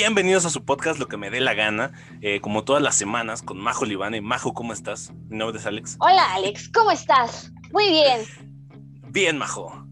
Bienvenidos 0.00 0.46
a 0.46 0.48
su 0.48 0.64
podcast 0.64 0.98
Lo 0.98 1.08
que 1.08 1.18
me 1.18 1.28
dé 1.28 1.40
la 1.40 1.52
gana, 1.52 1.92
eh, 2.22 2.40
como 2.40 2.64
todas 2.64 2.82
las 2.82 2.94
semanas 2.94 3.42
con 3.42 3.58
Majo 3.58 3.84
Libane. 3.84 4.22
Majo, 4.22 4.54
¿cómo 4.54 4.72
estás? 4.72 5.12
Mi 5.28 5.36
nombre 5.36 5.58
es 5.58 5.66
Alex. 5.66 5.96
Hola 6.00 6.22
Alex, 6.32 6.70
¿cómo 6.70 6.90
estás? 6.90 7.52
Muy 7.70 7.90
bien. 7.90 8.22
Bien, 9.10 9.36
Majo. 9.36 9.86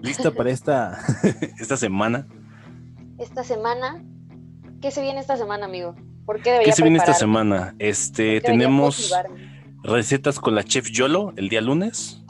¿Lista 0.00 0.30
para 0.30 0.50
esta, 0.50 1.00
esta 1.58 1.76
semana? 1.76 2.28
Esta 3.18 3.42
semana. 3.42 4.00
¿Qué 4.80 4.92
se 4.92 5.02
viene 5.02 5.18
esta 5.18 5.36
semana, 5.36 5.66
amigo? 5.66 5.96
¿Por 6.24 6.40
qué 6.40 6.52
debería 6.52 6.70
¿Qué 6.70 6.76
se 6.76 6.82
viene 6.82 6.98
esta 6.98 7.14
semana? 7.14 7.74
Este, 7.80 8.40
¿Por 8.40 8.42
qué 8.42 8.52
debería 8.52 8.68
tenemos 8.68 9.12
recetas 9.82 10.38
con 10.38 10.54
la 10.54 10.62
chef 10.62 10.88
Yolo 10.88 11.32
el 11.36 11.48
día 11.48 11.62
lunes. 11.62 12.22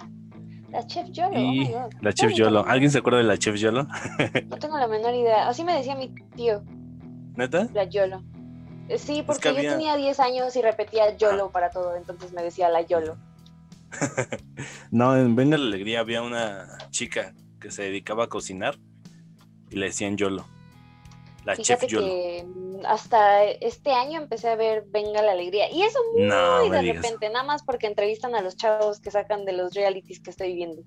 La 0.72 0.86
chef 0.86 1.10
Yolo. 1.10 1.36
oh 1.36 1.52
y 1.52 1.58
my 1.58 1.72
God. 1.72 1.92
la 2.00 2.12
chef 2.14 2.32
Yolo. 2.32 2.64
¿Alguien 2.66 2.90
se 2.90 2.98
acuerda 2.98 3.18
de 3.18 3.24
la 3.24 3.36
chef 3.36 3.56
Yolo? 3.56 3.86
No 4.48 4.56
tengo 4.56 4.78
la 4.78 4.88
menor 4.88 5.14
idea. 5.14 5.46
Así 5.46 5.62
me 5.62 5.74
decía 5.74 5.94
mi 5.94 6.14
tío, 6.34 6.62
¿Neta? 7.38 7.68
la 7.72 7.84
Yolo. 7.84 8.22
Eh, 8.88 8.98
Sí, 8.98 9.22
porque 9.24 9.42
que 9.42 9.48
había- 9.50 9.62
yo 9.62 9.70
tenía 9.76 9.96
10 9.96 10.18
años 10.18 10.56
y 10.56 10.60
repetía 10.62 11.16
Yolo 11.16 11.50
para 11.52 11.70
todo, 11.70 11.94
entonces 11.94 12.32
me 12.32 12.42
decía 12.42 12.68
la 12.68 12.82
Yolo. 12.82 13.16
No, 14.90 15.16
en 15.16 15.36
Venga 15.36 15.56
la 15.56 15.64
Alegría 15.66 16.00
había 16.00 16.20
una 16.22 16.66
chica 16.90 17.34
que 17.60 17.70
se 17.70 17.84
dedicaba 17.84 18.24
a 18.24 18.28
cocinar 18.28 18.76
y 19.70 19.76
le 19.76 19.86
decían 19.86 20.16
Yolo. 20.16 20.44
La 21.44 21.56
chef 21.56 21.86
Yolo. 21.86 22.04
que 22.06 22.44
mm, 22.46 22.80
hasta 22.86 23.44
este 23.44 23.92
año 23.92 24.20
empecé 24.20 24.48
a 24.48 24.56
ver 24.56 24.84
Venga 24.88 25.22
la 25.22 25.32
Alegría. 25.32 25.70
Y 25.70 25.82
eso 25.82 25.98
muy 26.14 26.24
No, 26.24 26.68
de 26.68 26.82
repente, 26.92 27.30
nada 27.30 27.44
más 27.44 27.62
porque 27.62 27.86
entrevistan 27.86 28.34
a 28.34 28.42
los 28.42 28.56
chavos 28.56 29.00
que 29.00 29.10
sacan 29.10 29.44
de 29.44 29.52
los 29.52 29.74
realities 29.74 30.20
que 30.20 30.30
estoy 30.30 30.54
viendo. 30.54 30.82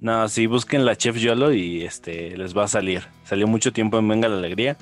No, 0.00 0.28
sí, 0.28 0.46
busquen 0.46 0.84
la 0.84 0.96
chef 0.96 1.16
Yolo 1.16 1.52
y 1.52 1.84
este 1.84 2.36
les 2.36 2.56
va 2.56 2.64
a 2.64 2.68
salir. 2.68 3.06
Salió 3.24 3.46
mucho 3.46 3.72
tiempo 3.72 3.98
en 3.98 4.08
Venga 4.08 4.28
la 4.28 4.36
Alegría. 4.36 4.76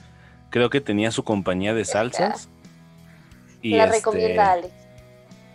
Creo 0.51 0.70
que 0.70 0.81
tenía 0.81 1.11
su 1.11 1.25
compañía 1.25 1.75
de 1.75 1.84
salsas. 1.84 2.48
Y 3.62 3.70
la 3.70 3.85
este, 3.85 3.98
recomienda 3.98 4.53
Alex. 4.53 4.75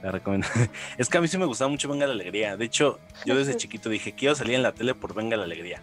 La 0.02 0.12
recomiendo. 0.12 0.48
Es 0.98 1.10
que 1.10 1.18
a 1.18 1.22
mí 1.22 1.28
sí 1.28 1.38
me 1.38 1.46
gustaba 1.46 1.70
mucho 1.70 1.90
Venga 1.90 2.08
la 2.08 2.14
Alegría. 2.14 2.58
De 2.58 2.66
hecho, 2.66 3.00
yo 3.26 3.36
desde 3.36 3.58
chiquito 3.58 3.90
dije, 3.90 4.14
quiero 4.14 4.36
salir 4.36 4.56
en 4.56 4.64
la 4.64 4.72
tele 4.72 4.96
por 4.96 5.14
Venga 5.14 5.36
la 5.38 5.44
Alegría. 5.44 5.82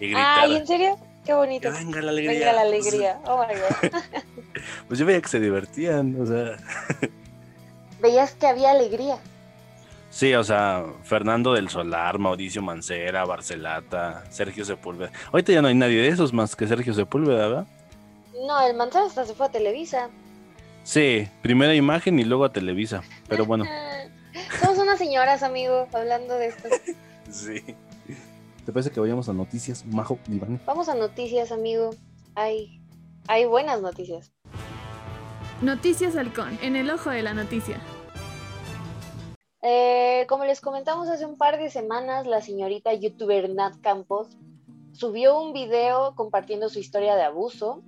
Y 0.00 0.06
gritar. 0.06 0.40
Ay, 0.40 0.56
¿en 0.56 0.66
serio? 0.66 0.98
Qué 1.28 1.34
bonito. 1.34 1.70
Venga 1.70 2.00
la 2.00 2.10
alegría. 2.10 2.38
Venga 2.38 2.52
la 2.54 2.62
alegría. 2.62 3.20
Oh 3.26 3.44
my 3.46 3.54
God. 3.54 4.00
Pues 4.86 4.98
yo 4.98 5.04
veía 5.04 5.20
que 5.20 5.28
se 5.28 5.38
divertían, 5.38 6.18
o 6.18 6.24
sea. 6.24 6.56
Veías 8.00 8.32
que 8.32 8.46
había 8.46 8.70
alegría. 8.70 9.18
Sí, 10.10 10.34
o 10.34 10.42
sea, 10.42 10.84
Fernando 11.02 11.52
del 11.52 11.68
Solar, 11.68 12.18
Mauricio 12.18 12.62
Mancera, 12.62 13.24
Barcelata, 13.24 14.24
Sergio 14.30 14.64
Sepúlveda. 14.64 15.12
Ahorita 15.32 15.52
ya 15.52 15.62
no 15.62 15.68
hay 15.68 15.74
nadie 15.74 16.00
de 16.00 16.08
esos 16.08 16.32
más 16.32 16.56
que 16.56 16.66
Sergio 16.66 16.94
Sepúlveda, 16.94 17.48
¿verdad? 17.48 17.66
No, 18.46 18.66
el 18.66 18.74
manzano 18.74 19.06
hasta 19.06 19.24
se 19.26 19.34
fue 19.34 19.46
a 19.46 19.50
Televisa. 19.50 20.08
Sí, 20.82 21.28
primera 21.42 21.74
imagen 21.74 22.18
y 22.18 22.24
luego 22.24 22.44
a 22.44 22.52
Televisa. 22.52 23.02
Pero 23.28 23.44
bueno, 23.44 23.64
Somos 24.60 24.78
unas 24.78 24.98
señoras, 24.98 25.42
amigo, 25.42 25.88
hablando 25.92 26.34
de 26.34 26.46
esto. 26.48 26.68
sí. 27.30 27.62
¿Te 28.64 28.72
parece 28.72 28.90
que 28.90 29.00
vayamos 29.00 29.28
a 29.28 29.32
noticias, 29.32 29.84
Majo 29.86 30.18
Iván? 30.28 30.60
Vamos 30.66 30.88
a 30.88 30.94
noticias, 30.94 31.52
amigo. 31.52 31.90
Hay, 32.34 32.80
hay 33.26 33.46
buenas 33.46 33.80
noticias. 33.80 34.32
Noticias 35.62 36.16
Halcón, 36.16 36.58
en 36.62 36.76
el 36.76 36.90
ojo 36.90 37.10
de 37.10 37.22
la 37.22 37.34
noticia. 37.34 37.80
Eh, 39.62 40.24
como 40.28 40.44
les 40.44 40.60
comentamos 40.60 41.08
hace 41.08 41.26
un 41.26 41.36
par 41.36 41.58
de 41.58 41.70
semanas, 41.70 42.26
la 42.26 42.40
señorita 42.40 42.92
youtuber 42.94 43.50
Nat 43.50 43.80
Campos 43.80 44.28
subió 44.92 45.40
un 45.40 45.52
video 45.52 46.14
compartiendo 46.14 46.68
su 46.68 46.78
historia 46.78 47.16
de 47.16 47.22
abuso, 47.22 47.82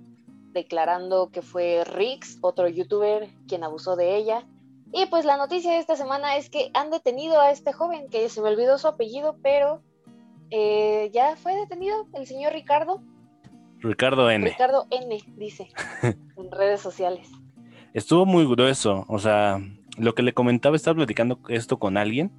declarando 0.53 1.29
que 1.29 1.41
fue 1.41 1.83
Rix, 1.85 2.37
otro 2.41 2.67
youtuber, 2.67 3.29
quien 3.47 3.63
abusó 3.63 3.95
de 3.95 4.15
ella. 4.15 4.45
Y 4.93 5.05
pues 5.05 5.23
la 5.23 5.37
noticia 5.37 5.71
de 5.71 5.79
esta 5.79 5.95
semana 5.95 6.35
es 6.35 6.49
que 6.49 6.71
han 6.73 6.89
detenido 6.89 7.39
a 7.39 7.51
este 7.51 7.71
joven, 7.71 8.09
que 8.09 8.27
se 8.27 8.41
me 8.41 8.49
olvidó 8.49 8.77
su 8.77 8.87
apellido, 8.87 9.37
pero 9.41 9.81
eh, 10.49 11.09
ya 11.13 11.37
fue 11.37 11.55
detenido, 11.55 12.07
el 12.13 12.27
señor 12.27 12.51
Ricardo. 12.51 13.01
Ricardo 13.79 14.29
N. 14.29 14.45
Ricardo 14.45 14.87
N, 14.91 15.17
dice, 15.37 15.69
en 16.03 16.51
redes 16.51 16.81
sociales. 16.81 17.29
Estuvo 17.93 18.25
muy 18.25 18.45
grueso, 18.45 19.05
o 19.07 19.19
sea, 19.19 19.59
lo 20.03 20.15
que 20.15 20.23
le 20.23 20.33
comentaba, 20.33 20.75
estaba 20.75 20.95
platicando 20.95 21.39
esto 21.49 21.79
con 21.79 21.97
alguien 21.97 22.31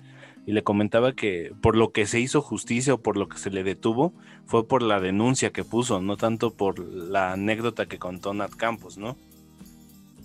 y 0.46 0.52
le 0.52 0.64
comentaba 0.64 1.12
que 1.12 1.52
por 1.62 1.76
lo 1.76 1.92
que 1.92 2.06
se 2.06 2.18
hizo 2.20 2.42
justicia 2.42 2.94
o 2.94 2.98
por 2.98 3.16
lo 3.16 3.28
que 3.28 3.38
se 3.38 3.50
le 3.50 3.62
detuvo 3.62 4.12
fue 4.44 4.66
por 4.66 4.82
la 4.82 5.00
denuncia 5.00 5.50
que 5.50 5.64
puso, 5.64 6.00
no 6.02 6.16
tanto 6.16 6.54
por 6.54 6.80
la 6.80 7.32
anécdota 7.32 7.86
que 7.86 7.98
contó 7.98 8.34
Nat 8.34 8.52
Campos, 8.52 8.98
¿no? 8.98 9.16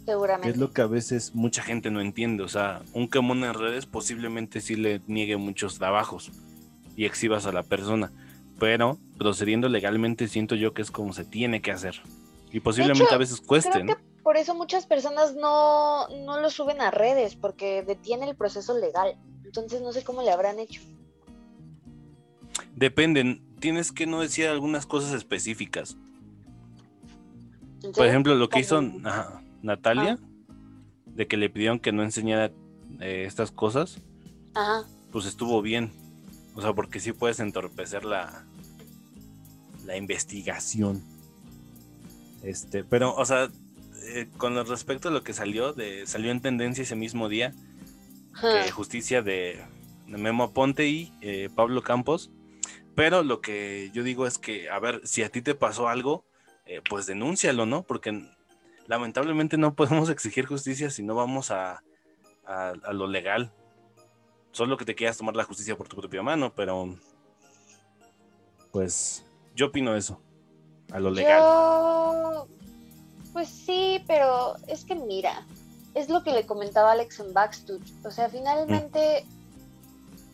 Seguramente. 0.06 0.50
Es 0.50 0.58
lo 0.58 0.72
que 0.72 0.82
a 0.82 0.88
veces 0.88 1.36
mucha 1.36 1.62
gente 1.62 1.92
no 1.92 2.02
entiende, 2.02 2.42
o 2.42 2.48
sea, 2.48 2.82
un 2.94 3.10
quemón 3.10 3.44
en 3.44 3.54
redes 3.54 3.86
posiblemente 3.86 4.62
sí 4.62 4.76
le 4.76 5.02
niegue 5.06 5.38
muchos 5.38 5.78
trabajos 5.78 6.32
y 6.96 7.06
exhibas 7.06 7.46
a 7.46 7.52
la 7.52 7.64
persona, 7.64 8.12
pero 8.58 8.98
procediendo 9.18 9.70
legalmente 9.70 10.28
siento 10.28 10.56
yo 10.56 10.74
que 10.74 10.82
es 10.82 10.92
como 10.92 11.14
se 11.14 11.26
tiene 11.26 11.62
que 11.62 11.72
hacer 11.72 12.02
y 12.52 12.60
posiblemente 12.60 13.04
hecho, 13.04 13.16
a 13.16 13.20
veces 13.20 13.42
cueste, 13.42 13.84
¿no? 13.84 13.96
que 13.96 14.02
por 14.28 14.36
eso 14.36 14.54
muchas 14.56 14.86
personas 14.86 15.36
no, 15.36 16.06
no 16.10 16.42
lo 16.42 16.50
suben 16.50 16.82
a 16.82 16.92
redes, 16.92 17.38
porque 17.38 17.82
detiene 17.82 18.30
el 18.30 18.36
proceso 18.36 18.78
legal. 18.78 19.18
Entonces 19.46 19.82
no 19.82 19.94
sé 19.94 20.04
cómo 20.04 20.22
le 20.22 20.32
habrán 20.32 20.60
hecho. 20.60 20.82
Dependen, 22.76 23.42
tienes 23.62 23.94
que 23.94 24.06
no 24.06 24.20
decir 24.20 24.48
algunas 24.48 24.86
cosas 24.86 25.14
específicas. 25.14 25.96
¿En 27.82 27.94
Por 27.94 28.06
ejemplo, 28.06 28.36
lo 28.36 28.50
que 28.50 28.60
hizo 28.60 28.84
ajá, 29.06 29.42
Natalia, 29.62 30.20
Ah. 30.20 30.54
de 31.06 31.26
que 31.26 31.38
le 31.38 31.50
pidieron 31.50 31.80
que 31.80 31.94
no 31.94 32.04
enseñara 32.04 32.52
eh, 33.00 33.24
estas 33.26 33.50
cosas, 33.50 34.02
Ajá. 34.54 34.84
pues 35.14 35.26
estuvo 35.26 35.62
bien. 35.62 35.90
O 36.54 36.62
sea, 36.62 36.74
porque 36.74 37.00
sí 37.00 37.14
puedes 37.14 37.40
entorpecer 37.40 38.04
la, 38.04 38.46
la 39.86 39.96
investigación. 39.96 41.02
Este, 42.44 42.84
pero, 42.84 43.16
o 43.16 43.24
sea, 43.24 43.50
eh, 44.08 44.30
con 44.38 44.56
respecto 44.68 45.10
a 45.10 45.12
lo 45.12 45.24
que 45.24 45.34
salió, 45.34 45.74
de, 45.74 46.08
salió 46.08 46.32
en 46.32 46.42
tendencia 46.42 46.84
ese 46.84 46.96
mismo 46.96 47.30
día, 47.30 47.54
que 48.40 48.72
justicia 48.72 49.22
de, 49.22 49.64
de 50.08 50.18
Memo 50.18 50.46
Aponte 50.46 50.88
y 50.88 51.14
eh, 51.22 51.50
Pablo 51.54 51.82
Campos. 51.82 52.32
Pero 52.96 53.24
lo 53.24 53.42
que 53.42 53.92
yo 53.94 54.04
digo 54.04 54.26
es 54.26 54.38
que, 54.38 54.70
a 54.70 54.80
ver, 54.80 55.02
si 55.04 55.24
a 55.24 55.30
ti 55.30 55.42
te 55.42 55.56
pasó 55.56 55.88
algo, 55.88 56.26
eh, 56.66 56.82
pues 56.88 57.06
denúncialo, 57.06 57.66
¿no? 57.66 57.84
Porque 57.84 58.28
lamentablemente 58.88 59.58
no 59.58 59.76
podemos 59.76 60.10
exigir 60.10 60.46
justicia 60.46 60.90
si 60.90 61.04
no 61.04 61.14
vamos 61.16 61.52
a, 61.52 61.84
a, 62.46 62.70
a 62.70 62.94
lo 62.94 63.08
legal. 63.08 63.52
Solo 64.52 64.78
que 64.78 64.86
te 64.86 64.96
quieras 64.96 65.18
tomar 65.18 65.36
la 65.36 65.44
justicia 65.44 65.78
por 65.78 65.88
tu 65.88 65.96
propia 65.98 66.24
mano, 66.24 66.54
pero 66.56 66.98
pues 68.72 69.26
yo 69.56 69.68
opino 69.68 69.96
eso, 69.96 70.22
a 70.92 71.00
lo 71.00 71.12
legal. 71.12 71.40
Yo, 71.42 72.48
pues 73.38 73.50
sí, 73.50 74.04
pero 74.08 74.56
es 74.66 74.84
que 74.84 74.96
mira, 74.96 75.46
es 75.94 76.10
lo 76.10 76.24
que 76.24 76.32
le 76.32 76.48
comentaba 76.48 76.94
Alex 76.94 77.20
en 77.20 77.34
Backstooth. 77.36 77.84
O 78.04 78.10
sea, 78.10 78.30
finalmente 78.30 79.28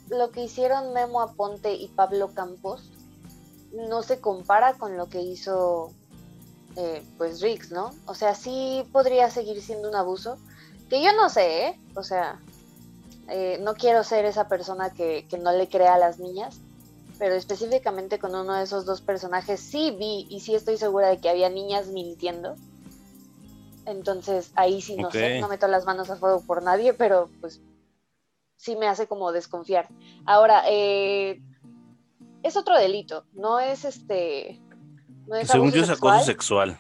lo 0.10 0.32
que 0.32 0.46
hicieron 0.46 0.94
Memo 0.94 1.20
Aponte 1.20 1.74
y 1.74 1.90
Pablo 1.90 2.30
Campos 2.34 2.92
no 3.74 4.04
se 4.04 4.22
compara 4.22 4.76
con 4.76 4.96
lo 4.96 5.10
que 5.10 5.22
hizo 5.22 5.92
eh, 6.78 7.06
pues 7.18 7.42
Riggs, 7.42 7.72
¿no? 7.72 7.90
O 8.06 8.16
sea, 8.16 8.36
sí 8.36 8.88
podría 8.94 9.30
seguir 9.30 9.62
siendo 9.62 9.90
un 9.90 9.96
abuso, 9.96 10.38
que 10.90 11.04
yo 11.04 11.12
no 11.12 11.28
sé, 11.28 11.68
¿eh? 11.68 11.80
O 11.98 12.04
sea, 12.04 12.40
eh, 13.28 13.60
no 13.62 13.74
quiero 13.74 14.06
ser 14.06 14.24
esa 14.24 14.48
persona 14.48 14.92
que, 14.92 15.28
que 15.30 15.38
no 15.38 15.52
le 15.52 15.68
crea 15.68 15.96
a 15.96 16.00
las 16.00 16.20
niñas, 16.20 16.58
pero 17.20 17.36
específicamente 17.36 18.18
con 18.18 18.34
uno 18.34 18.54
de 18.54 18.64
esos 18.64 18.86
dos 18.86 19.02
personajes 19.02 19.60
sí 19.60 19.92
vi 19.92 20.26
y 20.30 20.40
sí 20.40 20.56
estoy 20.56 20.78
segura 20.78 21.10
de 21.10 21.20
que 21.20 21.28
había 21.30 21.50
niñas 21.50 21.88
mintiendo. 21.88 22.56
Entonces 23.86 24.52
ahí 24.56 24.82
sí 24.82 24.96
no 24.96 25.12
sé, 25.12 25.40
no 25.40 25.48
meto 25.48 25.68
las 25.68 25.86
manos 25.86 26.10
a 26.10 26.16
fuego 26.16 26.42
por 26.46 26.64
nadie, 26.64 26.94
pero 26.94 27.30
pues 27.42 27.62
sí 28.58 28.76
me 28.76 28.88
hace 28.88 29.08
como 29.08 29.32
desconfiar. 29.32 29.90
Ahora, 30.26 30.64
eh, 30.68 31.42
es 32.44 32.58
otro 32.58 32.78
delito, 32.78 33.26
no 33.34 33.60
es 33.60 33.86
este... 33.86 34.62
No 35.28 35.36
es 35.36 35.48
Según 35.48 35.72
yo 35.72 35.82
es 35.82 35.88
sexual. 35.88 36.14
acoso 36.16 36.26
sexual. 36.26 36.78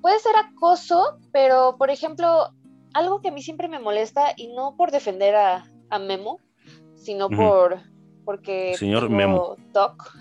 Puede 0.00 0.18
ser 0.18 0.32
acoso, 0.36 1.18
pero 1.30 1.76
por 1.76 1.90
ejemplo, 1.90 2.54
algo 2.94 3.20
que 3.20 3.28
a 3.28 3.32
mí 3.32 3.42
siempre 3.42 3.68
me 3.68 3.78
molesta, 3.78 4.32
y 4.36 4.48
no 4.48 4.76
por 4.76 4.90
defender 4.90 5.34
a, 5.36 5.70
a 5.90 5.98
Memo, 5.98 6.38
sino 6.96 7.28
por 7.28 7.80
porque 8.24 8.76
Señor 8.76 9.04
tengo 9.04 9.16
Memo. 9.16 9.56
TOC 9.72 10.14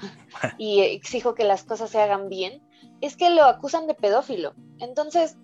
y 0.57 0.81
exijo 0.81 1.36
que 1.36 1.44
las 1.44 1.63
cosas 1.63 1.90
se 1.90 2.01
hagan 2.01 2.30
bien, 2.30 2.62
es 3.01 3.16
que 3.16 3.30
lo 3.30 3.44
acusan 3.44 3.88
de 3.88 3.94
pedófilo. 3.94 4.54
Entonces, 4.80 5.38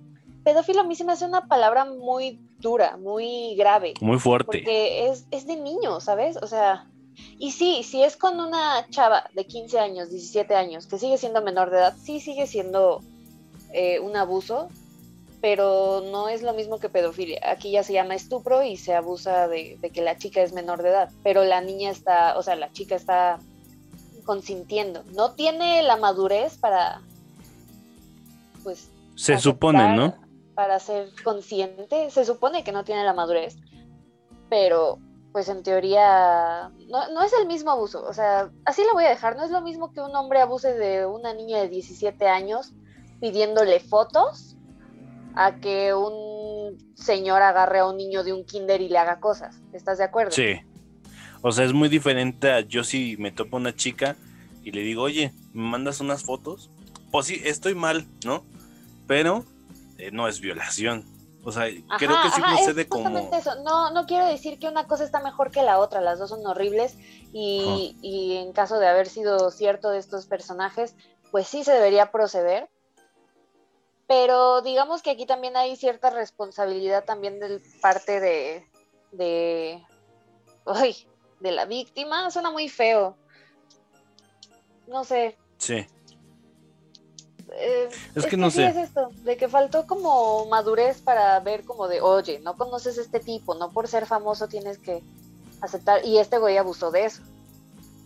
pedófilo 0.46 0.82
a 0.82 0.84
mí 0.84 0.96
se 0.96 1.04
me 1.04 1.12
hace 1.12 1.26
una 1.26 1.48
palabra 1.48 1.84
muy 1.84 2.40
dura, 2.60 2.96
muy 2.98 3.56
grave. 3.56 3.96
Muy 4.00 4.20
fuerte. 4.20 4.46
Porque 4.46 5.10
es, 5.10 5.26
es 5.32 5.48
de 5.48 5.58
niño, 5.58 6.00
¿sabes? 6.00 6.38
O 6.38 6.48
sea, 6.48 6.88
y 7.40 7.52
sí, 7.52 7.82
si 7.84 8.04
es 8.04 8.16
con 8.16 8.40
una 8.40 8.88
chava 8.90 9.30
de 9.34 9.46
15 9.46 9.80
años, 9.80 10.12
17 10.12 10.56
años, 10.56 10.86
que 10.86 11.00
sigue 11.00 11.18
siendo 11.18 11.42
menor 11.42 11.72
de 11.72 11.78
edad, 11.78 11.96
sí 12.00 12.20
sigue 12.20 12.46
siendo 12.46 13.02
eh, 13.74 14.00
un 14.00 14.16
abuso, 14.16 14.70
pero 15.42 16.04
no 16.12 16.30
es 16.30 16.44
lo 16.44 16.54
mismo 16.54 16.80
que 16.80 16.90
pedofilia. 16.90 17.42
Aquí 17.50 17.72
ya 17.72 17.84
se 17.84 17.94
llama 17.94 18.14
estupro 18.14 18.64
y 18.64 18.78
se 18.78 18.94
abusa 18.94 19.48
de, 19.48 19.80
que 19.92 20.02
la 20.02 20.18
chica 20.18 20.44
es 20.44 20.54
menor 20.54 20.84
de 20.84 20.90
edad, 20.90 21.10
pero 21.24 21.44
la 21.44 21.60
niña 21.62 21.90
está, 21.90 22.38
o 22.38 22.44
sea, 22.44 22.56
la 22.56 22.72
chica 22.72 22.96
está 22.96 23.40
consintiendo. 24.26 25.04
No 25.16 25.34
tiene 25.34 25.82
la 25.82 25.98
madurez 25.98 26.58
para, 26.58 27.02
pues... 28.64 28.90
Se 29.16 29.40
supone, 29.40 29.96
¿no? 29.96 30.25
Para 30.56 30.80
ser 30.80 31.10
consciente, 31.24 32.10
se 32.10 32.26
supone 32.26 32.64
que 32.64 32.72
no 32.72 32.84
tiene 32.84 33.04
la 33.04 33.14
madurez, 33.14 33.58
pero 34.50 35.00
pues 35.34 35.50
en 35.50 35.64
teoría 35.64 36.72
no, 36.88 37.12
no, 37.12 37.22
es 37.22 37.34
el 37.34 37.46
mismo 37.46 37.70
abuso. 37.70 38.06
O 38.06 38.14
sea, 38.14 38.50
así 38.64 38.84
lo 38.84 38.94
voy 38.94 39.04
a 39.04 39.10
dejar. 39.10 39.36
No 39.36 39.44
es 39.44 39.52
lo 39.52 39.60
mismo 39.60 39.92
que 39.92 40.00
un 40.00 40.16
hombre 40.16 40.40
abuse 40.40 40.74
de 40.76 41.06
una 41.06 41.34
niña 41.34 41.60
de 41.60 41.68
17 41.68 42.26
años 42.30 42.74
pidiéndole 43.20 43.82
fotos 43.82 44.56
a 45.36 45.56
que 45.60 45.94
un 45.94 46.78
señor 46.96 47.42
agarre 47.42 47.80
a 47.80 47.88
un 47.88 47.98
niño 47.98 48.24
de 48.24 48.32
un 48.32 48.46
kinder 48.46 48.80
y 48.80 48.88
le 48.88 48.98
haga 48.98 49.20
cosas. 49.20 49.62
¿Estás 49.74 49.98
de 49.98 50.06
acuerdo? 50.06 50.32
Sí. 50.32 50.62
O 51.42 51.52
sea, 51.52 51.66
es 51.66 51.74
muy 51.74 51.90
diferente 51.90 52.52
a 52.52 52.62
yo 52.62 52.86
si 52.86 53.18
me 53.18 53.34
topo 53.34 53.58
una 53.58 53.76
chica 53.76 54.16
y 54.64 54.72
le 54.72 54.82
digo, 54.82 55.04
oye, 55.04 55.34
¿me 55.54 55.64
mandas 55.64 56.00
unas 56.00 56.24
fotos? 56.24 56.70
Pues 57.12 57.26
sí, 57.26 57.42
estoy 57.44 57.76
mal, 57.76 58.08
¿no? 58.24 58.46
Pero 59.06 59.44
eh, 59.98 60.12
no 60.12 60.28
es 60.28 60.40
violación. 60.40 61.06
O 61.44 61.52
sea, 61.52 61.66
creo 62.00 62.16
que 62.24 62.30
sí 62.32 62.42
procede 62.42 62.88
como. 62.88 63.20
Eso. 63.32 63.56
No, 63.64 63.92
no 63.92 64.06
quiero 64.08 64.26
decir 64.26 64.58
que 64.58 64.68
una 64.68 64.88
cosa 64.88 65.04
está 65.04 65.22
mejor 65.22 65.52
que 65.52 65.62
la 65.62 65.78
otra, 65.78 66.02
las 66.02 66.18
dos 66.18 66.30
son 66.30 66.46
horribles. 66.46 66.98
Y, 67.34 67.96
y 68.02 68.38
en 68.38 68.52
caso 68.52 68.80
de 68.80 68.88
haber 68.88 69.08
sido 69.08 69.52
cierto 69.52 69.92
de 69.92 70.00
estos 70.00 70.26
personajes, 70.26 70.96
pues 71.32 71.48
sí 71.48 71.64
se 71.64 71.74
debería 71.74 72.12
proceder 72.12 72.70
pero 74.08 74.62
digamos 74.62 75.02
que 75.02 75.12
aquí 75.12 75.26
también 75.26 75.58
hay 75.58 75.76
cierta 75.76 76.10
responsabilidad 76.10 77.06
también 77.06 77.40
de 77.40 77.60
parte 77.82 78.20
de, 78.20 78.68
de, 79.12 79.84
de 81.40 81.52
la 81.52 81.66
víctima. 81.66 82.30
Suena 82.30 82.52
muy 82.52 82.70
feo. 82.70 83.18
No 84.88 85.04
sé. 85.04 85.38
Sí. 85.58 85.88
Eh, 87.54 87.90
es, 88.16 88.26
que, 88.26 88.38
no 88.38 88.50
sé. 88.50 88.68
es 88.68 88.76
esto, 88.76 89.10
de 89.24 89.38
que 89.38 89.48
faltó 89.48 89.86
como 89.86 90.46
madurez 90.48 91.02
para 91.02 91.40
ver 91.40 91.64
como 91.64 91.88
de, 91.88 92.02
oye, 92.02 92.40
no 92.40 92.58
conoces 92.58 92.98
a 92.98 93.02
este 93.02 93.20
tipo, 93.20 93.56
no 93.56 93.72
por 93.72 93.88
ser 93.88 94.06
famoso 94.06 94.48
tienes 94.48 94.78
que 94.78 95.04
aceptar. 95.62 96.06
Y 96.06 96.18
este 96.18 96.38
güey 96.38 96.58
abusó 96.58 96.92
de 96.92 97.06
eso. 97.06 97.22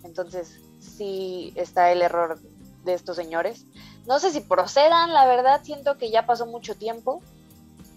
Entonces, 0.04 0.60
sí 0.80 1.54
está 1.56 1.92
el 1.92 2.02
error 2.02 2.40
de 2.84 2.94
estos 2.94 3.16
señores. 3.16 3.66
No 4.06 4.20
sé 4.20 4.32
si 4.32 4.42
procedan, 4.42 5.14
la 5.14 5.26
verdad, 5.26 5.62
siento 5.64 5.98
que 5.98 6.10
ya 6.10 6.26
pasó 6.26 6.46
mucho 6.46 6.76
tiempo. 6.76 7.22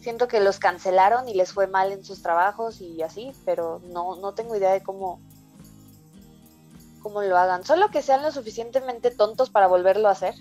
Siento 0.00 0.26
que 0.26 0.40
los 0.40 0.58
cancelaron 0.58 1.28
y 1.28 1.34
les 1.34 1.52
fue 1.52 1.68
mal 1.68 1.92
en 1.92 2.04
sus 2.04 2.22
trabajos 2.22 2.80
y 2.80 3.02
así, 3.02 3.32
pero 3.44 3.80
no, 3.84 4.16
no 4.16 4.34
tengo 4.34 4.56
idea 4.56 4.72
de 4.72 4.82
cómo, 4.82 5.20
cómo 7.02 7.22
lo 7.22 7.38
hagan. 7.38 7.64
Solo 7.64 7.88
que 7.90 8.02
sean 8.02 8.22
lo 8.22 8.32
suficientemente 8.32 9.12
tontos 9.12 9.50
para 9.50 9.68
volverlo 9.68 10.08
a 10.08 10.12
hacer. 10.12 10.34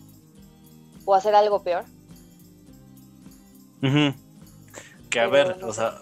O 1.06 1.16
hacer 1.16 1.36
algo 1.36 1.64
peor. 1.64 1.86
Que 5.10 5.20
a 5.20 5.28
ver, 5.28 5.58
o 5.64 5.74
sea, 5.74 6.02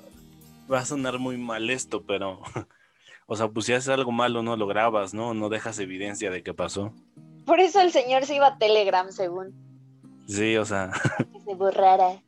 va 0.72 0.80
a 0.80 0.86
sonar 0.86 1.20
muy 1.20 1.38
mal 1.38 1.70
esto, 1.70 2.04
pero, 2.04 2.42
o 3.28 3.36
sea, 3.36 3.48
pues 3.48 3.66
si 3.66 3.74
haces 3.74 3.90
algo 3.90 4.12
malo 4.12 4.44
no 4.44 4.56
lo 4.56 4.68
grabas, 4.68 5.14
¿no? 5.14 5.34
No 5.34 5.50
dejas 5.50 5.80
evidencia 5.80 6.30
de 6.30 6.44
que 6.44 6.54
pasó. 6.54 6.94
Por 7.46 7.60
eso 7.60 7.82
el 7.82 7.92
señor 7.92 8.26
se 8.26 8.36
iba 8.36 8.48
a 8.48 8.58
Telegram, 8.58 9.12
según. 9.12 9.54
Sí, 10.28 10.58
o 10.58 10.66
sea. 10.66 10.92
Que 11.34 11.40
se 11.40 11.56
borrara. 11.56 12.22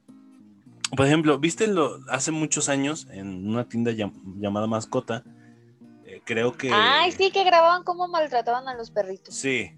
Por 0.96 1.06
ejemplo, 1.06 1.38
¿viste 1.40 1.68
lo 1.68 2.00
hace 2.10 2.32
muchos 2.32 2.68
años 2.68 3.08
en 3.12 3.48
una 3.48 3.70
tienda 3.70 3.92
llamada 3.92 4.68
Mascota? 4.68 5.24
Eh, 6.06 6.22
creo 6.26 6.58
que. 6.58 6.72
Ay, 6.74 7.12
sí, 7.12 7.32
que 7.32 7.44
grababan 7.44 7.84
cómo 7.84 8.08
maltrataban 8.08 8.68
a 8.68 8.76
los 8.76 8.92
perritos. 8.92 9.36
Sí. 9.36 9.72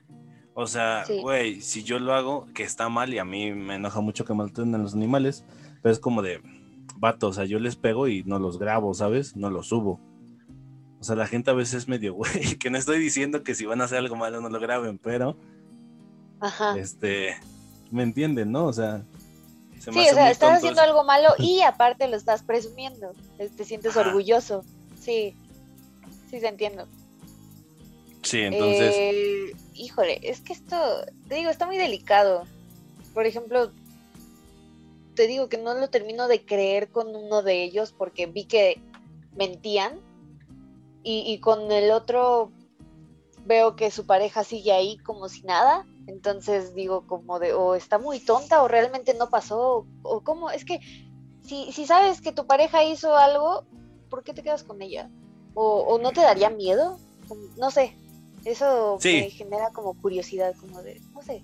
O 0.55 0.67
sea, 0.67 1.03
güey, 1.21 1.61
si 1.61 1.83
yo 1.83 1.99
lo 1.99 2.13
hago, 2.13 2.47
que 2.53 2.63
está 2.63 2.87
mal 2.89 3.13
y 3.13 3.17
a 3.17 3.25
mí 3.25 3.51
me 3.53 3.75
enoja 3.75 4.01
mucho 4.01 4.23
que 4.23 4.33
maltraten 4.33 4.75
a 4.75 4.77
los 4.77 4.93
animales, 4.93 5.43
pero 5.81 5.91
es 5.91 5.99
como 5.99 6.21
de, 6.21 6.41
vato, 6.97 7.27
o 7.29 7.33
sea, 7.33 7.45
yo 7.45 7.59
les 7.59 7.75
pego 7.75 8.07
y 8.07 8.23
no 8.23 8.39
los 8.39 8.59
grabo, 8.59 8.93
¿sabes? 8.93 9.35
No 9.35 9.49
los 9.49 9.67
subo. 9.67 9.99
O 10.99 11.03
sea, 11.03 11.15
la 11.15 11.27
gente 11.27 11.51
a 11.51 11.53
veces 11.53 11.73
es 11.73 11.87
medio 11.87 12.13
güey, 12.15 12.57
que 12.57 12.69
no 12.69 12.77
estoy 12.77 12.99
diciendo 12.99 13.43
que 13.43 13.55
si 13.55 13.65
van 13.65 13.81
a 13.81 13.85
hacer 13.85 13.97
algo 13.97 14.15
malo 14.15 14.41
no 14.41 14.49
lo 14.49 14.59
graben, 14.59 14.97
pero. 14.97 15.37
Ajá. 16.39 16.77
Este. 16.77 17.35
¿Me 17.91 18.03
entienden, 18.03 18.51
no? 18.51 18.65
O 18.65 18.73
sea. 18.73 19.03
sí, 19.79 19.89
o 19.89 19.93
sea, 19.93 20.31
estás 20.31 20.57
haciendo 20.57 20.81
algo 20.81 21.03
malo 21.03 21.29
y 21.39 21.61
aparte 21.61 22.07
lo 22.07 22.15
estás 22.15 22.43
presumiendo. 22.43 23.13
Te 23.37 23.63
sientes 23.65 23.97
orgulloso. 23.97 24.63
Sí. 24.99 25.35
Sí, 26.29 26.39
se 26.39 26.47
entiendo. 26.47 26.87
Sí, 28.21 28.39
entonces. 28.39 28.95
Eh, 28.97 29.51
híjole, 29.73 30.19
es 30.23 30.41
que 30.41 30.53
esto, 30.53 30.77
te 31.27 31.35
digo, 31.35 31.49
está 31.49 31.65
muy 31.65 31.77
delicado. 31.77 32.43
Por 33.13 33.25
ejemplo, 33.25 33.71
te 35.15 35.27
digo 35.27 35.49
que 35.49 35.57
no 35.57 35.73
lo 35.73 35.89
termino 35.89 36.27
de 36.27 36.45
creer 36.45 36.89
con 36.89 37.15
uno 37.15 37.43
de 37.43 37.63
ellos 37.63 37.93
porque 37.95 38.25
vi 38.25 38.45
que 38.45 38.81
mentían 39.35 39.99
y, 41.05 41.37
con 41.39 41.71
el 41.71 41.91
otro 41.91 42.51
veo 43.45 43.75
que 43.75 43.91
su 43.91 44.05
pareja 44.05 44.45
sigue 44.45 44.71
ahí 44.71 44.97
como 44.99 45.27
si 45.27 45.41
nada, 45.41 45.85
entonces 46.07 46.73
digo 46.75 47.05
como 47.07 47.39
de 47.39 47.53
o 47.53 47.75
está 47.75 47.99
muy 47.99 48.19
tonta 48.19 48.63
o 48.63 48.69
realmente 48.69 49.13
no 49.13 49.29
pasó 49.29 49.85
o, 50.01 50.21
cómo, 50.21 50.49
es 50.49 50.63
que 50.63 50.79
si, 51.43 51.73
si 51.73 51.85
sabes 51.85 52.21
que 52.21 52.31
tu 52.31 52.47
pareja 52.47 52.85
hizo 52.85 53.17
algo, 53.17 53.65
¿por 54.09 54.23
qué 54.23 54.33
te 54.33 54.43
quedas 54.43 54.63
con 54.63 54.81
ella? 54.81 55.09
¿O, 55.55 55.99
no 56.01 56.11
te 56.11 56.21
daría 56.21 56.49
miedo? 56.49 56.97
No 57.57 57.69
sé, 57.69 57.95
eso 58.45 58.99
me 59.03 59.29
genera 59.29 59.69
como 59.71 59.93
curiosidad, 59.93 60.53
como 60.59 60.81
de, 60.81 60.99
no 61.13 61.21
sé. 61.21 61.41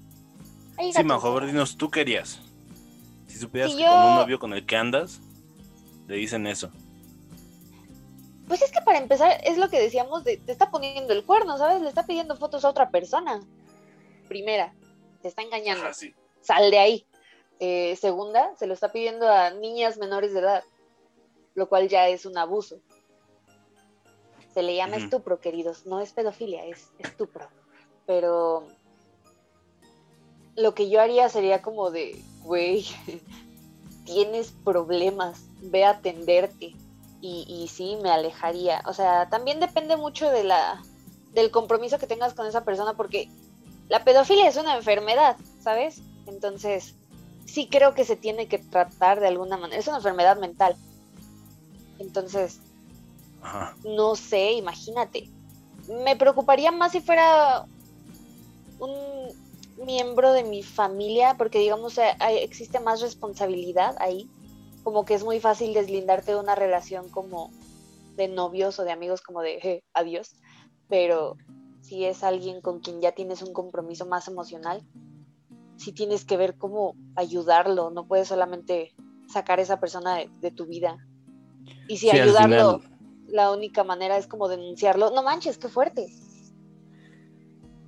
Sí, 0.94 1.04
Majo, 1.04 1.40
dinos, 1.42 1.78
tú 1.78 1.90
querías. 1.90 2.40
Si 3.28 3.38
supieras 3.38 3.74
que 3.74 3.86
con 3.86 4.06
un 4.06 4.16
novio 4.16 4.40
con 4.40 4.54
el 4.54 4.66
que 4.66 4.76
andas, 4.76 5.20
le 6.08 6.16
dicen 6.16 6.48
eso. 6.48 6.72
Pues 8.48 8.62
es 8.64 8.72
que 8.72 8.82
para 8.82 8.98
empezar, 8.98 9.40
es 9.44 9.58
lo 9.58 9.70
que 9.70 9.80
decíamos, 9.80 10.24
de, 10.24 10.38
te 10.38 10.52
está 10.52 10.72
poniendo 10.72 11.14
el 11.14 11.24
cuerno, 11.24 11.58
¿sabes? 11.58 11.82
Le 11.82 11.90
está 11.90 12.06
pidiendo 12.06 12.36
fotos 12.36 12.66
a 12.66 12.70
otra 12.70 12.90
persona. 12.90 13.42
Primera, 14.28 14.74
te 15.22 15.28
está 15.28 15.44
engañando. 15.44 15.86
Ah, 15.86 15.94
Sal 16.42 16.72
de 16.72 16.80
ahí. 16.80 17.06
Eh, 17.60 17.98
segunda, 17.98 18.56
se 18.58 18.66
lo 18.66 18.74
está 18.74 18.92
pidiendo 18.92 19.30
a 19.30 19.52
niñas 19.52 19.98
menores 19.98 20.34
de 20.34 20.40
edad, 20.40 20.64
lo 21.54 21.70
cual 21.70 21.90
ya 21.90 22.08
es 22.08 22.26
un 22.26 22.38
abuso. 22.38 22.80
Se 24.60 24.64
le 24.64 24.76
llama 24.76 24.98
estupro, 24.98 25.40
queridos. 25.40 25.86
No 25.86 26.02
es 26.02 26.12
pedofilia, 26.12 26.66
es 26.66 26.92
estupro. 27.00 27.48
Pero 28.06 28.68
lo 30.58 30.76
que 30.76 30.90
yo 30.90 31.00
haría 31.00 31.30
sería 31.30 31.62
como 31.62 31.92
de, 31.92 32.22
güey, 32.44 32.86
tienes 34.06 34.52
problemas, 34.66 35.46
ve 35.62 35.86
a 35.86 35.92
atenderte 35.92 36.76
y, 37.22 37.46
y 37.48 37.70
sí 37.70 37.98
me 38.04 38.12
alejaría. 38.12 38.84
O 38.86 38.92
sea, 38.92 39.30
también 39.30 39.62
depende 39.62 39.96
mucho 39.96 40.30
de 40.30 40.44
la, 40.44 40.84
del 41.32 41.52
compromiso 41.52 41.98
que 41.98 42.08
tengas 42.08 42.34
con 42.34 42.46
esa 42.46 42.66
persona 42.66 42.98
porque 42.98 43.30
la 43.88 44.04
pedofilia 44.04 44.50
es 44.50 44.58
una 44.58 44.76
enfermedad, 44.76 45.38
¿sabes? 45.62 46.02
Entonces, 46.28 46.96
sí 47.46 47.70
creo 47.72 47.94
que 47.94 48.04
se 48.04 48.18
tiene 48.18 48.50
que 48.50 48.58
tratar 48.58 49.22
de 49.22 49.28
alguna 49.28 49.56
manera. 49.56 49.80
Es 49.80 49.88
una 49.88 50.00
enfermedad 50.00 50.38
mental. 50.38 50.76
Entonces, 51.98 52.60
no 53.84 54.16
sé, 54.16 54.54
imagínate. 54.54 55.30
Me 56.04 56.16
preocuparía 56.16 56.72
más 56.72 56.92
si 56.92 57.02
fuera 57.02 57.66
un 58.80 58.96
miembro 59.86 60.34
de 60.34 60.44
mi 60.44 60.64
familia, 60.64 61.36
porque 61.38 61.60
digamos, 61.60 62.00
existe 62.20 62.80
más 62.80 63.02
responsabilidad 63.02 63.96
ahí 64.00 64.30
como 64.84 65.06
que 65.06 65.14
es 65.14 65.24
muy 65.24 65.40
fácil 65.40 65.74
deslindarte 65.74 66.32
de 66.32 66.40
una 66.40 66.56
relación 66.56 67.10
como 67.10 67.52
de 68.16 68.28
novios 68.28 68.80
o 68.80 68.84
de 68.84 68.92
amigos 68.92 69.22
como 69.22 69.42
de 69.42 69.84
adiós, 69.94 70.36
pero 70.88 71.38
si 71.82 72.06
es 72.06 72.24
alguien 72.24 72.62
con 72.62 72.80
quien 72.80 73.02
ya 73.02 73.12
tienes 73.12 73.42
un 73.42 73.54
compromiso 73.54 74.06
más 74.06 74.28
emocional, 74.28 74.82
si 75.78 75.94
tienes 75.94 76.26
que 76.26 76.38
ver 76.38 76.58
cómo 76.58 76.96
ayudarlo, 77.16 77.90
no 77.90 78.08
puedes 78.08 78.28
solamente 78.28 78.94
sacar 79.32 79.60
a 79.60 79.62
esa 79.62 79.80
persona 79.80 80.18
de, 80.42 80.52
tu 80.52 80.66
vida. 80.66 80.98
Y 81.88 81.98
si 81.98 82.10
ayudarlo, 82.10 82.82
la 83.32 83.52
única 83.52 83.84
manera 83.84 84.18
es 84.18 84.28
como 84.28 84.48
denunciarlo, 84.48 85.12
no 85.12 85.24
manches, 85.24 85.58
qué 85.58 85.70
fuerte. 85.70 86.08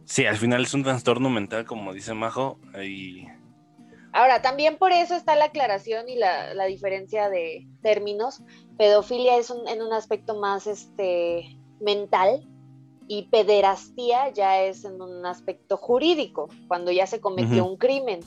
Sí, 0.05 0.25
al 0.25 0.37
final 0.37 0.63
es 0.63 0.73
un 0.73 0.83
trastorno 0.83 1.29
mental, 1.29 1.65
como 1.65 1.93
dice 1.93 2.13
Majo, 2.13 2.59
y 2.83 3.27
Ahora, 4.13 4.41
también 4.41 4.77
por 4.77 4.91
eso 4.91 5.15
está 5.15 5.35
la 5.35 5.45
aclaración 5.45 6.09
y 6.09 6.15
la, 6.15 6.65
diferencia 6.65 7.29
de 7.29 7.65
términos. 7.81 8.41
Pedofilia 8.77 9.37
es 9.37 9.49
en 9.49 9.81
un 9.81 9.93
aspecto 9.93 10.35
más 10.35 10.67
este, 10.67 11.57
mental 11.79 12.45
y 13.07 13.23
pederastía 13.23 14.29
ya 14.29 14.61
es 14.61 14.83
en 14.83 15.01
un 15.01 15.25
aspecto 15.25 15.77
jurídico, 15.77 16.49
cuando 16.67 16.91
ya 16.91 17.07
se 17.07 17.21
cometió 17.21 17.65
un 17.65 17.77
crimen. 17.77 18.19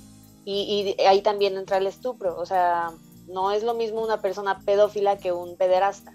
Y, 0.47 0.97
y 0.99 1.03
ahí 1.05 1.21
también 1.23 1.57
entra 1.57 1.77
el 1.77 1.87
estupro. 1.87 2.39
O 2.39 2.47
sea, 2.47 2.91
no 3.29 3.51
es 3.53 3.63
lo 3.63 3.75
mismo 3.75 4.03
una 4.03 4.23
persona 4.23 4.61
pedófila 4.61 5.19
que 5.19 5.33
un 5.33 5.57
pederasta. 5.57 6.15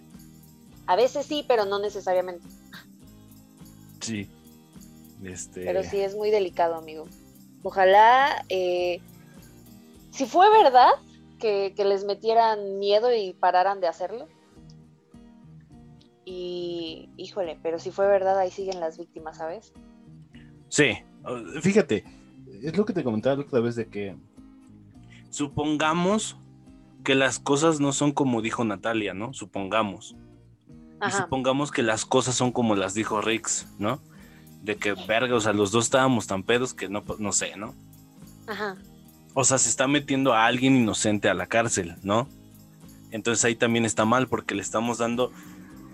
A 0.89 0.95
veces 0.95 1.27
sí, 1.27 1.45
pero 1.47 1.65
no 1.65 1.77
necesariamente. 1.77 2.47
Sí. 3.99 4.27
Este... 5.23 5.63
Pero 5.63 5.83
sí 5.83 5.99
es 5.99 6.15
muy 6.15 6.31
delicado, 6.31 6.73
amigo. 6.73 7.05
Ojalá, 7.61 8.43
eh, 8.49 8.99
si 10.09 10.25
fue 10.25 10.49
verdad 10.49 10.89
que, 11.39 11.75
que, 11.77 11.85
les 11.85 12.05
metieran 12.05 12.79
miedo 12.79 13.13
y 13.13 13.33
pararan 13.33 13.81
de 13.81 13.87
hacerlo. 13.87 14.27
Y, 16.25 17.11
híjole, 17.17 17.59
pero 17.61 17.77
si 17.77 17.91
fue 17.91 18.07
verdad, 18.07 18.39
ahí 18.39 18.49
siguen 18.49 18.79
las 18.79 18.97
víctimas, 18.97 19.37
¿sabes? 19.37 19.71
Sí, 20.69 20.97
fíjate, 21.61 22.03
es 22.63 22.75
lo 22.75 22.85
que 22.85 22.93
te 22.93 23.03
comentaba 23.03 23.35
la 23.35 23.43
otra 23.43 23.59
vez 23.59 23.75
de 23.75 23.89
que 23.89 24.15
supongamos 25.29 26.35
que 27.03 27.13
las 27.13 27.37
cosas 27.37 27.79
no 27.79 27.93
son 27.93 28.11
como 28.11 28.41
dijo 28.41 28.63
Natalia, 28.63 29.13
¿no? 29.13 29.33
Supongamos. 29.33 30.15
Y 31.07 31.11
supongamos 31.11 31.71
que 31.71 31.81
las 31.81 32.05
cosas 32.05 32.35
son 32.35 32.51
como 32.51 32.75
las 32.75 32.93
dijo 32.93 33.21
Rix, 33.21 33.67
¿no? 33.77 34.01
De 34.61 34.75
que, 34.75 34.93
verga, 35.07 35.35
o 35.35 35.39
sea, 35.39 35.53
los 35.53 35.71
dos 35.71 35.85
estábamos 35.85 36.27
tan 36.27 36.43
pedos 36.43 36.73
que 36.73 36.89
no, 36.89 37.03
no 37.19 37.31
sé, 37.31 37.55
¿no? 37.55 37.73
Ajá. 38.47 38.77
O 39.33 39.43
sea, 39.45 39.57
se 39.57 39.69
está 39.69 39.87
metiendo 39.87 40.33
a 40.33 40.45
alguien 40.45 40.75
inocente 40.75 41.29
a 41.29 41.33
la 41.33 41.47
cárcel, 41.47 41.95
¿no? 42.03 42.27
Entonces 43.11 43.45
ahí 43.45 43.55
también 43.55 43.85
está 43.85 44.05
mal 44.05 44.27
porque 44.27 44.55
le 44.55 44.61
estamos 44.61 44.97
dando 44.97 45.31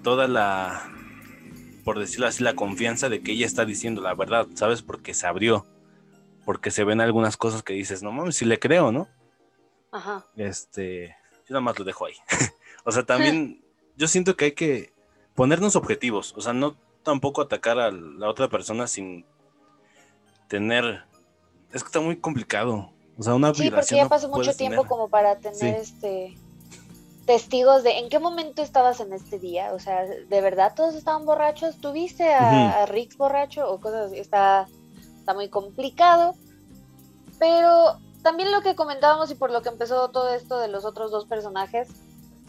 toda 0.01 0.27
la, 0.27 0.91
por 1.83 1.99
decirlo 1.99 2.27
así, 2.27 2.43
la 2.43 2.55
confianza 2.55 3.09
de 3.09 3.21
que 3.21 3.33
ella 3.33 3.45
está 3.45 3.65
diciendo 3.65 4.01
la 4.01 4.15
verdad, 4.15 4.47
¿sabes? 4.55 4.81
Porque 4.81 5.13
se 5.13 5.27
abrió, 5.27 5.67
porque 6.45 6.71
se 6.71 6.83
ven 6.83 6.99
algunas 6.99 7.37
cosas 7.37 7.61
que 7.61 7.73
dices, 7.73 8.01
no 8.01 8.11
mames, 8.11 8.35
si 8.35 8.45
le 8.45 8.59
creo, 8.59 8.91
¿no? 8.91 9.07
Ajá. 9.91 10.25
Este, 10.35 11.15
yo 11.47 11.53
nada 11.53 11.61
más 11.61 11.77
lo 11.77 11.85
dejo 11.85 12.07
ahí. 12.07 12.15
o 12.83 12.91
sea, 12.91 13.03
también 13.03 13.63
yo 13.95 14.07
siento 14.07 14.35
que 14.35 14.45
hay 14.45 14.51
que 14.53 14.94
ponernos 15.35 15.75
objetivos, 15.75 16.33
o 16.35 16.41
sea, 16.41 16.53
no 16.53 16.75
tampoco 17.03 17.41
atacar 17.41 17.79
a 17.79 17.91
la 17.91 18.29
otra 18.29 18.49
persona 18.49 18.87
sin 18.87 19.25
tener, 20.47 21.03
es 21.71 21.83
que 21.83 21.87
está 21.87 21.99
muy 21.99 22.17
complicado. 22.17 22.91
O 23.17 23.23
sea, 23.23 23.35
una 23.35 23.53
Sí, 23.53 23.69
porque 23.69 23.95
ya 23.95 24.09
pasó 24.09 24.27
mucho 24.29 24.53
tiempo 24.55 24.85
como 24.85 25.07
para 25.07 25.37
tener 25.37 25.75
este 25.75 26.35
testigos 27.25 27.81
de 27.83 27.97
en 27.97 28.09
qué 28.09 28.19
momento 28.19 28.61
estabas 28.61 28.99
en 28.99 29.13
este 29.13 29.39
día. 29.39 29.73
O 29.73 29.79
sea, 29.79 30.05
¿de 30.05 30.41
verdad 30.41 30.73
todos 30.75 30.95
estaban 30.95 31.25
borrachos? 31.25 31.77
¿Tuviste 31.77 32.33
a, 32.33 32.83
a 32.83 32.85
Rick 32.85 33.17
borracho 33.17 33.67
o 33.69 33.79
cosas 33.79 34.07
así? 34.07 34.19
Está, 34.19 34.67
está 35.17 35.33
muy 35.33 35.49
complicado. 35.49 36.35
Pero 37.39 37.99
también 38.21 38.51
lo 38.51 38.61
que 38.61 38.75
comentábamos 38.75 39.31
y 39.31 39.35
por 39.35 39.51
lo 39.51 39.61
que 39.61 39.69
empezó 39.69 40.09
todo 40.09 40.33
esto 40.33 40.59
de 40.59 40.67
los 40.67 40.85
otros 40.85 41.11
dos 41.11 41.25
personajes, 41.25 41.89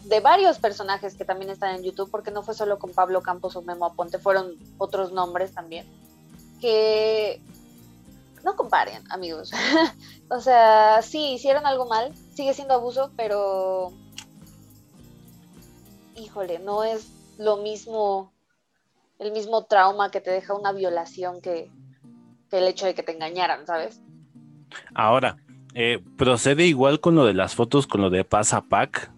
de 0.07 0.19
varios 0.19 0.59
personajes 0.59 1.15
que 1.15 1.25
también 1.25 1.51
están 1.51 1.75
en 1.75 1.83
YouTube, 1.83 2.09
porque 2.09 2.31
no 2.31 2.43
fue 2.43 2.53
solo 2.53 2.79
con 2.79 2.91
Pablo 2.91 3.21
Campos 3.21 3.55
o 3.55 3.61
Memo 3.61 3.85
Aponte, 3.85 4.19
fueron 4.19 4.55
otros 4.77 5.11
nombres 5.11 5.53
también, 5.53 5.85
que 6.61 7.41
no 8.43 8.55
comparen, 8.55 9.03
amigos. 9.11 9.51
o 10.29 10.39
sea, 10.39 11.01
sí, 11.01 11.33
hicieron 11.33 11.65
algo 11.65 11.87
mal, 11.87 12.13
sigue 12.33 12.53
siendo 12.53 12.75
abuso, 12.75 13.11
pero 13.17 13.91
híjole, 16.15 16.59
no 16.59 16.83
es 16.83 17.11
lo 17.37 17.57
mismo, 17.57 18.31
el 19.19 19.31
mismo 19.31 19.65
trauma 19.65 20.09
que 20.09 20.21
te 20.21 20.31
deja 20.31 20.53
una 20.53 20.71
violación 20.71 21.41
que, 21.41 21.69
que 22.49 22.59
el 22.59 22.67
hecho 22.67 22.85
de 22.85 22.95
que 22.95 23.03
te 23.03 23.11
engañaran, 23.11 23.67
¿sabes? 23.67 24.01
Ahora, 24.95 25.37
eh, 25.73 26.03
procede 26.17 26.65
igual 26.65 26.99
con 26.99 27.15
lo 27.15 27.25
de 27.25 27.33
las 27.33 27.55
fotos, 27.55 27.85
con 27.85 28.01
lo 28.01 28.09
de 28.09 28.23
Pasapac, 28.23 29.11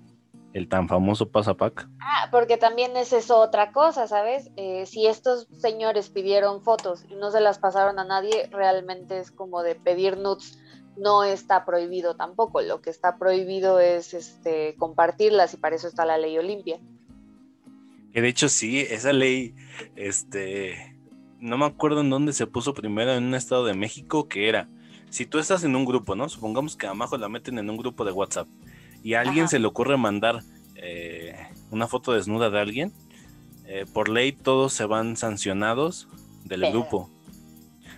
el 0.53 0.67
tan 0.67 0.87
famoso 0.87 1.29
Pasapac. 1.29 1.87
Ah, 1.99 2.27
porque 2.31 2.57
también 2.57 2.97
es 2.97 3.13
eso 3.13 3.39
otra 3.39 3.71
cosa, 3.71 4.07
¿sabes? 4.07 4.49
Eh, 4.57 4.85
si 4.85 5.07
estos 5.07 5.47
señores 5.51 6.09
pidieron 6.09 6.63
fotos 6.63 7.05
y 7.09 7.15
no 7.15 7.31
se 7.31 7.39
las 7.39 7.59
pasaron 7.59 7.99
a 7.99 8.05
nadie, 8.05 8.47
realmente 8.51 9.19
es 9.19 9.31
como 9.31 9.63
de 9.63 9.75
pedir 9.75 10.17
nudes. 10.17 10.59
No 10.97 11.23
está 11.23 11.65
prohibido 11.65 12.15
tampoco. 12.15 12.61
Lo 12.61 12.81
que 12.81 12.89
está 12.89 13.17
prohibido 13.17 13.79
es 13.79 14.13
este, 14.13 14.75
compartirlas 14.77 15.53
y 15.53 15.57
para 15.57 15.75
eso 15.75 15.87
está 15.87 16.03
la 16.05 16.17
ley 16.17 16.37
Olimpia. 16.37 16.79
Que 18.11 18.21
de 18.21 18.27
hecho 18.27 18.49
sí, 18.49 18.81
esa 18.81 19.13
ley, 19.13 19.55
este, 19.95 20.97
no 21.39 21.57
me 21.57 21.65
acuerdo 21.65 22.01
en 22.01 22.09
dónde 22.09 22.33
se 22.33 22.47
puso 22.47 22.73
primero 22.73 23.13
en 23.13 23.23
un 23.23 23.35
estado 23.35 23.65
de 23.65 23.75
México 23.75 24.27
que 24.27 24.49
era, 24.49 24.67
si 25.09 25.25
tú 25.25 25.39
estás 25.39 25.63
en 25.63 25.75
un 25.75 25.85
grupo, 25.85 26.15
¿no? 26.15 26.27
Supongamos 26.27 26.75
que 26.75 26.87
a 26.87 26.93
Majo 26.93 27.17
la 27.17 27.29
meten 27.29 27.59
en 27.59 27.69
un 27.69 27.77
grupo 27.77 28.03
de 28.03 28.11
WhatsApp 28.11 28.47
y 29.03 29.13
a 29.13 29.21
alguien 29.21 29.47
se 29.47 29.59
le 29.59 29.67
ocurre 29.67 29.97
mandar 29.97 30.41
eh, 30.75 31.35
una 31.71 31.87
foto 31.87 32.13
desnuda 32.13 32.49
de 32.49 32.59
alguien, 32.59 32.93
eh, 33.65 33.85
por 33.93 34.09
ley 34.09 34.31
todos 34.31 34.73
se 34.73 34.85
van 34.85 35.15
sancionados 35.15 36.07
del 36.45 36.61
grupo. 36.71 37.09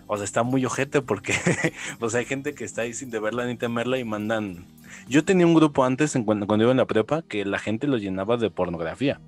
O 0.07 0.17
sea, 0.17 0.25
está 0.25 0.43
muy 0.43 0.65
ojete 0.65 1.01
porque 1.01 1.33
pues 1.99 2.15
hay 2.15 2.25
gente 2.25 2.53
que 2.53 2.65
está 2.65 2.81
ahí 2.81 2.93
sin 2.93 3.09
deberla 3.09 3.45
ni 3.45 3.55
temerla 3.55 3.97
y 3.97 4.03
mandan... 4.03 4.65
Yo 5.07 5.23
tenía 5.23 5.47
un 5.47 5.53
grupo 5.53 5.85
antes, 5.85 6.15
en 6.15 6.25
cuando, 6.25 6.47
cuando 6.47 6.65
iba 6.65 6.71
en 6.71 6.77
la 6.77 6.85
prepa, 6.85 7.21
que 7.21 7.45
la 7.45 7.59
gente 7.59 7.87
lo 7.87 7.97
llenaba 7.97 8.35
de 8.35 8.49
pornografía. 8.49 9.21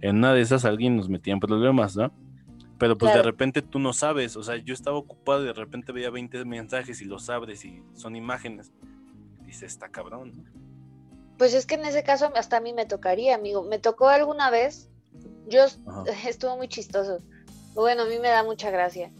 En 0.00 0.16
una 0.16 0.34
de 0.34 0.40
esas 0.40 0.64
alguien 0.64 0.96
nos 0.96 1.08
metía 1.08 1.32
en 1.32 1.38
problemas, 1.38 1.96
¿no? 1.96 2.12
Pero 2.78 2.98
pues 2.98 3.14
de 3.14 3.22
repente 3.22 3.62
tú 3.62 3.78
no 3.78 3.92
sabes, 3.92 4.36
o 4.36 4.42
sea, 4.42 4.56
yo 4.56 4.74
estaba 4.74 4.96
ocupado 4.96 5.44
y 5.44 5.46
de 5.46 5.52
repente 5.52 5.92
veía 5.92 6.10
20 6.10 6.44
mensajes 6.44 7.00
y 7.00 7.04
los 7.04 7.30
abres 7.30 7.64
y 7.64 7.80
son 7.94 8.16
imágenes. 8.16 8.72
Dice, 9.46 9.66
está 9.66 9.88
cabrón. 9.88 10.32
Pues 11.38 11.54
es 11.54 11.66
que 11.66 11.74
en 11.74 11.84
ese 11.84 12.02
caso 12.02 12.30
hasta 12.34 12.58
a 12.58 12.60
mí 12.60 12.72
me 12.72 12.86
tocaría, 12.86 13.34
amigo. 13.34 13.62
Me 13.62 13.78
tocó 13.78 14.08
alguna 14.08 14.50
vez, 14.50 14.88
yo 15.46 15.64
estuvo 16.26 16.56
muy 16.56 16.68
chistoso. 16.68 17.18
Bueno, 17.74 18.02
a 18.02 18.06
mí 18.06 18.18
me 18.18 18.28
da 18.28 18.42
mucha 18.42 18.70
gracia. 18.70 19.10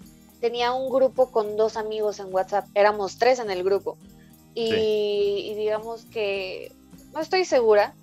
Tenía 0.41 0.73
un 0.73 0.91
grupo 0.91 1.31
con 1.31 1.57
dos 1.57 1.77
amigos 1.77 2.19
en 2.19 2.33
WhatsApp, 2.33 2.67
éramos 2.75 3.19
tres 3.19 3.39
en 3.39 3.51
el 3.51 3.63
grupo. 3.63 3.97
Y, 4.55 5.47
y 5.51 5.55
digamos 5.55 6.05
que 6.07 6.73
no 7.13 7.21
estoy 7.21 7.45
segura, 7.45 7.95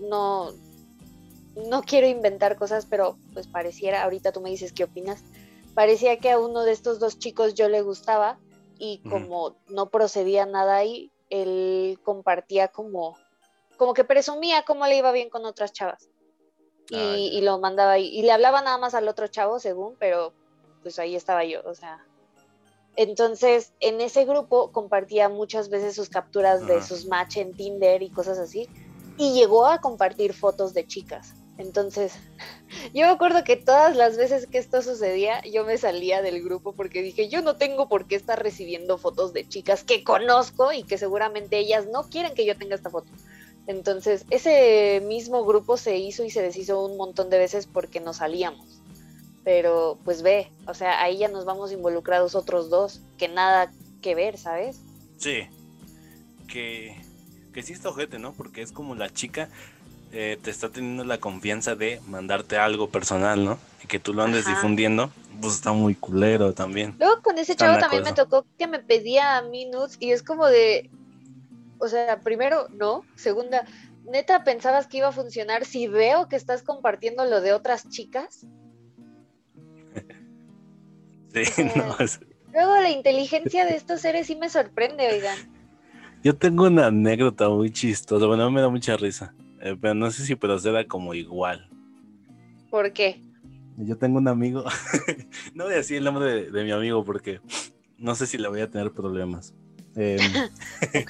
no, 0.00 0.50
no 1.70 1.82
quiero 1.82 2.06
inventar 2.06 2.56
cosas, 2.56 2.86
pero 2.86 3.16
pues 3.32 3.46
pareciera, 3.46 4.02
ahorita 4.02 4.32
tú 4.32 4.40
me 4.40 4.50
dices 4.50 4.72
qué 4.72 4.84
opinas, 4.84 5.22
parecía 5.74 6.18
que 6.18 6.30
a 6.30 6.38
uno 6.38 6.64
de 6.64 6.72
estos 6.72 6.98
dos 6.98 7.18
chicos 7.18 7.54
yo 7.54 7.68
le 7.68 7.82
gustaba 7.82 8.38
y 8.78 8.98
como 9.08 9.56
no 9.68 9.90
procedía 9.90 10.46
nada 10.46 10.76
ahí, 10.76 11.12
él 11.30 11.98
compartía 12.02 12.68
como, 12.68 13.16
como 13.76 13.94
que 13.94 14.04
presumía 14.04 14.64
cómo 14.64 14.86
le 14.86 14.96
iba 14.96 15.12
bien 15.12 15.30
con 15.30 15.44
otras 15.44 15.72
chavas. 15.72 16.08
Y, 16.90 16.96
ah, 16.96 17.16
y, 17.16 17.40
lo 17.40 17.58
mandaba 17.58 17.92
ahí. 17.92 18.08
Y 18.08 18.22
le 18.22 18.32
hablaba 18.32 18.60
nada 18.60 18.78
más 18.78 18.94
al 18.94 19.08
otro 19.08 19.28
chavo, 19.28 19.58
según, 19.58 19.96
pero 19.98 20.32
pues 20.82 20.98
ahí 20.98 21.14
estaba 21.16 21.44
yo, 21.44 21.62
o 21.64 21.74
sea. 21.74 22.04
Entonces, 22.96 23.72
en 23.80 24.00
ese 24.00 24.24
grupo 24.24 24.70
compartía 24.72 25.28
muchas 25.28 25.70
veces 25.70 25.94
sus 25.94 26.10
capturas 26.10 26.66
de 26.66 26.82
sus 26.82 27.06
match 27.06 27.38
en 27.38 27.54
Tinder 27.54 28.02
y 28.02 28.10
cosas 28.10 28.38
así. 28.38 28.68
Y 29.16 29.32
llegó 29.32 29.66
a 29.66 29.80
compartir 29.80 30.34
fotos 30.34 30.74
de 30.74 30.86
chicas. 30.86 31.34
Entonces, 31.58 32.14
yo 32.94 33.06
me 33.06 33.12
acuerdo 33.12 33.44
que 33.44 33.56
todas 33.56 33.96
las 33.96 34.16
veces 34.16 34.46
que 34.46 34.58
esto 34.58 34.82
sucedía, 34.82 35.42
yo 35.42 35.64
me 35.64 35.78
salía 35.78 36.20
del 36.20 36.42
grupo 36.42 36.74
porque 36.74 37.02
dije, 37.02 37.28
yo 37.28 37.40
no 37.40 37.56
tengo 37.56 37.88
por 37.88 38.06
qué 38.06 38.16
estar 38.16 38.42
recibiendo 38.42 38.98
fotos 38.98 39.32
de 39.32 39.48
chicas 39.48 39.84
que 39.84 40.04
conozco 40.04 40.72
y 40.72 40.82
que 40.82 40.98
seguramente 40.98 41.58
ellas 41.58 41.86
no 41.86 42.08
quieren 42.10 42.34
que 42.34 42.44
yo 42.44 42.58
tenga 42.58 42.74
esta 42.74 42.90
foto. 42.90 43.10
Entonces, 43.66 44.24
ese 44.30 45.02
mismo 45.06 45.44
grupo 45.44 45.76
se 45.76 45.96
hizo 45.98 46.24
y 46.24 46.30
se 46.30 46.42
deshizo 46.42 46.84
un 46.84 46.96
montón 46.96 47.30
de 47.30 47.38
veces 47.38 47.66
porque 47.66 48.00
nos 48.00 48.16
salíamos. 48.16 48.80
Pero, 49.44 49.98
pues 50.04 50.22
ve, 50.22 50.50
o 50.66 50.74
sea, 50.74 51.02
ahí 51.02 51.18
ya 51.18 51.28
nos 51.28 51.44
vamos 51.44 51.72
involucrados 51.72 52.34
otros 52.34 52.70
dos, 52.70 53.00
que 53.18 53.28
nada 53.28 53.72
que 54.00 54.14
ver, 54.14 54.38
¿sabes? 54.38 54.80
Sí, 55.16 55.46
que, 56.48 56.96
que 57.52 57.62
sí 57.62 57.72
está 57.72 57.88
ojete, 57.88 58.18
¿no? 58.18 58.32
Porque 58.32 58.62
es 58.62 58.72
como 58.72 58.94
la 58.94 59.10
chica 59.10 59.48
eh, 60.14 60.38
te 60.42 60.50
está 60.50 60.68
teniendo 60.68 61.04
la 61.04 61.16
confianza 61.16 61.74
de 61.74 61.98
mandarte 62.06 62.58
algo 62.58 62.90
personal, 62.90 63.42
¿no? 63.42 63.58
Y 63.82 63.86
que 63.86 63.98
tú 63.98 64.12
lo 64.12 64.22
andes 64.22 64.46
difundiendo, 64.46 65.10
pues 65.40 65.54
está 65.54 65.72
muy 65.72 65.94
culero 65.94 66.52
también. 66.52 66.94
Luego 66.98 67.22
con 67.22 67.38
ese 67.38 67.56
chavo 67.56 67.78
también 67.78 68.02
me 68.02 68.12
tocó 68.12 68.44
que 68.58 68.66
me 68.66 68.78
pedía 68.78 69.38
a 69.38 69.42
mí 69.42 69.64
nudes 69.64 69.96
y 70.00 70.12
es 70.12 70.22
como 70.22 70.48
de, 70.48 70.90
o 71.82 71.88
sea, 71.88 72.20
primero, 72.20 72.68
no, 72.70 73.04
segunda, 73.16 73.66
neta, 74.04 74.44
¿pensabas 74.44 74.86
que 74.86 74.98
iba 74.98 75.08
a 75.08 75.12
funcionar 75.12 75.64
si 75.64 75.88
veo 75.88 76.28
que 76.28 76.36
estás 76.36 76.62
compartiendo 76.62 77.24
lo 77.24 77.40
de 77.40 77.52
otras 77.52 77.88
chicas? 77.88 78.46
sí, 81.34 81.64
no. 81.76 81.96
Luego 82.52 82.76
la 82.76 82.90
inteligencia 82.90 83.64
de 83.64 83.74
estos 83.74 84.00
seres 84.00 84.28
sí 84.28 84.36
me 84.36 84.48
sorprende, 84.48 85.08
oigan. 85.08 85.36
Yo 86.22 86.36
tengo 86.36 86.66
una 86.66 86.86
anécdota 86.86 87.48
muy 87.48 87.72
chistosa, 87.72 88.26
bueno, 88.26 88.48
me 88.50 88.60
da 88.60 88.68
mucha 88.68 88.96
risa. 88.96 89.34
Eh, 89.60 89.76
pero 89.80 89.94
no 89.94 90.10
sé 90.10 90.24
si 90.24 90.36
proceda 90.36 90.86
como 90.86 91.14
igual. 91.14 91.68
¿Por 92.70 92.92
qué? 92.92 93.20
Yo 93.76 93.96
tengo 93.96 94.18
un 94.18 94.28
amigo, 94.28 94.64
no 95.54 95.64
voy 95.64 95.72
a 95.72 95.76
decir 95.78 95.96
el 95.96 96.04
nombre 96.04 96.50
de, 96.50 96.64
mi 96.64 96.70
amigo 96.70 97.04
porque 97.04 97.40
no 97.96 98.14
sé 98.14 98.26
si 98.26 98.38
le 98.38 98.48
voy 98.48 98.60
a 98.60 98.70
tener 98.70 98.92
problemas. 98.92 99.54
Em, 99.96 100.20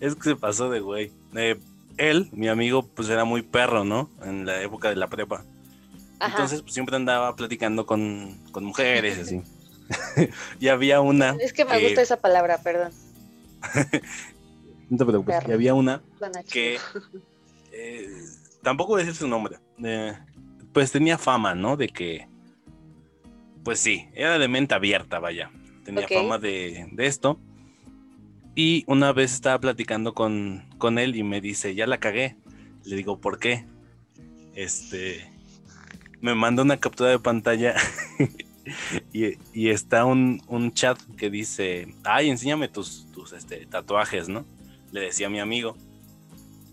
es 0.00 0.14
que 0.14 0.22
se 0.22 0.36
pasó 0.36 0.70
de 0.70 0.80
güey. 0.80 1.12
Eh, 1.34 1.58
él, 1.96 2.28
mi 2.32 2.48
amigo, 2.48 2.86
pues 2.86 3.08
era 3.08 3.24
muy 3.24 3.42
perro, 3.42 3.84
¿no? 3.84 4.10
En 4.24 4.46
la 4.46 4.60
época 4.62 4.88
de 4.88 4.96
la 4.96 5.08
prepa. 5.08 5.44
Ajá. 6.18 6.30
Entonces, 6.30 6.62
pues 6.62 6.74
siempre 6.74 6.96
andaba 6.96 7.34
platicando 7.36 7.86
con, 7.86 8.38
con 8.50 8.64
mujeres 8.64 9.18
y 9.18 9.20
así. 9.20 9.42
y 10.60 10.68
había 10.68 11.00
una. 11.00 11.36
es 11.40 11.52
que 11.52 11.64
me 11.64 11.80
gusta 11.80 12.02
esa 12.02 12.16
palabra, 12.16 12.58
perdón. 12.58 12.92
No 14.90 14.98
te 14.98 15.04
preocupes. 15.04 15.36
Perro. 15.36 15.50
Y 15.50 15.54
había 15.54 15.74
una 15.74 16.02
que. 16.50 16.78
eh, 17.72 18.08
tampoco 18.62 18.92
voy 18.92 19.02
a 19.02 19.04
decir 19.04 19.18
su 19.18 19.28
nombre. 19.28 19.58
eh, 19.82 20.16
pues 20.72 20.92
tenía 20.92 21.18
fama, 21.18 21.54
¿no? 21.54 21.76
De 21.76 21.88
que. 21.88 22.28
Pues 23.62 23.80
sí, 23.80 24.08
era 24.14 24.38
de 24.38 24.48
mente 24.48 24.74
abierta, 24.74 25.18
vaya. 25.20 25.50
Tenía 25.84 26.08
fama 26.08 26.38
de, 26.38 26.88
de 26.92 27.06
esto. 27.06 27.38
Y 28.54 28.84
una 28.86 29.12
vez 29.12 29.32
estaba 29.32 29.58
platicando 29.58 30.14
con, 30.14 30.64
con 30.78 30.98
él 30.98 31.16
y 31.16 31.22
me 31.22 31.40
dice, 31.40 31.74
ya 31.74 31.86
la 31.86 31.98
cagué. 31.98 32.36
Le 32.84 32.96
digo, 32.96 33.20
¿por 33.20 33.38
qué? 33.38 33.66
Este. 34.54 35.30
Me 36.20 36.34
manda 36.34 36.62
una 36.62 36.78
captura 36.78 37.10
de 37.10 37.18
pantalla 37.18 37.74
y, 39.12 39.34
y 39.52 39.68
está 39.68 40.04
un, 40.04 40.40
un 40.46 40.72
chat 40.72 40.98
que 41.18 41.28
dice, 41.28 41.94
ay, 42.04 42.30
enséñame 42.30 42.68
tus, 42.68 43.06
tus 43.12 43.32
este, 43.32 43.66
tatuajes, 43.66 44.28
¿no? 44.28 44.46
Le 44.90 45.00
decía 45.00 45.26
a 45.26 45.30
mi 45.30 45.40
amigo. 45.40 45.76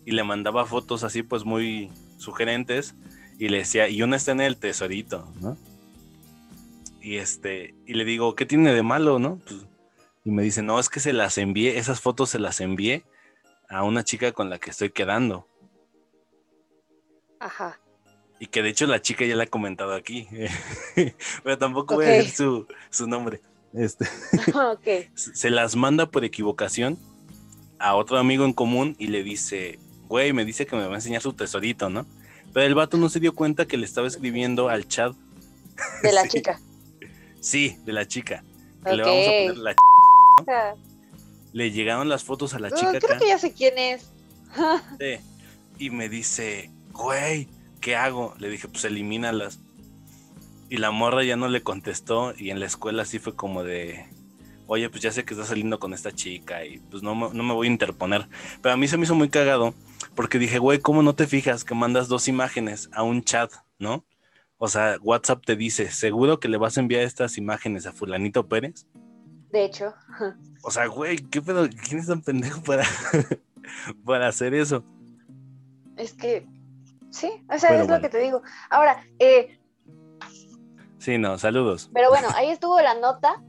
Y 0.05 0.11
le 0.11 0.23
mandaba 0.23 0.65
fotos 0.65 1.03
así, 1.03 1.23
pues 1.23 1.43
muy 1.43 1.89
sugerentes. 2.17 2.95
Y 3.39 3.49
le 3.49 3.57
decía, 3.57 3.89
y 3.89 4.03
una 4.03 4.15
está 4.15 4.31
en 4.31 4.41
el 4.41 4.57
tesorito, 4.57 5.27
¿no? 5.41 5.57
Y 7.01 7.17
este, 7.17 7.73
y 7.85 7.95
le 7.95 8.05
digo, 8.05 8.35
¿qué 8.35 8.45
tiene 8.45 8.73
de 8.73 8.83
malo, 8.83 9.17
no? 9.19 9.39
Pues, 9.39 9.65
y 10.23 10.31
me 10.31 10.43
dice, 10.43 10.61
no, 10.61 10.79
es 10.79 10.87
que 10.87 10.99
se 10.99 11.13
las 11.13 11.37
envié, 11.37 11.77
esas 11.79 11.99
fotos 11.99 12.29
se 12.29 12.39
las 12.39 12.61
envié 12.61 13.03
a 13.69 13.83
una 13.83 14.03
chica 14.03 14.31
con 14.33 14.49
la 14.49 14.59
que 14.59 14.69
estoy 14.69 14.91
quedando. 14.91 15.47
Ajá. 17.39 17.79
Y 18.39 18.47
que 18.47 18.61
de 18.61 18.69
hecho 18.69 18.85
la 18.87 19.01
chica 19.01 19.25
ya 19.25 19.35
la 19.35 19.43
ha 19.43 19.47
comentado 19.47 19.93
aquí. 19.93 20.27
Pero 21.43 21.57
tampoco 21.57 21.95
voy 21.95 22.05
a 22.05 22.09
decir 22.09 22.31
su, 22.31 22.67
su 22.89 23.07
nombre. 23.07 23.41
Este, 23.73 24.05
ok. 24.53 25.09
se 25.15 25.49
las 25.49 25.75
manda 25.75 26.05
por 26.07 26.23
equivocación 26.25 26.99
a 27.79 27.95
otro 27.95 28.17
amigo 28.17 28.45
en 28.45 28.53
común 28.53 28.95
y 28.99 29.07
le 29.07 29.23
dice, 29.23 29.79
güey, 30.07 30.33
me 30.33 30.45
dice 30.45 30.65
que 30.65 30.75
me 30.75 30.85
va 30.85 30.91
a 30.93 30.95
enseñar 30.95 31.21
su 31.21 31.33
tesorito, 31.33 31.89
¿no? 31.89 32.05
Pero 32.53 32.65
el 32.67 32.75
vato 32.75 32.97
no 32.97 33.09
se 33.09 33.19
dio 33.19 33.33
cuenta 33.33 33.65
que 33.65 33.77
le 33.77 33.85
estaba 33.85 34.07
escribiendo 34.07 34.69
al 34.69 34.87
chat. 34.87 35.15
De 36.03 36.11
la 36.11 36.23
Sí. 36.29 36.29
chica. 36.29 36.59
Sí, 37.41 37.77
de 37.85 37.91
la 37.93 38.07
chica. 38.07 38.43
Que 38.85 38.93
le 38.95 39.03
vamos 39.03 39.27
a 39.27 39.29
poner 39.29 39.57
la 39.57 39.71
ch- 39.73 39.77
Ah, 40.47 40.73
Le 41.53 41.71
llegaron 41.71 42.07
las 42.09 42.23
fotos 42.23 42.53
a 42.53 42.59
la 42.59 42.69
ah, 42.69 42.71
chica 42.75 42.91
creo 42.99 43.09
acá. 43.11 43.19
que 43.19 43.27
ya 43.27 43.37
sé 43.37 43.51
quién 43.53 43.77
es. 43.77 44.09
Sí. 44.99 45.17
Y 45.77 45.89
me 45.89 46.07
dice, 46.09 46.69
güey, 46.91 47.47
¿qué 47.79 47.95
hago? 47.95 48.33
Le 48.37 48.49
dije, 48.49 48.67
pues 48.67 48.85
elimínalas. 48.85 49.59
Y 50.69 50.77
la 50.77 50.91
morra 50.91 51.23
ya 51.23 51.35
no 51.35 51.47
le 51.49 51.63
contestó 51.63 52.33
y 52.37 52.49
en 52.51 52.59
la 52.59 52.65
escuela 52.65 53.03
sí 53.05 53.19
fue 53.19 53.35
como 53.35 53.63
de, 53.63 54.05
oye, 54.67 54.89
pues 54.89 55.01
ya 55.03 55.11
sé 55.11 55.25
que 55.25 55.33
estás 55.33 55.49
saliendo 55.49 55.79
con 55.79 55.93
esta 55.93 56.11
chica 56.13 56.63
y 56.65 56.79
pues 56.79 57.03
no, 57.03 57.13
no 57.15 57.43
me 57.43 57.53
voy 57.53 57.67
a 57.67 57.71
interponer. 57.71 58.27
Pero 58.61 58.73
a 58.73 58.77
mí 58.77 58.87
se 58.87 58.97
me 58.97 59.03
hizo 59.03 59.15
muy 59.15 59.29
cagado 59.29 59.73
porque 60.15 60.39
dije, 60.39 60.59
güey, 60.59 60.79
¿cómo 60.79 61.03
no 61.03 61.13
te 61.15 61.27
fijas 61.27 61.65
que 61.65 61.75
mandas 61.75 62.07
dos 62.07 62.27
imágenes 62.29 62.89
a 62.93 63.03
un 63.03 63.23
chat, 63.23 63.51
no? 63.79 64.05
O 64.63 64.67
sea, 64.67 64.97
WhatsApp 65.01 65.43
te 65.43 65.55
dice, 65.55 65.89
¿seguro 65.89 66.39
que 66.39 66.47
le 66.47 66.57
vas 66.57 66.77
a 66.77 66.81
enviar 66.81 67.01
estas 67.01 67.39
imágenes 67.39 67.87
a 67.87 67.93
fulanito 67.93 68.47
Pérez? 68.47 68.85
De 69.51 69.65
hecho. 69.65 69.91
O 70.61 70.69
sea, 70.69 70.85
güey, 70.85 71.17
¿qué 71.17 71.41
pedo? 71.41 71.67
¿Quién 71.87 71.99
es 71.99 72.05
tan 72.05 72.21
pendejo 72.21 72.61
para, 72.61 72.83
para 74.05 74.27
hacer 74.27 74.53
eso? 74.53 74.83
Es 75.97 76.13
que. 76.13 76.45
Sí, 77.09 77.43
o 77.49 77.57
sea, 77.57 77.69
Pero 77.71 77.81
es 77.81 77.87
bueno. 77.87 77.95
lo 77.95 78.01
que 78.03 78.09
te 78.09 78.19
digo. 78.19 78.43
Ahora, 78.69 79.03
eh, 79.17 79.57
Sí, 80.99 81.17
no, 81.17 81.39
saludos. 81.39 81.89
pero 81.91 82.09
bueno, 82.09 82.27
ahí 82.35 82.51
estuvo 82.51 82.79
la 82.81 82.93
nota 82.93 83.41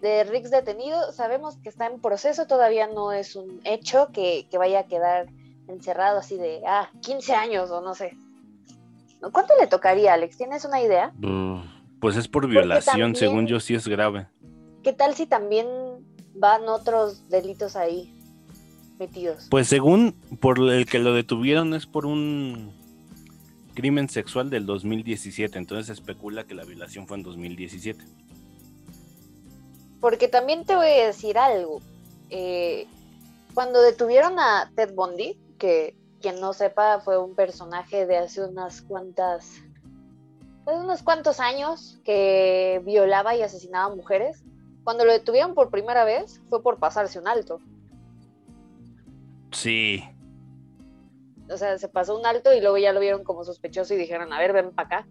de 0.00 0.22
Rix 0.22 0.52
detenido. 0.52 1.10
Sabemos 1.10 1.56
que 1.56 1.68
está 1.68 1.86
en 1.86 2.00
proceso, 2.00 2.46
todavía 2.46 2.86
no 2.86 3.10
es 3.10 3.34
un 3.34 3.60
hecho 3.64 4.10
que, 4.12 4.46
que 4.48 4.56
vaya 4.56 4.78
a 4.78 4.86
quedar 4.86 5.26
encerrado 5.66 6.20
así 6.20 6.36
de, 6.36 6.62
ah, 6.64 6.88
15 7.02 7.34
años 7.34 7.72
o 7.72 7.80
no 7.80 7.96
sé. 7.96 8.16
¿Cuánto 9.32 9.52
le 9.60 9.66
tocaría, 9.66 10.14
Alex? 10.14 10.36
¿Tienes 10.36 10.64
una 10.64 10.80
idea? 10.80 11.12
Pues 12.00 12.16
es 12.16 12.28
por 12.28 12.46
violación, 12.48 12.84
también- 13.12 13.16
según 13.16 13.46
yo 13.46 13.60
sí 13.60 13.74
es 13.74 13.86
grave. 13.86 14.26
¿Qué 14.82 14.92
tal 14.94 15.14
si 15.14 15.26
también 15.26 15.66
van 16.34 16.66
otros 16.68 17.28
delitos 17.28 17.76
ahí 17.76 18.14
metidos? 18.98 19.46
Pues 19.50 19.68
según 19.68 20.12
por 20.40 20.58
el 20.58 20.86
que 20.86 20.98
lo 20.98 21.12
detuvieron 21.12 21.74
es 21.74 21.84
por 21.86 22.06
un 22.06 22.72
crimen 23.74 24.08
sexual 24.08 24.48
del 24.48 24.64
2017, 24.66 25.58
entonces 25.58 25.86
se 25.86 25.92
especula 25.92 26.44
que 26.44 26.54
la 26.54 26.64
violación 26.64 27.06
fue 27.06 27.18
en 27.18 27.22
2017. 27.22 28.02
Porque 30.00 30.28
también 30.28 30.64
te 30.64 30.74
voy 30.74 30.86
a 30.88 31.06
decir 31.08 31.36
algo. 31.36 31.80
Eh, 32.30 32.86
cuando 33.52 33.82
detuvieron 33.82 34.38
a 34.38 34.70
Ted 34.74 34.94
Bundy, 34.94 35.36
que 35.58 35.94
quien 36.20 36.40
no 36.40 36.52
sepa 36.52 37.00
fue 37.00 37.18
un 37.18 37.34
personaje 37.34 38.06
de 38.06 38.18
hace 38.18 38.44
unas 38.44 38.82
cuantas, 38.82 39.62
hace 40.66 40.78
unos 40.78 41.02
cuantos 41.02 41.40
años 41.40 41.98
que 42.04 42.82
violaba 42.84 43.34
y 43.34 43.42
asesinaba 43.42 43.94
mujeres, 43.94 44.44
cuando 44.84 45.04
lo 45.04 45.12
detuvieron 45.12 45.54
por 45.54 45.70
primera 45.70 46.04
vez 46.04 46.40
fue 46.48 46.62
por 46.62 46.78
pasarse 46.78 47.18
un 47.18 47.28
alto. 47.28 47.60
Sí, 49.52 50.02
O 51.52 51.56
sea, 51.56 51.76
se 51.78 51.88
pasó 51.88 52.16
un 52.16 52.24
alto 52.24 52.54
y 52.54 52.60
luego 52.60 52.78
ya 52.78 52.92
lo 52.92 53.00
vieron 53.00 53.24
como 53.24 53.42
sospechoso 53.44 53.94
y 53.94 53.96
dijeron, 53.96 54.32
a 54.32 54.38
ver, 54.38 54.52
ven 54.52 54.70
para 54.70 54.86
acá. 55.00 55.08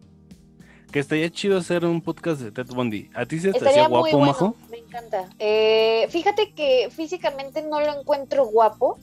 que 0.92 1.00
estaría 1.00 1.30
chido 1.30 1.58
hacer 1.58 1.84
un 1.86 2.02
podcast 2.02 2.40
de 2.42 2.52
Ted 2.52 2.68
Bundy. 2.74 3.10
¿A 3.14 3.26
ti 3.26 3.40
se 3.40 3.52
te 3.52 3.68
hacía 3.68 3.88
guapo, 3.90 4.04
bueno, 4.18 4.20
majo? 4.20 4.56
me 4.72 4.78
encanta. 4.78 5.30
Eh, 5.38 6.08
fíjate 6.10 6.54
que 6.54 6.90
físicamente 6.90 7.62
no 7.62 7.82
lo 7.82 8.00
encuentro 8.00 8.46
guapo, 8.46 8.98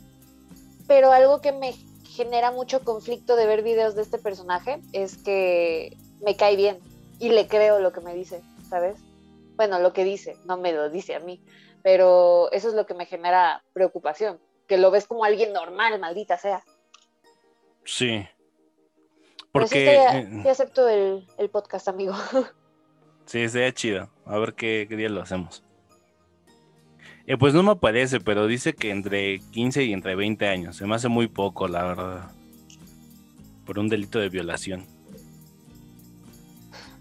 pero 0.88 1.12
algo 1.12 1.40
que 1.42 1.52
me 1.52 1.74
genera 2.16 2.50
mucho 2.50 2.80
conflicto 2.80 3.36
de 3.36 3.46
ver 3.46 3.62
videos 3.62 3.94
de 3.94 4.02
este 4.02 4.18
personaje 4.18 4.80
es 4.92 5.18
que 5.18 5.96
me 6.24 6.34
cae 6.36 6.56
bien 6.56 6.78
y 7.18 7.28
le 7.28 7.46
creo 7.46 7.78
lo 7.78 7.92
que 7.92 8.00
me 8.00 8.14
dice, 8.14 8.42
¿sabes? 8.68 8.98
Bueno, 9.56 9.78
lo 9.78 9.92
que 9.92 10.04
dice, 10.04 10.36
no 10.46 10.56
me 10.56 10.72
lo 10.72 10.90
dice 10.90 11.14
a 11.14 11.20
mí, 11.20 11.40
pero 11.82 12.50
eso 12.52 12.68
es 12.68 12.74
lo 12.74 12.86
que 12.86 12.94
me 12.94 13.06
genera 13.06 13.62
preocupación, 13.72 14.40
que 14.66 14.78
lo 14.78 14.90
ves 14.90 15.06
como 15.06 15.24
alguien 15.24 15.52
normal, 15.52 15.98
maldita 16.00 16.38
sea. 16.38 16.64
Sí. 17.84 18.26
Pero 19.52 19.66
sí, 19.66 19.74
Porque 19.74 19.94
eh, 19.94 20.28
sí 20.42 20.48
acepto 20.48 20.88
el, 20.88 21.26
el 21.38 21.50
podcast, 21.50 21.88
amigo. 21.88 22.14
sí, 23.26 23.48
sería 23.48 23.72
chido. 23.72 24.10
A 24.24 24.38
ver 24.38 24.54
qué, 24.54 24.86
qué 24.88 24.96
día 24.96 25.08
lo 25.08 25.22
hacemos. 25.22 25.62
Eh, 27.26 27.36
pues 27.36 27.54
no 27.54 27.62
me 27.64 27.72
aparece, 27.72 28.20
pero 28.20 28.46
dice 28.46 28.72
que 28.72 28.90
entre 28.90 29.40
15 29.50 29.84
y 29.84 29.92
entre 29.92 30.14
20 30.14 30.46
años. 30.46 30.76
Se 30.76 30.86
me 30.86 30.94
hace 30.94 31.08
muy 31.08 31.26
poco, 31.26 31.66
la 31.66 31.82
verdad. 31.82 32.30
Por 33.64 33.80
un 33.80 33.88
delito 33.88 34.20
de 34.20 34.28
violación. 34.28 34.86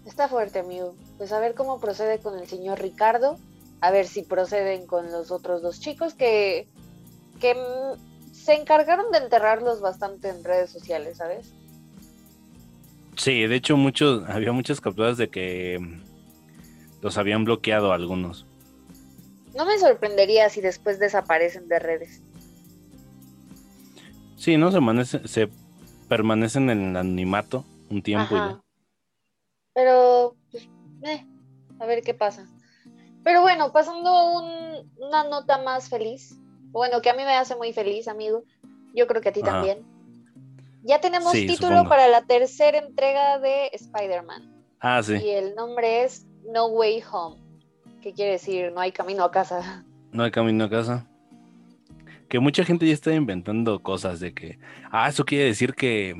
Está 0.04 0.28
fuerte, 0.28 0.58
amigo. 0.58 0.96
Pues 1.16 1.30
a 1.32 1.38
ver 1.38 1.54
cómo 1.54 1.78
procede 1.78 2.18
con 2.18 2.38
el 2.38 2.48
señor 2.48 2.80
Ricardo. 2.80 3.38
A 3.80 3.92
ver 3.92 4.06
si 4.06 4.22
proceden 4.22 4.86
con 4.86 5.12
los 5.12 5.30
otros 5.30 5.62
dos 5.62 5.78
chicos 5.78 6.14
que, 6.14 6.66
que 7.38 7.54
mm, 7.54 8.32
se 8.32 8.54
encargaron 8.54 9.12
de 9.12 9.18
enterrarlos 9.18 9.80
bastante 9.80 10.28
en 10.28 10.42
redes 10.42 10.70
sociales, 10.70 11.18
¿sabes? 11.18 11.52
Sí, 13.16 13.46
de 13.46 13.54
hecho 13.54 13.76
muchos, 13.76 14.28
había 14.28 14.52
muchas 14.52 14.80
capturas 14.80 15.18
de 15.18 15.28
que 15.28 15.78
mm, 15.78 17.02
los 17.02 17.16
habían 17.16 17.44
bloqueado 17.44 17.92
algunos. 17.92 18.45
No 19.56 19.64
me 19.64 19.78
sorprendería 19.78 20.48
si 20.50 20.60
después 20.60 20.98
desaparecen 20.98 21.66
de 21.68 21.78
redes. 21.78 22.20
Sí, 24.36 24.56
¿no? 24.56 24.70
Se, 24.70 24.78
amanece- 24.78 25.26
se 25.26 25.48
permanecen 26.08 26.68
en 26.70 26.90
el 26.90 26.96
anonimato 26.96 27.64
un 27.90 28.02
tiempo 28.02 28.34
y 28.34 28.38
ya. 28.38 28.60
Pero, 29.74 30.36
pues, 30.50 30.68
eh, 31.04 31.26
a 31.80 31.86
ver 31.86 32.02
qué 32.02 32.14
pasa. 32.14 32.46
Pero 33.24 33.40
bueno, 33.42 33.72
pasando 33.72 34.10
a 34.10 34.38
un- 34.38 34.92
una 34.98 35.24
nota 35.24 35.58
más 35.62 35.88
feliz. 35.88 36.36
Bueno, 36.70 37.00
que 37.00 37.10
a 37.10 37.14
mí 37.14 37.24
me 37.24 37.34
hace 37.36 37.56
muy 37.56 37.72
feliz, 37.72 38.08
amigo. 38.08 38.44
Yo 38.94 39.06
creo 39.06 39.20
que 39.22 39.30
a 39.30 39.32
ti 39.32 39.40
Ajá. 39.42 39.52
también. 39.52 39.84
Ya 40.82 41.00
tenemos 41.00 41.32
Sí, 41.32 41.46
título 41.46 41.70
supongo. 41.78 41.88
para 41.88 42.06
la 42.08 42.22
tercera 42.22 42.78
entrega 42.78 43.38
de 43.38 43.70
Spider-Man. 43.72 44.64
Ah, 44.80 45.02
sí. 45.02 45.14
Y 45.14 45.30
el 45.30 45.54
nombre 45.56 46.04
es 46.04 46.26
No 46.52 46.66
Way 46.66 47.02
Home. 47.10 47.45
¿Qué 48.06 48.12
quiere 48.12 48.30
decir? 48.30 48.70
No 48.72 48.78
hay 48.80 48.92
camino 48.92 49.24
a 49.24 49.32
casa. 49.32 49.84
No 50.12 50.22
hay 50.22 50.30
camino 50.30 50.62
a 50.62 50.70
casa. 50.70 51.08
Que 52.28 52.38
mucha 52.38 52.64
gente 52.64 52.86
ya 52.86 52.94
está 52.94 53.12
inventando 53.12 53.80
cosas 53.82 54.20
de 54.20 54.32
que, 54.32 54.60
ah, 54.92 55.08
eso 55.08 55.24
quiere 55.24 55.46
decir 55.46 55.74
que 55.74 56.14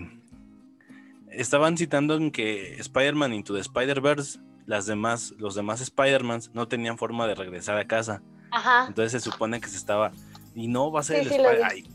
estaban 1.31 1.77
citando 1.77 2.17
en 2.17 2.33
que 2.33 2.75
Spider-Man 2.81 3.35
Into 3.35 3.55
the 3.55 3.61
Spider-Verse, 3.61 4.41
las 4.67 4.87
demás, 4.87 5.33
los 5.39 5.55
demás 5.55 5.81
Spider-Mans 5.81 6.51
no 6.55 6.67
tenían 6.67 6.99
forma 6.99 7.29
de 7.29 7.37
regresar 7.37 7.79
a 7.79 7.87
casa. 7.87 8.21
Ajá. 8.51 8.87
Entonces 8.89 9.13
se 9.23 9.31
supone 9.31 9.61
que 9.61 9.69
se 9.69 9.77
estaba. 9.77 10.11
Y 10.57 10.67
no 10.67 10.91
va 10.91 10.99
a 10.99 11.03
ser 11.05 11.19
Sí, 11.21 11.27
el 11.29 11.31
sí, 11.35 11.39
lo 11.41 11.51
Spider- 11.53 11.73
vi. 11.73 11.83
Ay. 11.85 11.91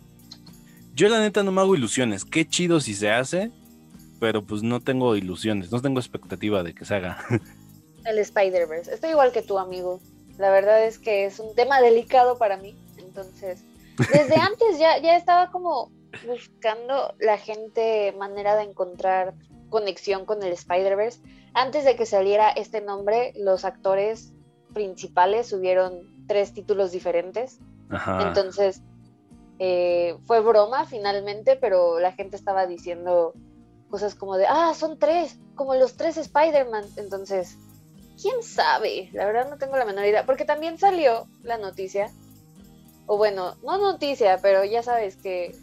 Yo 0.95 1.09
la 1.09 1.19
neta 1.19 1.43
no 1.43 1.51
me 1.51 1.59
hago 1.59 1.75
ilusiones. 1.75 2.23
Qué 2.23 2.47
chido 2.47 2.79
si 2.79 2.93
se 2.93 3.11
hace, 3.11 3.51
pero 4.21 4.41
pues 4.41 4.63
no 4.63 4.79
tengo 4.79 5.17
ilusiones, 5.17 5.69
no 5.69 5.81
tengo 5.81 5.99
expectativa 5.99 6.63
de 6.63 6.73
que 6.73 6.85
se 6.85 6.95
haga. 6.95 7.17
El 8.05 8.19
Spider-Verse. 8.19 8.93
Estoy 8.93 9.11
igual 9.11 9.31
que 9.31 9.41
tu 9.41 9.57
amigo. 9.59 9.99
La 10.37 10.49
verdad 10.49 10.83
es 10.83 10.99
que 10.99 11.25
es 11.25 11.39
un 11.39 11.53
tema 11.55 11.81
delicado 11.81 12.37
para 12.37 12.57
mí. 12.57 12.75
Entonces, 12.97 13.63
desde 13.97 14.35
antes 14.41 14.79
ya, 14.79 14.97
ya 14.99 15.15
estaba 15.15 15.51
como 15.51 15.91
buscando 16.25 17.13
la 17.19 17.37
gente 17.37 18.13
manera 18.17 18.55
de 18.55 18.63
encontrar 18.63 19.33
conexión 19.69 20.25
con 20.25 20.43
el 20.43 20.51
Spider-Verse. 20.53 21.21
Antes 21.53 21.85
de 21.85 21.95
que 21.95 22.05
saliera 22.05 22.49
este 22.49 22.81
nombre, 22.81 23.33
los 23.35 23.65
actores 23.65 24.33
principales 24.73 25.47
subieron 25.47 26.25
tres 26.27 26.53
títulos 26.53 26.91
diferentes. 26.91 27.59
Ajá. 27.89 28.27
Entonces, 28.27 28.81
eh, 29.59 30.17
fue 30.25 30.39
broma 30.39 30.85
finalmente, 30.85 31.55
pero 31.55 31.99
la 31.99 32.13
gente 32.13 32.35
estaba 32.35 32.67
diciendo 32.67 33.33
cosas 33.89 34.15
como 34.15 34.37
de, 34.37 34.45
ah, 34.47 34.73
son 34.73 34.97
tres, 34.97 35.37
como 35.55 35.75
los 35.75 35.97
tres 35.97 36.17
Spider-Man. 36.17 36.85
Entonces, 36.97 37.57
quién 38.21 38.41
sabe, 38.43 39.09
la 39.13 39.25
verdad 39.25 39.49
no 39.49 39.57
tengo 39.57 39.77
la 39.77 39.85
menor 39.85 40.05
idea, 40.05 40.25
porque 40.25 40.45
también 40.45 40.77
salió 40.77 41.27
la 41.43 41.57
noticia, 41.57 42.11
o 43.07 43.17
bueno, 43.17 43.55
no 43.63 43.77
noticia, 43.77 44.39
pero 44.41 44.63
ya 44.63 44.83
sabes 44.83 45.15
que 45.17 45.55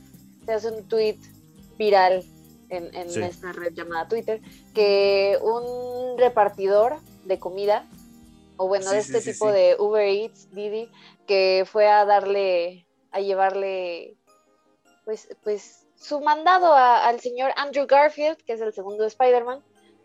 se 0.44 0.52
hace 0.52 0.68
un 0.70 0.88
tweet 0.88 1.18
viral 1.78 2.24
en, 2.70 2.94
en 2.94 3.08
Sí. 3.10 3.22
esta 3.22 3.52
red 3.52 3.72
llamada 3.74 4.08
Twitter, 4.08 4.40
que 4.74 5.38
un 5.40 6.18
repartidor 6.18 6.98
de 7.24 7.38
comida, 7.38 7.86
o 8.56 8.66
bueno, 8.68 8.86
Sí, 8.86 8.94
de 8.96 9.00
este 9.00 9.20
sí, 9.20 9.32
tipo 9.32 9.50
de 9.52 9.76
Uber 9.78 10.06
Eats, 10.08 10.50
Didi, 10.52 10.90
que 11.26 11.64
fue 11.70 11.86
a 11.88 12.04
darle, 12.04 12.86
a 13.12 13.20
llevarle, 13.20 14.16
pues, 15.04 15.28
pues 15.44 15.86
su 15.96 16.20
mandado 16.20 16.72
a- 16.74 17.06
al 17.06 17.20
señor 17.20 17.52
Andrew 17.56 17.86
Garfield, 17.86 18.36
que 18.44 18.52
es 18.54 18.60
el 18.60 18.72
segundo 18.72 19.04
Spider-Man, 19.04 19.62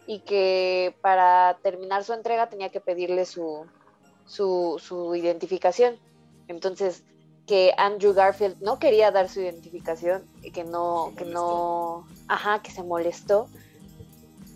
y 0.08 0.20
que 0.20 0.96
para 1.02 1.58
terminar 1.64 2.04
su 2.04 2.14
entrega 2.14 2.50
tenía 2.50 2.70
que 2.70 2.82
pedirle 2.82 3.26
su, 3.26 3.66
su, 4.26 4.82
su 4.84 5.16
identificación. 5.16 5.98
Entonces, 6.48 7.04
que 7.48 7.74
Andrew 7.78 8.14
Garfield 8.14 8.62
no 8.62 8.80
quería 8.80 9.12
dar 9.12 9.30
su 9.30 9.42
identificación, 9.42 10.24
y 10.42 10.52
que 10.52 10.64
no, 10.64 11.14
que 11.18 11.26
no, 11.26 12.08
ajá, 12.28 12.62
que 12.62 12.72
se 12.72 12.84
molestó. 12.84 13.48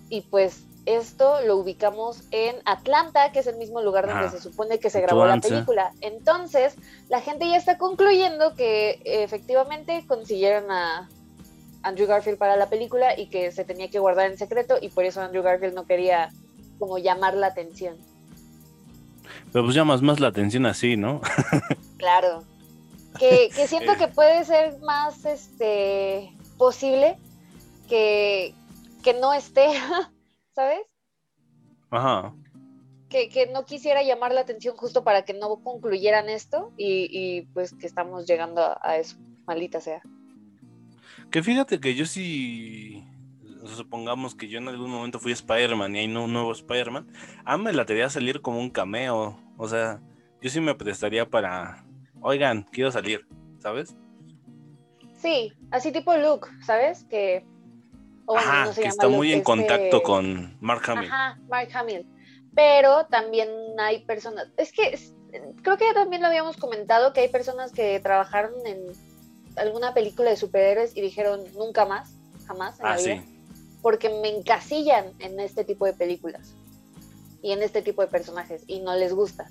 Y 0.10 0.22
pues 0.22 0.64
esto 0.86 1.42
lo 1.42 1.58
ubicamos 1.58 2.24
en 2.32 2.56
Atlanta, 2.64 3.32
que 3.34 3.40
es 3.40 3.48
el 3.48 3.58
mismo 3.58 3.82
lugar 3.82 4.08
donde 4.08 4.28
Ajá. 4.28 4.38
se 4.38 4.42
supone 4.42 4.80
que 4.80 4.90
se 4.90 5.02
grabó 5.02 5.26
la 5.26 5.40
película. 5.40 5.92
Entonces, 6.00 6.76
la 7.10 7.20
gente 7.20 7.48
ya 7.50 7.58
está 7.58 7.78
concluyendo 7.78 8.54
que 8.56 9.02
efectivamente 9.04 10.06
consiguieron 10.08 10.72
a 10.72 11.10
Andrew 11.88 12.08
Garfield 12.08 12.38
para 12.38 12.56
la 12.58 12.70
película 12.70 13.18
y 13.18 13.28
que 13.28 13.52
se 13.52 13.64
tenía 13.64 13.90
que 13.90 14.00
guardar 14.00 14.30
en 14.30 14.38
secreto 14.38 14.78
y 14.82 14.90
por 14.90 15.06
eso 15.06 15.22
Andrew 15.22 15.44
Garfield 15.44 15.74
no 15.74 15.86
quería 15.86 16.32
como 16.80 16.98
llamar 16.98 17.36
la 17.36 17.48
atención. 17.48 17.98
Pero 19.52 19.66
pues 19.66 19.76
llamas 19.76 20.02
más 20.02 20.20
la 20.20 20.28
atención 20.28 20.66
así, 20.66 20.98
¿no? 20.98 21.22
Claro. 21.98 22.44
Que, 23.18 23.50
que 23.56 23.68
siento 23.68 23.96
que 23.98 24.08
puede 24.08 24.46
ser 24.46 24.78
más 24.82 25.26
este 25.26 26.32
posible 26.60 27.18
que, 27.90 28.54
que 29.04 29.16
no 29.16 29.34
esté, 29.34 29.66
¿sabes? 30.56 30.82
Ajá. 31.90 32.36
Que, 33.10 33.30
que 33.30 33.48
no 33.48 33.66
quisiera 33.66 34.04
llamar 34.04 34.32
la 34.32 34.42
atención 34.42 34.78
justo 34.78 35.04
para 35.04 35.24
que 35.24 35.34
no 35.34 35.64
concluyeran 35.64 36.30
esto 36.30 36.72
y, 36.78 37.08
y, 37.10 37.42
pues 37.54 37.74
que 37.74 37.88
estamos 37.88 38.28
llegando 38.28 38.62
a, 38.62 38.78
a 38.84 38.98
eso, 38.98 39.18
maldita 39.48 39.82
sea. 39.82 40.04
Que 41.32 41.44
fíjate 41.44 41.80
que 41.80 41.96
yo 41.96 42.06
sí. 42.06 43.04
Supongamos 43.66 44.34
que 44.34 44.48
yo 44.48 44.60
en 44.60 44.70
algún 44.70 44.90
momento 44.90 45.20
fui 45.20 45.34
Spider-Man 45.34 45.96
y 45.96 46.00
hay 46.00 46.16
un 46.16 46.32
nuevo 46.32 46.52
Spider-Man. 46.54 47.08
Ah, 47.44 47.58
me 47.58 47.74
la 47.74 47.86
a 48.06 48.10
salir 48.10 48.42
como 48.42 48.60
un 48.60 48.70
cameo. 48.70 49.38
O 49.58 49.68
sea, 49.68 50.00
yo 50.42 50.50
sí 50.50 50.62
me 50.62 50.76
prestaría 50.76 51.30
para. 51.30 51.86
Oigan, 52.22 52.64
quiero 52.72 52.92
salir, 52.92 53.28
¿sabes? 53.60 53.96
Sí, 55.16 55.52
así 55.72 55.92
tipo 55.92 56.16
Luke, 56.16 56.48
¿sabes? 56.66 57.04
Que... 57.06 57.46
o 58.26 58.34
bueno, 58.34 58.48
Ajá, 58.48 58.66
no 58.66 58.74
se 58.74 58.82
que 58.82 58.88
llama 58.88 58.92
está 58.92 59.08
muy 59.08 59.28
en 59.32 59.40
este- 59.40 59.44
contacto 59.44 60.04
con 60.04 60.58
Mark 60.62 60.84
Hamill. 60.90 61.12
Ajá, 61.12 61.40
Mark 61.50 61.70
Hamill. 61.74 62.08
Pero 62.56 63.06
también 63.08 63.50
hay 63.80 64.06
personas, 64.06 64.48
es 64.58 64.72
que 64.72 64.98
creo 65.62 65.78
que 65.78 65.86
ya 65.86 65.94
también 65.94 66.22
lo 66.22 66.28
habíamos 66.28 66.58
comentado, 66.58 67.14
que 67.14 67.22
hay 67.22 67.30
personas 67.30 67.72
que 67.72 68.00
trabajaron 68.00 68.54
en 68.66 68.80
alguna 69.58 69.94
película 69.94 70.30
de 70.30 70.38
superhéroes 70.38 70.96
y 70.96 71.02
dijeron 71.02 71.42
nunca 71.54 71.86
más, 71.86 72.14
jamás 72.46 72.80
en 72.80 72.86
Ah, 72.86 72.96
la 72.96 73.02
vida, 73.02 73.22
sí. 73.24 73.40
porque 73.82 74.10
me 74.10 74.30
encasillan 74.36 75.12
en 75.20 75.40
este 75.40 75.64
tipo 75.64 75.86
de 75.86 75.94
películas 75.94 76.54
y 77.42 77.52
en 77.52 77.62
este 77.62 77.82
tipo 77.82 78.02
de 78.02 78.08
personajes 78.08 78.64
y 78.68 78.80
no 78.80 78.96
les 78.96 79.14
gusta. 79.14 79.50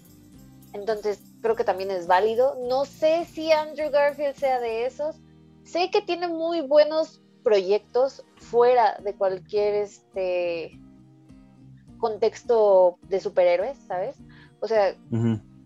Entonces 0.73 1.21
creo 1.41 1.57
que 1.57 1.65
también 1.65 1.91
es 1.91 2.07
válido. 2.07 2.57
No 2.69 2.85
sé 2.85 3.25
si 3.25 3.51
Andrew 3.53 3.91
Garfield 3.91 4.35
sea 4.37 4.61
de 4.61 4.85
esos. 4.87 5.17
Sé 5.65 5.91
que 5.91 6.03
tiene 6.03 6.29
muy 6.29 6.61
buenos 6.61 7.23
proyectos 7.43 8.25
fuera 8.37 8.99
de 9.03 9.15
cualquier 9.15 9.75
este 9.75 10.79
contexto 11.99 12.99
de 13.09 13.21
superhéroes, 13.21 13.79
¿sabes? 13.87 14.17
O 14.61 14.69
sea, 14.69 14.95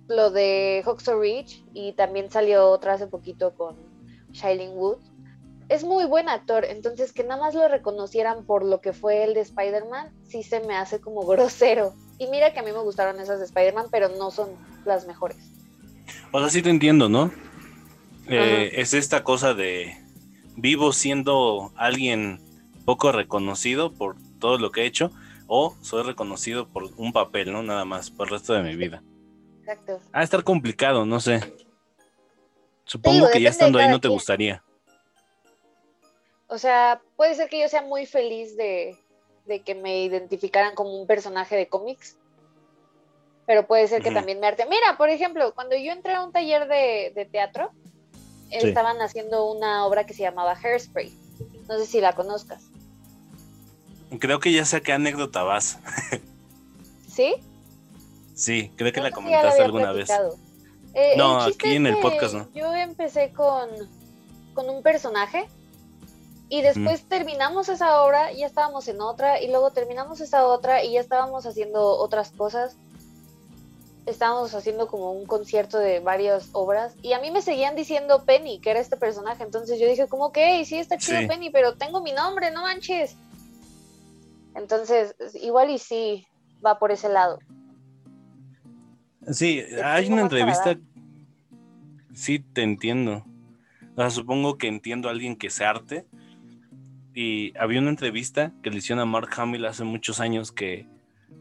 lo 0.09 0.31
de 0.31 0.83
Huxley 0.87 1.16
Reach 1.18 1.64
y 1.74 1.92
también 1.92 2.31
salió 2.31 2.68
otra 2.70 2.94
hace 2.94 3.07
poquito 3.07 3.55
con 3.55 3.76
Shailene 4.32 4.74
Wood. 4.74 4.98
Es 5.68 5.84
muy 5.84 6.04
buen 6.04 6.28
actor, 6.28 6.64
entonces 6.64 7.12
que 7.12 7.22
nada 7.22 7.40
más 7.40 7.54
lo 7.54 7.68
reconocieran 7.68 8.44
por 8.44 8.64
lo 8.64 8.80
que 8.80 8.92
fue 8.92 9.22
el 9.22 9.34
de 9.34 9.40
Spider-Man, 9.40 10.10
sí 10.28 10.42
se 10.42 10.60
me 10.60 10.74
hace 10.76 11.00
como 11.00 11.20
grosero. 11.26 11.94
Y 12.18 12.26
mira 12.26 12.52
que 12.52 12.60
a 12.60 12.62
mí 12.62 12.72
me 12.72 12.80
gustaron 12.80 13.20
esas 13.20 13.38
de 13.38 13.46
Spider-Man, 13.46 13.86
pero 13.90 14.08
no 14.08 14.30
son 14.30 14.50
las 14.84 15.06
mejores. 15.06 15.38
O 16.32 16.40
sea, 16.40 16.50
sí 16.50 16.62
te 16.62 16.70
entiendo, 16.70 17.08
¿no? 17.08 17.30
Eh, 18.28 18.72
es 18.74 18.94
esta 18.94 19.24
cosa 19.24 19.54
de 19.54 19.96
vivo 20.56 20.92
siendo 20.92 21.72
alguien 21.76 22.40
poco 22.84 23.12
reconocido 23.12 23.92
por 23.92 24.16
todo 24.38 24.58
lo 24.58 24.70
que 24.70 24.82
he 24.82 24.86
hecho 24.86 25.10
o 25.46 25.76
soy 25.80 26.04
reconocido 26.04 26.68
por 26.68 26.90
un 26.96 27.12
papel, 27.12 27.52
¿no? 27.52 27.62
Nada 27.62 27.84
más, 27.84 28.10
por 28.10 28.28
el 28.28 28.34
resto 28.34 28.52
de 28.52 28.62
mi 28.62 28.76
vida. 28.76 29.02
Exacto. 29.60 30.00
Ah, 30.12 30.22
estar 30.22 30.44
complicado, 30.44 31.04
no 31.04 31.18
sé. 31.18 31.40
Supongo 32.90 33.14
digo, 33.18 33.31
que 33.31 33.40
ya 33.40 33.50
estando 33.50 33.79
ahí 33.79 33.88
no 33.88 34.00
te 34.00 34.09
quien. 34.09 34.14
gustaría. 34.14 34.64
O 36.48 36.59
sea, 36.59 37.00
puede 37.14 37.37
ser 37.37 37.48
que 37.48 37.61
yo 37.61 37.68
sea 37.68 37.83
muy 37.83 38.05
feliz 38.05 38.57
de, 38.57 38.98
de 39.46 39.61
que 39.62 39.76
me 39.76 40.03
identificaran 40.03 40.74
como 40.74 41.00
un 41.00 41.07
personaje 41.07 41.55
de 41.55 41.68
cómics. 41.68 42.16
Pero 43.46 43.64
puede 43.68 43.87
ser 43.87 44.03
que 44.03 44.11
también 44.11 44.40
me 44.40 44.48
arte. 44.48 44.66
Mira, 44.66 44.96
por 44.96 45.09
ejemplo, 45.09 45.55
cuando 45.55 45.76
yo 45.76 45.92
entré 45.92 46.14
a 46.14 46.24
un 46.24 46.33
taller 46.33 46.66
de, 46.66 47.12
de 47.14 47.26
teatro, 47.26 47.70
Sí. 48.61 48.66
estaban 48.66 49.00
haciendo 49.00 49.48
una 49.48 49.87
obra 49.87 50.05
que 50.05 50.12
se 50.14 50.22
llamaba 50.22 50.57
Hairspray. 50.61 51.12
No 51.68 51.79
sé 51.79 51.87
si 51.87 52.00
la 52.00 52.14
conozcas. 52.14 52.64
Creo 54.18 54.40
que 54.40 54.53
ya 54.53 54.64
sé 54.64 54.83
qué 54.83 54.92
anécdota 54.92 55.44
vas. 55.44 55.79
¿Sí? 57.09 57.35
Sí, 58.35 58.72
creo 58.74 58.90
que 58.90 59.00
No 59.00 59.05
la 59.05 59.11
si 59.11 59.14
comentaste 59.14 59.48
había 59.48 59.64
alguna 59.66 59.92
vez. 59.92 60.09
Eh, 60.94 61.14
No, 61.16 61.46
el 61.46 61.53
aquí 61.53 61.74
en 61.76 61.87
el 61.87 61.98
podcast 61.98 62.35
no. 62.35 62.48
Yo 62.53 62.74
empecé 62.74 63.33
con, 63.33 63.68
con 64.55 64.68
un 64.68 64.83
personaje 64.83 65.46
y 66.48 66.62
después 66.62 67.09
terminamos 67.09 67.68
esa 67.68 68.03
obra 68.03 68.33
y 68.33 68.38
ya 68.38 68.46
estábamos 68.46 68.88
en 68.88 69.00
otra 69.00 69.40
y 69.40 69.48
luego 69.48 69.70
terminamos 69.70 70.20
esa 70.20 70.46
otra 70.46 70.83
y 70.83 70.92
ya 70.92 71.00
estábamos 71.00 71.46
haciendo 71.46 71.96
otras 71.98 72.33
cosas. 72.33 72.76
Estábamos 74.07 74.55
haciendo 74.55 74.88
como 74.88 75.12
un 75.12 75.26
concierto 75.26 75.79
de 75.79 76.00
varias 76.00 76.48
obras 76.53 76.94
y 77.03 77.12
a 77.12 77.20
mí 77.20 77.31
me 77.31 77.42
seguían 77.42 77.76
diciendo 77.76 78.24
Penny, 78.24 78.59
que 78.59 78.70
era 78.70 78.81
este 78.81 78.96
personaje. 78.96 79.44
Entonces 79.44 79.79
yo 79.79 79.87
dije, 79.87 80.09
como 80.09 80.33
que 80.33 80.64
sí 80.64 80.79
está 80.79 80.98
chido 80.98 81.20
Sí. 81.20 81.26
Penny, 81.29 81.50
pero 81.50 81.74
tengo 81.76 82.03
mi 82.03 82.12
nombre, 82.12 82.50
no 82.50 82.62
manches. 82.62 83.14
Entonces, 84.57 85.14
igual 85.35 85.70
y 85.70 85.79
sí 85.79 86.26
va 86.64 86.79
por 86.79 86.90
ese 86.90 87.09
lado. 87.09 87.38
Sí, 89.28 89.62
hay 89.85 90.06
una 90.11 90.22
entrevista. 90.22 90.78
Sí, 92.12 92.38
te 92.38 92.62
entiendo. 92.62 93.24
O 93.94 93.96
sea, 93.96 94.11
supongo 94.11 94.56
que 94.59 94.68
entiendo 94.68 95.09
a 95.09 95.12
alguien 95.12 95.37
que 95.37 95.50
se 95.50 95.64
arte. 95.64 96.06
Y 97.14 97.56
había 97.59 97.80
una 97.80 97.90
entrevista 97.90 98.52
que 98.62 98.70
le 98.70 98.78
hicieron 98.78 99.00
a 99.00 99.04
Mark 99.04 99.28
Hamill 99.37 99.66
hace 99.66 99.85
muchos 99.85 100.20
años 100.20 100.52
que, 100.52 100.87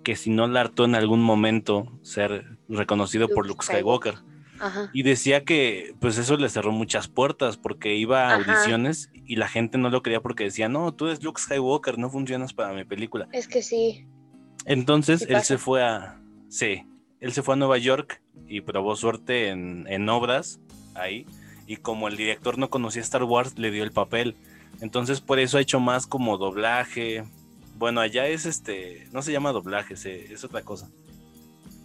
que 0.03 0.15
si 0.15 0.29
no 0.29 0.47
la 0.47 0.61
hartó 0.61 0.85
en 0.85 0.95
algún 0.95 1.21
momento 1.21 1.91
ser 2.01 2.57
reconocido 2.67 3.29
por 3.29 3.47
Luke 3.47 3.63
Skywalker. 3.63 4.15
Ajá. 4.59 4.89
Y 4.93 5.03
decía 5.03 5.45
que 5.45 5.95
pues 6.01 6.17
eso 6.17 6.35
le 6.35 6.49
cerró 6.49 6.71
muchas 6.71 7.07
puertas 7.07 7.55
porque 7.55 7.95
iba 7.95 8.27
a 8.29 8.35
Ajá. 8.35 8.51
audiciones 8.53 9.09
y 9.13 9.37
la 9.37 9.47
gente 9.47 9.77
no 9.77 9.89
lo 9.89 10.01
quería 10.01 10.21
porque 10.21 10.43
decía, 10.45 10.67
no, 10.67 10.93
tú 10.93 11.07
eres 11.07 11.23
Luke 11.23 11.39
Skywalker, 11.39 11.97
no 11.97 12.09
funcionas 12.09 12.53
para 12.53 12.73
mi 12.73 12.83
película. 12.83 13.29
Es 13.31 13.47
que 13.47 13.61
sí. 13.61 14.05
Entonces 14.65 15.21
Sí 15.21 15.27
él 15.29 15.41
se 15.43 15.57
fue 15.57 15.83
a. 15.83 16.19
Sí, 16.49 16.83
él 17.19 17.33
se 17.33 17.41
fue 17.41 17.55
a 17.55 17.57
Nueva 17.57 17.77
York 17.77 18.21
y 18.47 18.61
probó 18.61 18.95
suerte 18.95 19.49
en, 19.49 19.85
en 19.87 20.07
obras 20.09 20.59
ahí. 20.95 21.25
Y 21.67 21.77
como 21.77 22.07
el 22.07 22.17
director 22.17 22.57
no 22.57 22.69
conocía 22.69 23.01
Star 23.01 23.23
Wars, 23.23 23.57
le 23.57 23.71
dio 23.71 23.83
el 23.83 23.91
papel. 23.91 24.35
Entonces 24.81 25.21
por 25.21 25.39
eso 25.39 25.57
ha 25.57 25.61
hecho 25.61 25.79
más 25.79 26.07
como 26.07 26.37
doblaje. 26.37 27.23
Bueno, 27.77 28.01
allá 28.01 28.27
es 28.27 28.45
este, 28.45 29.07
no 29.11 29.21
se 29.21 29.31
llama 29.31 29.51
doblaje, 29.51 29.93
es 29.93 30.43
otra 30.43 30.61
cosa. 30.61 30.89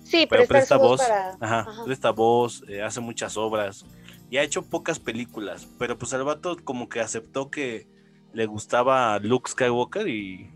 Sí, 0.05 0.27
pero, 0.29 0.47
presta 0.47 0.77
voz, 0.77 1.01
ajá, 1.41 1.67
presta 1.85 2.11
voz, 2.11 2.63
eh, 2.69 2.83
hace 2.83 3.01
muchas 3.01 3.37
obras 3.37 3.87
y 4.31 4.37
ha 4.37 4.43
hecho 4.43 4.63
pocas 4.63 4.99
películas, 4.99 5.69
pero 5.79 5.97
pues 5.99 6.13
el 6.13 6.25
vato 6.25 6.57
como 6.63 6.89
que 6.89 7.01
aceptó 7.01 7.51
que 7.51 7.87
le 8.33 8.47
gustaba 8.47 9.19
Luke 9.21 9.51
Skywalker 9.51 10.09
y 10.09 10.51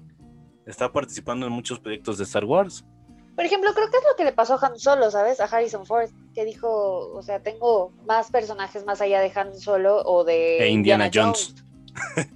está 0.66 0.92
participando 0.92 1.46
en 1.46 1.52
muchos 1.52 1.78
proyectos 1.78 2.18
de 2.18 2.24
Star 2.24 2.44
Wars. 2.44 2.84
Por 3.38 3.46
ejemplo, 3.46 3.72
creo 3.72 3.88
que 3.88 3.98
es 3.98 4.02
lo 4.02 4.16
que 4.16 4.24
le 4.24 4.32
pasó 4.32 4.54
a 4.54 4.66
Han 4.66 4.80
Solo, 4.80 5.12
¿sabes? 5.12 5.38
A 5.38 5.44
Harrison 5.44 5.86
Ford, 5.86 6.10
que 6.34 6.44
dijo, 6.44 7.12
o 7.12 7.22
sea, 7.22 7.40
tengo 7.40 7.92
más 8.04 8.32
personajes 8.32 8.84
más 8.84 9.00
allá 9.00 9.20
de 9.20 9.30
Han 9.32 9.56
Solo 9.56 10.02
o 10.04 10.24
de 10.24 10.58
e 10.58 10.68
Indiana, 10.70 11.08
Jones. 11.14 11.54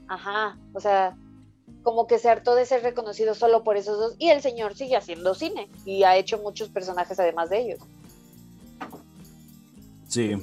Ajá, 0.06 0.56
o 0.72 0.78
sea, 0.78 1.16
como 1.82 2.06
que 2.06 2.20
se 2.20 2.28
hartó 2.28 2.54
de 2.54 2.66
ser 2.66 2.84
reconocido 2.84 3.34
solo 3.34 3.64
por 3.64 3.76
esos 3.76 3.98
dos 3.98 4.14
y 4.20 4.28
el 4.28 4.42
señor 4.42 4.76
sigue 4.76 4.94
haciendo 4.94 5.34
cine 5.34 5.68
y 5.84 6.04
ha 6.04 6.16
hecho 6.16 6.38
muchos 6.38 6.68
personajes 6.68 7.18
además 7.18 7.50
de 7.50 7.58
ellos. 7.62 7.80
Sí. 10.06 10.36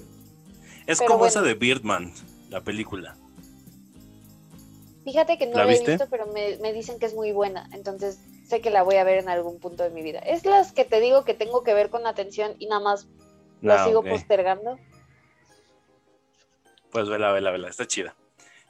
Es 0.87 1.01
como 1.01 1.25
esa 1.25 1.41
de 1.41 1.53
Birdman, 1.53 2.11
la 2.49 2.59
película. 2.65 3.15
Fíjate 5.09 5.39
que 5.39 5.47
no 5.47 5.57
la, 5.57 5.63
he 5.63 5.79
visto, 5.79 6.07
pero 6.11 6.27
me, 6.27 6.71
dicen 6.71 6.99
que 6.99 7.07
es 7.07 7.15
muy 7.15 7.31
buena, 7.31 7.67
entonces 7.73 8.19
sé 8.47 8.61
que 8.61 8.69
la 8.69 8.83
voy 8.83 8.97
a 8.97 9.03
ver 9.03 9.17
en 9.17 9.27
algún 9.27 9.59
punto 9.59 9.81
de 9.81 9.89
mi 9.89 10.03
vida. 10.03 10.19
Es 10.19 10.45
las 10.45 10.71
que 10.71 10.85
te 10.85 10.99
digo 10.99 11.25
que 11.25 11.33
tengo 11.33 11.63
que 11.63 11.73
ver 11.73 11.89
con 11.89 12.05
atención 12.05 12.55
y 12.59 12.67
nada 12.67 12.79
más 12.79 13.07
la 13.59 13.81
ah, 13.81 13.87
sigo 13.87 14.03
postergando. 14.03 14.77
Pues 16.91 17.09
vela, 17.09 17.31
vela, 17.31 17.49
vela, 17.49 17.69
está 17.69 17.87
chida. 17.87 18.15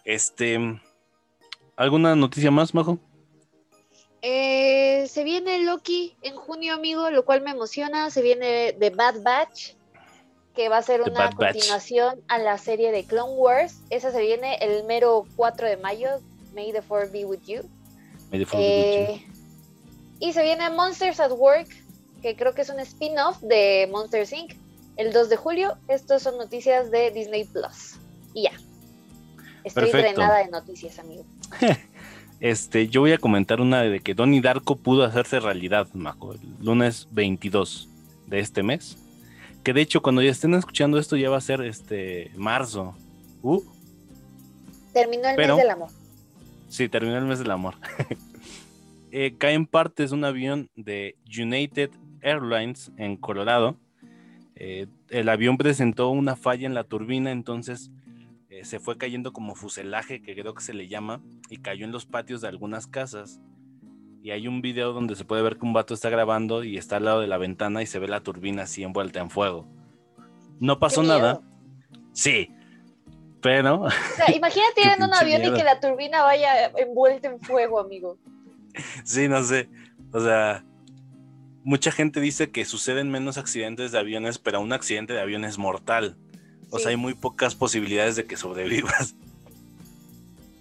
Este, 0.06 0.58
¿Alguna 1.76 2.16
noticia 2.16 2.52
más, 2.52 2.74
Majo? 2.74 3.00
Eh, 4.22 5.08
se 5.10 5.26
viene 5.26 5.60
Loki 5.66 6.16
en 6.22 6.38
junio, 6.38 6.74
amigo, 6.74 7.10
lo 7.10 7.26
cual 7.26 7.42
me 7.42 7.52
emociona. 7.52 8.12
Se 8.12 8.22
viene 8.22 8.78
The 8.80 8.92
Bad 8.92 9.24
Batch, 9.24 9.74
que 10.60 10.68
va 10.68 10.80
a 10.80 10.82
ser 10.82 11.04
una 11.04 11.32
continuación 11.32 12.20
a 12.28 12.38
la 12.38 12.58
serie 12.58 12.92
de 12.92 13.06
Clone 13.06 13.32
Wars. 13.32 13.80
Esa 13.90 14.12
se 14.12 14.20
viene 14.20 14.56
el 14.56 14.84
mero 14.84 15.26
4 15.38 15.70
de 15.70 15.78
mayo. 15.78 16.10
May 16.54 16.74
the 16.74 16.82
Fourth 16.82 17.14
be 17.14 17.24
with 17.24 17.40
you. 17.48 17.62
May 18.30 18.42
the 18.42 18.46
Fourth 18.46 18.62
be 18.62 18.68
with 18.68 19.08
you. 19.08 19.16
Eh, 19.16 19.26
y 20.20 20.34
se 20.34 20.44
viene 20.44 20.70
Monsters 20.70 21.22
at 21.22 21.32
Work, 21.32 21.70
que 22.22 22.36
creo 22.36 22.54
que 22.54 22.64
es 22.64 22.70
un 22.70 22.82
spin-off 22.82 23.40
de 23.40 23.88
Monsters 23.90 24.34
Inc. 24.34 24.52
El 24.98 25.14
2 25.14 25.30
de 25.30 25.38
julio. 25.38 25.78
Estas 25.88 26.24
son 26.24 26.38
noticias 26.38 26.92
de 26.92 27.12
Disney 27.12 27.46
Plus. 27.46 27.96
Y 28.34 28.44
ya. 28.44 28.52
Estoy 29.64 29.90
drenada 29.92 30.40
de 30.40 30.52
noticias, 30.52 31.00
amigo. 31.00 31.24
Este, 32.42 32.88
yo 32.88 33.02
voy 33.02 33.12
a 33.12 33.18
comentar 33.18 33.60
una 33.60 33.82
de 33.82 34.00
que 34.00 34.14
Donnie 34.14 34.40
Darko 34.40 34.78
pudo 34.78 35.04
hacerse 35.04 35.42
realidad, 35.42 35.88
Majo, 35.94 36.32
el 36.32 36.40
lunes 36.62 37.10
22 37.12 37.90
de 38.28 38.40
este 38.40 38.64
mes. 38.64 38.98
Que 39.64 39.74
de 39.74 39.82
hecho, 39.82 40.02
cuando 40.02 40.22
ya 40.22 40.32
estén 40.32 40.54
escuchando 40.54 40.98
esto, 40.98 41.18
ya 41.18 41.30
va 41.30 41.38
a 41.38 41.42
ser 41.42 41.62
este 41.62 42.32
marzo. 42.36 42.96
Uh. 43.42 43.62
Terminó 44.94 45.30
el 45.30 45.38
mes 45.38 45.58
del 45.58 45.70
amor. 45.70 45.90
Sí, 46.68 46.88
terminó 46.88 47.18
el 47.18 47.26
mes 47.26 47.40
del 47.40 47.52
amor. 47.52 47.76
eh, 49.12 49.36
cae 49.38 49.54
en 49.54 49.66
partes 49.66 50.12
un 50.12 50.24
avión 50.24 50.70
de 50.76 51.16
United 51.26 51.92
Airlines 52.22 52.92
en 52.98 53.18
Colorado. 53.18 53.76
Eh, 54.56 54.88
el 55.10 55.30
avión 55.30 55.58
presentó 55.58 56.10
una 56.10 56.36
falla 56.36 56.68
en 56.68 56.74
la 56.74 56.84
turbina, 56.84 57.32
entonces 57.32 57.92
eh, 58.50 58.66
se 58.66 58.80
fue 58.80 58.98
cayendo 58.98 59.32
como 59.34 59.56
fuselaje, 59.56 60.22
que 60.22 60.36
creo 60.36 60.54
que 60.54 60.64
se 60.64 60.74
le 60.74 60.88
llama, 60.88 61.22
y 61.50 61.58
cayó 61.58 61.86
en 61.86 61.92
los 61.92 62.06
patios 62.06 62.42
de 62.42 62.50
algunas 62.50 62.88
casas. 62.88 63.40
Y 64.22 64.32
hay 64.32 64.48
un 64.48 64.62
video 64.62 64.92
donde 64.92 65.16
se 65.16 65.24
puede 65.24 65.42
ver 65.42 65.58
que 65.58 65.66
un 65.66 65.74
vato 65.74 65.94
está 65.94 66.10
grabando 66.10 66.64
y 66.64 66.78
está 66.78 66.98
al 66.98 67.06
lado 67.06 67.22
de 67.22 67.28
la 67.28 67.38
ventana 67.38 67.82
y 67.82 67.86
se 67.86 68.00
ve 68.00 68.08
la 68.08 68.22
turbina 68.22 68.64
así 68.64 68.84
envuelta 68.84 69.20
en 69.20 69.30
fuego. 69.30 69.66
No 70.60 70.78
pasó 70.80 71.04
nada. 71.04 71.42
Sí, 72.12 72.52
pero. 73.42 73.88
imagínate 74.36 74.82
ir 74.82 74.92
en 74.98 75.04
un 75.04 75.14
avión 75.14 75.46
y 75.46 75.54
que 75.54 75.64
la 75.64 75.80
turbina 75.80 76.24
vaya 76.24 76.68
envuelta 76.78 77.30
en 77.30 77.40
fuego, 77.40 77.80
amigo. 77.80 78.18
Sí, 79.04 79.28
no 79.28 79.42
sé. 79.44 79.70
O 80.12 80.20
sea, 80.20 80.66
mucha 81.64 81.92
gente 81.92 82.20
dice 82.20 82.52
que 82.52 82.66
suceden 82.66 83.10
menos 83.10 83.38
accidentes 83.38 83.92
de 83.92 84.00
aviones, 84.00 84.38
pero 84.38 84.60
un 84.60 84.74
accidente 84.74 85.14
de 85.14 85.22
avión 85.22 85.46
es 85.46 85.58
mortal. 85.58 86.18
O 86.72 86.80
sea, 86.80 86.90
hay 86.90 86.98
muy 86.98 87.14
pocas 87.14 87.56
posibilidades 87.56 88.16
de 88.16 88.26
que 88.26 88.38
sobrevivas. 88.38 89.16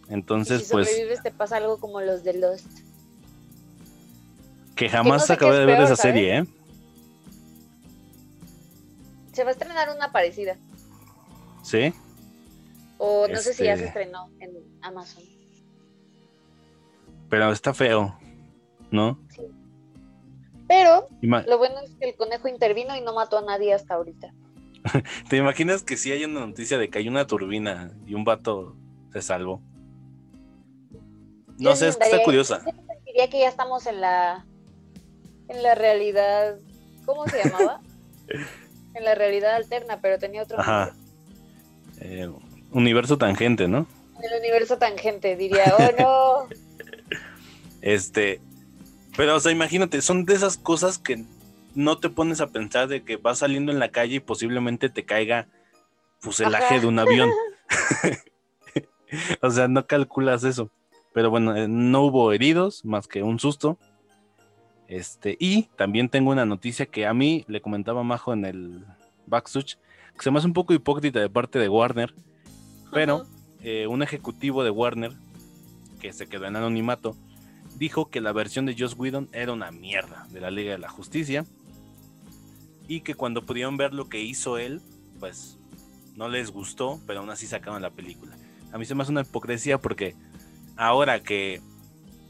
Entonces, 0.08 0.68
pues. 0.70 0.88
si 0.88 0.94
sobrevives, 0.94 1.22
te 1.22 1.30
pasa 1.30 1.56
algo 1.56 1.78
como 1.78 2.00
los 2.00 2.24
de 2.24 2.34
Lost. 2.34 2.87
Que 4.78 4.88
jamás 4.88 5.28
acabé 5.28 5.58
de 5.58 5.66
ver 5.66 5.80
esa 5.80 5.96
serie, 5.96 6.38
¿eh? 6.38 6.44
Se 9.32 9.42
va 9.42 9.50
a 9.50 9.52
estrenar 9.52 9.88
una 9.90 10.12
parecida. 10.12 10.56
¿Sí? 11.64 11.92
O 12.96 13.26
no 13.26 13.38
sé 13.38 13.54
si 13.54 13.64
ya 13.64 13.76
se 13.76 13.86
este 13.86 14.00
estrenó 14.00 14.30
en 14.38 14.52
Amazon. 14.80 15.24
Pero 17.28 17.50
está 17.50 17.74
feo, 17.74 18.16
¿no? 18.92 19.18
Sí. 19.34 19.42
Pero 20.68 21.08
lo 21.20 21.58
bueno 21.58 21.80
es 21.80 21.96
que 21.96 22.10
el 22.10 22.14
conejo 22.14 22.46
intervino 22.46 22.96
y 22.96 23.00
no 23.00 23.14
mató 23.14 23.38
a 23.38 23.42
nadie 23.42 23.74
hasta 23.74 23.94
ahorita. 23.94 24.32
¿Te 25.28 25.38
imaginas 25.38 25.82
que 25.82 25.96
si 25.96 26.12
hay 26.12 26.24
una 26.24 26.46
noticia 26.46 26.78
de 26.78 26.88
que 26.88 27.00
hay 27.00 27.08
una 27.08 27.26
turbina 27.26 27.90
y 28.06 28.14
un 28.14 28.22
vato 28.22 28.76
se 29.12 29.22
salvó? 29.22 29.60
No 31.58 31.74
sé, 31.74 31.88
es 31.88 31.96
que 31.96 32.04
está 32.04 32.22
curiosa. 32.22 32.62
Diría 33.04 33.28
que 33.28 33.40
ya 33.40 33.48
estamos 33.48 33.84
en 33.88 34.00
la 34.00 34.46
en 35.48 35.62
la 35.62 35.74
realidad, 35.74 36.56
¿cómo 37.04 37.26
se 37.26 37.42
llamaba? 37.44 37.80
en 38.94 39.04
la 39.04 39.14
realidad 39.14 39.54
alterna, 39.54 40.00
pero 40.00 40.18
tenía 40.18 40.42
otro 40.42 40.58
Ajá. 40.60 40.94
Eh, 42.00 42.30
universo 42.72 43.18
tangente, 43.18 43.68
¿no? 43.68 43.86
El 44.22 44.38
universo 44.40 44.78
tangente, 44.78 45.36
diría, 45.36 45.74
oh 45.78 46.48
no. 46.48 46.56
este, 47.80 48.40
pero 49.16 49.36
o 49.36 49.40
sea, 49.40 49.52
imagínate, 49.52 50.00
son 50.02 50.24
de 50.24 50.34
esas 50.34 50.56
cosas 50.56 50.98
que 50.98 51.24
no 51.74 51.98
te 51.98 52.08
pones 52.08 52.40
a 52.40 52.48
pensar 52.48 52.88
de 52.88 53.02
que 53.04 53.16
vas 53.16 53.38
saliendo 53.38 53.72
en 53.72 53.78
la 53.78 53.90
calle 53.90 54.16
y 54.16 54.20
posiblemente 54.20 54.88
te 54.88 55.04
caiga 55.04 55.48
fuselaje 56.18 56.80
de 56.80 56.86
un 56.86 56.98
avión. 56.98 57.30
o 59.42 59.50
sea, 59.50 59.68
no 59.68 59.86
calculas 59.86 60.44
eso. 60.44 60.70
Pero 61.12 61.30
bueno, 61.30 61.56
eh, 61.56 61.68
no 61.68 62.02
hubo 62.02 62.32
heridos 62.32 62.84
más 62.84 63.06
que 63.06 63.22
un 63.22 63.38
susto. 63.38 63.78
Este, 64.88 65.36
y 65.38 65.64
también 65.76 66.08
tengo 66.08 66.30
una 66.30 66.46
noticia 66.46 66.86
que 66.86 67.06
a 67.06 67.12
mí 67.12 67.44
le 67.46 67.60
comentaba 67.60 68.02
Majo 68.02 68.32
en 68.32 68.46
el 68.46 68.84
backstage, 69.26 69.76
que 70.14 70.22
se 70.22 70.30
me 70.30 70.38
hace 70.38 70.46
un 70.46 70.54
poco 70.54 70.72
hipócrita 70.72 71.20
de 71.20 71.28
parte 71.28 71.58
de 71.58 71.68
Warner, 71.68 72.14
pero 72.90 73.26
eh, 73.60 73.86
un 73.86 74.02
ejecutivo 74.02 74.64
de 74.64 74.70
Warner, 74.70 75.12
que 76.00 76.12
se 76.12 76.26
quedó 76.26 76.46
en 76.46 76.56
anonimato, 76.56 77.14
dijo 77.76 78.08
que 78.08 78.22
la 78.22 78.32
versión 78.32 78.64
de 78.64 78.74
Joss 78.76 78.94
Whedon 78.98 79.28
era 79.32 79.52
una 79.52 79.70
mierda 79.70 80.26
de 80.30 80.40
la 80.40 80.50
Liga 80.50 80.72
de 80.72 80.78
la 80.78 80.88
Justicia 80.88 81.44
y 82.88 83.02
que 83.02 83.14
cuando 83.14 83.44
pudieron 83.44 83.76
ver 83.76 83.92
lo 83.92 84.08
que 84.08 84.22
hizo 84.22 84.56
él, 84.56 84.80
pues 85.20 85.58
no 86.16 86.28
les 86.28 86.50
gustó, 86.50 86.98
pero 87.06 87.20
aún 87.20 87.30
así 87.30 87.46
sacaron 87.46 87.82
la 87.82 87.90
película. 87.90 88.36
A 88.72 88.78
mí 88.78 88.86
se 88.86 88.94
me 88.94 89.02
hace 89.02 89.12
una 89.12 89.20
hipocresía 89.20 89.78
porque 89.78 90.16
ahora 90.76 91.20
que, 91.20 91.60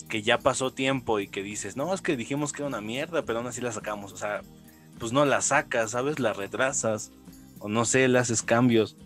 que 0.09 0.23
ya 0.23 0.39
pasó 0.39 0.73
tiempo 0.73 1.21
y 1.21 1.29
que 1.29 1.43
dices, 1.43 1.77
no, 1.77 1.93
es 1.93 2.01
que 2.01 2.17
dijimos 2.17 2.53
que 2.53 2.63
era 2.63 2.69
una 2.69 2.81
mierda, 2.81 3.23
pero 3.25 3.39
aún 3.39 3.49
así 3.49 3.61
la 3.61 3.73
sacamos. 3.73 4.13
O 4.13 4.17
sea, 4.17 4.43
pues 4.99 5.13
no 5.13 5.25
la 5.25 5.41
sacas, 5.41 5.93
¿sabes? 5.93 6.19
La 6.19 6.33
retrasas. 6.33 7.13
O 7.61 7.69
no 7.69 7.85
sé, 7.85 8.09
le 8.09 8.19
haces 8.19 8.43
cambios. 8.43 8.97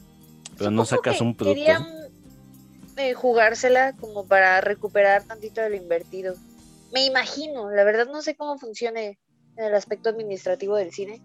Pero 0.56 0.70
no 0.70 0.84
sacas 0.84 1.20
un 1.20 1.34
producto. 1.34 1.60
Querían 1.60 1.86
eh, 2.96 3.14
jugársela 3.14 3.94
como 3.94 4.26
para 4.26 4.60
recuperar 4.60 5.24
tantito 5.24 5.60
de 5.60 5.70
lo 5.70 5.76
invertido. 5.76 6.34
Me 6.92 7.04
imagino, 7.06 7.70
la 7.70 7.84
verdad 7.84 8.06
no 8.06 8.22
sé 8.22 8.34
cómo 8.34 8.58
funcione 8.58 9.18
en 9.56 9.64
el 9.64 9.74
aspecto 9.74 10.10
administrativo 10.10 10.76
del 10.76 10.92
cine. 10.92 11.22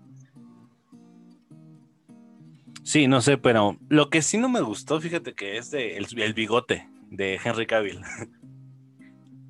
Sí, 2.84 3.08
no 3.08 3.22
sé, 3.22 3.38
pero 3.38 3.78
lo 3.90 4.10
que 4.10 4.22
sí 4.22 4.38
no 4.38 4.48
me 4.48 4.62
gustó, 4.62 5.02
fíjate 5.02 5.36
que 5.36 5.58
es 5.58 5.72
de 5.72 5.98
el, 5.98 6.34
bigote 6.34 6.88
de 7.12 7.38
Henry 7.44 7.68
Cavill. 7.68 8.02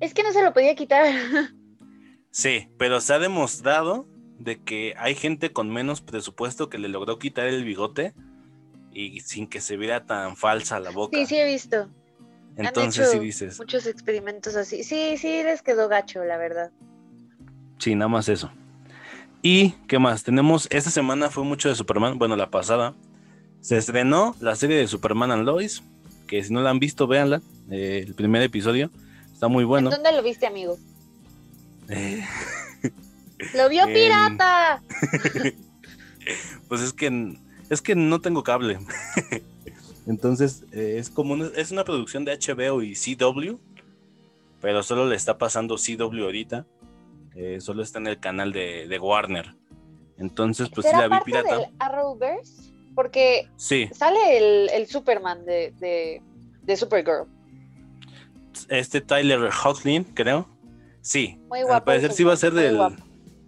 Es 0.00 0.14
que 0.14 0.22
no 0.22 0.32
se 0.32 0.42
lo 0.42 0.52
podía 0.52 0.74
quitar. 0.74 1.06
Sí, 2.30 2.68
pero 2.78 3.00
se 3.00 3.14
ha 3.14 3.18
demostrado 3.18 4.06
de 4.38 4.62
que 4.62 4.94
hay 4.98 5.14
gente 5.14 5.52
con 5.52 5.70
menos 5.70 6.00
presupuesto 6.00 6.68
que 6.68 6.78
le 6.78 6.88
logró 6.88 7.18
quitar 7.18 7.46
el 7.46 7.64
bigote 7.64 8.14
y 8.92 9.20
sin 9.20 9.48
que 9.48 9.60
se 9.60 9.76
viera 9.76 10.04
tan 10.04 10.36
falsa 10.36 10.78
la 10.78 10.90
boca. 10.90 11.18
Sí, 11.18 11.26
sí 11.26 11.36
he 11.36 11.44
visto. 11.44 11.88
Entonces 12.56 13.10
sí 13.10 13.18
dices. 13.18 13.58
Muchos 13.58 13.86
experimentos 13.86 14.56
así. 14.56 14.84
Sí, 14.84 15.16
sí 15.16 15.42
les 15.42 15.62
quedó 15.62 15.88
gacho, 15.88 16.24
la 16.24 16.36
verdad. 16.36 16.70
Sí, 17.78 17.94
nada 17.94 18.08
más 18.08 18.28
eso. 18.28 18.50
¿Y 19.42 19.70
qué 19.86 19.98
más? 19.98 20.24
Tenemos, 20.24 20.66
esta 20.70 20.90
semana 20.90 21.30
fue 21.30 21.44
mucho 21.44 21.68
de 21.68 21.76
Superman, 21.76 22.18
bueno, 22.18 22.36
la 22.36 22.50
pasada. 22.50 22.94
Se 23.60 23.76
estrenó 23.76 24.36
la 24.40 24.56
serie 24.56 24.76
de 24.76 24.86
Superman 24.86 25.30
and 25.30 25.44
Lois, 25.44 25.82
que 26.26 26.42
si 26.42 26.52
no 26.52 26.60
la 26.60 26.70
han 26.70 26.78
visto, 26.78 27.06
véanla. 27.06 27.40
eh, 27.70 28.04
el 28.06 28.14
primer 28.14 28.42
episodio 28.42 28.90
está 29.38 29.46
muy 29.46 29.62
bueno. 29.62 29.88
¿En 29.88 29.94
dónde 29.94 30.10
lo 30.16 30.22
viste, 30.24 30.48
amigo? 30.48 30.76
Eh, 31.88 32.24
¡Lo 33.54 33.68
vio 33.68 33.86
En- 33.86 33.94
pirata! 33.94 34.82
pues 36.68 36.80
es 36.80 36.92
que 36.92 37.36
es 37.70 37.80
que 37.82 37.94
no 37.94 38.20
tengo 38.20 38.42
cable. 38.42 38.78
Entonces, 40.08 40.64
eh, 40.72 40.96
es 40.98 41.08
como 41.10 41.34
una, 41.34 41.50
es 41.54 41.70
una 41.70 41.84
producción 41.84 42.24
de 42.24 42.36
HBO 42.36 42.82
y 42.82 42.94
CW, 42.94 43.58
pero 44.60 44.82
solo 44.82 45.06
le 45.06 45.14
está 45.14 45.38
pasando 45.38 45.76
CW 45.76 46.24
ahorita. 46.24 46.66
eh, 47.36 47.60
solo 47.60 47.82
está 47.84 47.98
en 48.00 48.08
el 48.08 48.18
canal 48.18 48.52
de, 48.52 48.88
de 48.88 48.98
Warner. 48.98 49.54
Entonces, 50.16 50.68
pues 50.74 50.84
sí 50.86 50.90
¿Será 50.90 51.02
la 51.02 51.06
vi 51.06 51.10
parte 51.10 51.24
pirata. 51.26 51.58
del 51.58 51.66
Arrowverse? 51.78 52.72
Porque 52.96 53.48
Sí, 53.56 53.88
sale 53.92 54.38
el, 54.38 54.68
el 54.70 54.86
Superman 54.88 55.44
de, 55.44 55.72
de, 55.78 56.20
de 56.62 56.76
Supergirl. 56.76 57.28
Este 58.68 59.00
Tyler 59.00 59.50
Hoechlin, 59.64 60.04
creo. 60.04 60.48
Sí, 61.00 61.38
Muy 61.48 61.60
al 61.60 61.66
guapo. 61.66 61.86
parecer 61.86 62.10
el 62.10 62.16
sí 62.16 62.24
va 62.24 62.32
a 62.34 62.36
ser 62.36 62.52
del. 62.54 62.78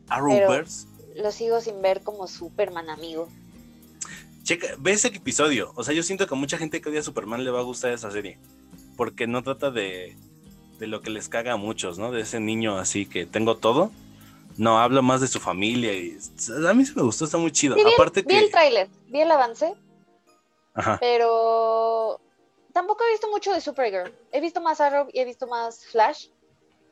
Arrowverse. 0.08 0.86
Lo 1.16 1.30
sigo 1.32 1.60
sin 1.60 1.80
ver 1.82 2.02
como 2.02 2.26
Superman, 2.26 2.88
amigo. 2.90 3.28
Checa, 4.42 4.68
ve 4.78 4.92
ese 4.92 5.08
episodio. 5.08 5.72
O 5.76 5.84
sea, 5.84 5.94
yo 5.94 6.02
siento 6.02 6.26
que 6.26 6.34
a 6.34 6.38
mucha 6.38 6.58
gente 6.58 6.80
que 6.80 6.88
odia 6.88 7.00
a 7.00 7.04
Superman 7.04 7.44
le 7.44 7.50
va 7.50 7.60
a 7.60 7.64
gustar 7.64 7.92
esa 7.92 8.10
serie. 8.10 8.38
Porque 8.96 9.26
no 9.26 9.42
trata 9.42 9.70
de, 9.70 10.16
de 10.78 10.86
lo 10.86 11.00
que 11.00 11.10
les 11.10 11.28
caga 11.28 11.52
a 11.52 11.56
muchos, 11.56 11.98
¿no? 11.98 12.10
De 12.10 12.22
ese 12.22 12.40
niño 12.40 12.78
así 12.78 13.06
que 13.06 13.26
tengo 13.26 13.56
todo. 13.56 13.90
No, 14.56 14.78
habla 14.80 15.02
más 15.02 15.20
de 15.20 15.28
su 15.28 15.38
familia. 15.40 15.92
y 15.92 16.18
A 16.66 16.74
mí 16.74 16.84
sí 16.84 16.92
me 16.96 17.02
gustó, 17.02 17.24
está 17.24 17.38
muy 17.38 17.52
chido. 17.52 17.76
Sí, 17.76 17.82
vi, 17.84 17.88
el- 17.88 17.94
Aparte 17.94 18.22
vi 18.22 18.34
el 18.34 18.44
que. 18.46 18.50
tráiler, 18.50 18.88
vi 19.08 19.20
el 19.20 19.30
avance, 19.30 19.74
Ajá. 20.74 20.98
pero 21.00 22.20
tampoco 22.72 23.04
he 23.04 23.12
visto 23.12 23.28
mucho 23.30 23.52
de 23.52 23.60
Supergirl. 23.60 24.12
He 24.32 24.40
visto 24.40 24.60
más 24.60 24.80
Arrow 24.80 25.08
y 25.12 25.20
he 25.20 25.24
visto 25.24 25.46
más 25.46 25.84
Flash, 25.86 26.28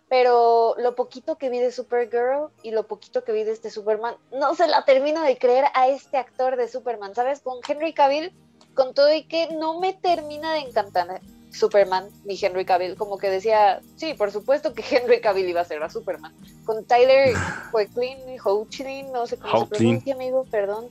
pero 0.09 0.75
lo 0.79 0.95
poquito 0.95 1.37
que 1.37 1.51
vi 1.51 1.59
de 1.59 1.71
Supergirl 1.71 2.51
y 2.63 2.71
lo 2.71 2.87
poquito 2.87 3.25
que 3.25 3.33
vi 3.33 3.45
de 3.45 3.53
este 3.53 3.71
Superman, 3.71 4.17
no 4.33 4.55
se 4.55 4.67
la 4.67 4.85
termino 4.85 5.23
de 5.23 5.37
creer 5.37 5.67
a 5.75 5.89
este 5.89 6.17
actor 6.17 6.57
de 6.57 6.69
Superman, 6.69 7.15
¿sabes? 7.15 7.41
Con 7.41 7.59
Henry 7.67 7.93
Cavill, 7.93 8.33
con 8.75 8.95
todo 8.95 9.13
y 9.13 9.25
que 9.25 9.49
no 9.49 9.81
me 9.81 9.93
termina 9.93 10.55
de 10.55 10.61
encantar 10.61 11.21
Superman 11.53 12.09
ni 12.25 12.39
Henry 12.41 12.65
Cavill, 12.65 12.97
como 12.97 13.19
que 13.19 13.31
decía, 13.31 13.81
sí, 13.97 14.15
por 14.15 14.31
supuesto 14.31 14.73
que 14.73 14.83
Henry 14.97 15.21
Cavill 15.21 15.49
iba 15.49 15.61
a 15.61 15.65
ser 15.65 15.83
a 15.83 15.91
Superman. 15.91 16.35
Con 16.65 16.85
Tyler 16.85 17.35
Hoechlin, 17.73 18.19
Hoechlin, 18.43 19.13
no 19.13 19.27
sé 19.27 19.39
cómo 19.39 19.61
se 19.61 19.67
pronuncia, 19.67 20.15
amigo, 20.15 20.45
perdón. 20.51 20.89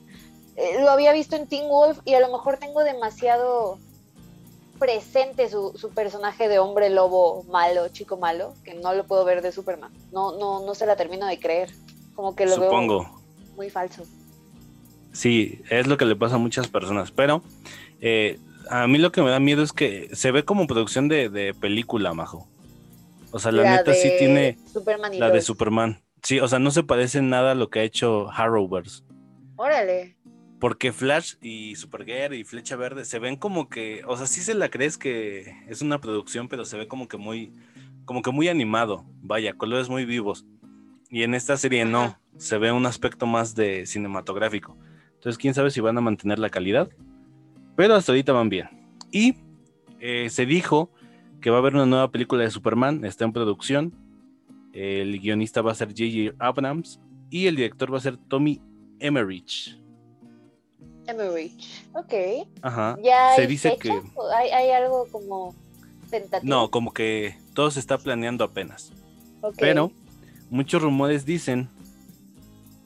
Eh, 0.56 0.80
lo 0.80 0.90
había 0.90 1.12
visto 1.12 1.36
en 1.36 1.46
Teen 1.46 1.68
Wolf 1.68 2.00
y 2.04 2.14
a 2.14 2.20
lo 2.20 2.30
mejor 2.32 2.58
tengo 2.58 2.82
demasiado 2.82 3.78
presente 4.78 5.48
su, 5.48 5.72
su 5.76 5.90
personaje 5.90 6.48
de 6.48 6.58
hombre 6.58 6.90
lobo 6.90 7.44
malo, 7.44 7.88
chico 7.88 8.16
malo, 8.16 8.54
que 8.64 8.74
no 8.74 8.94
lo 8.94 9.04
puedo 9.04 9.24
ver 9.24 9.42
de 9.42 9.52
Superman. 9.52 9.92
No, 10.12 10.38
no, 10.38 10.64
no 10.64 10.74
se 10.74 10.86
la 10.86 10.96
termino 10.96 11.26
de 11.26 11.38
creer. 11.38 11.70
Como 12.14 12.34
que 12.34 12.46
lo 12.46 12.54
Supongo. 12.54 13.00
veo 13.00 13.20
muy 13.56 13.70
falso. 13.70 14.04
Sí, 15.12 15.60
es 15.68 15.86
lo 15.86 15.96
que 15.96 16.04
le 16.04 16.16
pasa 16.16 16.36
a 16.36 16.38
muchas 16.38 16.68
personas. 16.68 17.10
Pero 17.10 17.42
eh, 18.00 18.38
a 18.70 18.86
mí 18.86 18.98
lo 18.98 19.12
que 19.12 19.22
me 19.22 19.30
da 19.30 19.40
miedo 19.40 19.62
es 19.62 19.72
que 19.72 20.08
se 20.12 20.30
ve 20.30 20.44
como 20.44 20.66
producción 20.66 21.08
de, 21.08 21.28
de 21.28 21.54
película, 21.54 22.14
majo. 22.14 22.48
O 23.30 23.38
sea, 23.38 23.52
la, 23.52 23.76
neta 23.76 23.94
sí 23.94 24.10
tiene 24.18 24.58
Superman 24.72 25.14
y 25.14 25.18
la 25.18 25.30
de. 25.30 25.42
Superman. 25.42 26.00
Sí, 26.22 26.40
o 26.40 26.48
sea, 26.48 26.58
no 26.58 26.70
se 26.70 26.82
parece 26.82 27.18
en 27.18 27.30
nada 27.30 27.52
a 27.52 27.54
lo 27.54 27.68
que 27.68 27.80
ha 27.80 27.84
hecho 27.84 28.30
Arrowverse. 28.30 29.02
Órale. 29.56 30.16
Porque 30.60 30.92
Flash 30.92 31.34
y 31.40 31.76
Supergirl 31.76 32.34
y 32.34 32.44
Flecha 32.44 32.76
Verde 32.76 33.04
se 33.04 33.18
ven 33.18 33.36
como 33.36 33.68
que, 33.68 34.02
o 34.06 34.16
sea, 34.16 34.26
sí 34.26 34.40
se 34.40 34.54
la 34.54 34.70
crees 34.70 34.98
que 34.98 35.56
es 35.68 35.82
una 35.82 36.00
producción, 36.00 36.48
pero 36.48 36.64
se 36.64 36.76
ve 36.76 36.88
como 36.88 37.06
que 37.06 37.16
muy, 37.16 37.52
como 38.04 38.22
que 38.22 38.32
muy 38.32 38.48
animado, 38.48 39.04
vaya, 39.22 39.54
colores 39.54 39.88
muy 39.88 40.04
vivos. 40.04 40.46
Y 41.10 41.22
en 41.22 41.34
esta 41.34 41.56
serie 41.56 41.84
no, 41.84 42.18
se 42.36 42.58
ve 42.58 42.72
un 42.72 42.86
aspecto 42.86 43.26
más 43.26 43.54
de 43.54 43.86
cinematográfico. 43.86 44.76
Entonces, 45.14 45.38
quién 45.38 45.54
sabe 45.54 45.70
si 45.70 45.80
van 45.80 45.98
a 45.98 46.00
mantener 46.00 46.38
la 46.38 46.50
calidad, 46.50 46.88
pero 47.76 47.94
hasta 47.94 48.12
ahorita 48.12 48.32
van 48.32 48.48
bien. 48.48 48.68
Y 49.12 49.36
eh, 50.00 50.28
se 50.30 50.46
dijo 50.46 50.90
que 51.40 51.50
va 51.50 51.56
a 51.56 51.60
haber 51.60 51.74
una 51.74 51.86
nueva 51.86 52.10
película 52.10 52.42
de 52.42 52.50
Superman, 52.50 53.04
está 53.04 53.24
en 53.24 53.32
producción. 53.32 53.94
El 54.72 55.18
guionista 55.20 55.62
va 55.62 55.72
a 55.72 55.74
ser 55.74 55.88
J.J. 55.88 56.34
Abrams 56.38 57.00
y 57.30 57.46
el 57.46 57.56
director 57.56 57.92
va 57.92 57.98
a 57.98 58.02
ser 58.02 58.16
Tommy 58.16 58.60
Emmerich. 59.00 59.78
Emmerich. 61.08 61.84
Ok. 61.94 62.14
Ajá. 62.62 62.96
¿Ya 63.02 63.34
se 63.34 63.42
hay 63.42 63.46
dice 63.46 63.70
fecha? 63.70 63.82
que 63.82 64.02
¿O 64.14 64.30
¿Hay, 64.30 64.50
hay 64.50 64.70
algo 64.70 65.06
como 65.10 65.54
tentativo? 66.10 66.48
no, 66.48 66.70
como 66.70 66.92
que 66.92 67.36
todo 67.54 67.70
se 67.70 67.80
está 67.80 67.98
planeando 67.98 68.44
apenas. 68.44 68.92
Ok. 69.40 69.56
Pero 69.58 69.90
muchos 70.50 70.82
rumores 70.82 71.24
dicen 71.24 71.68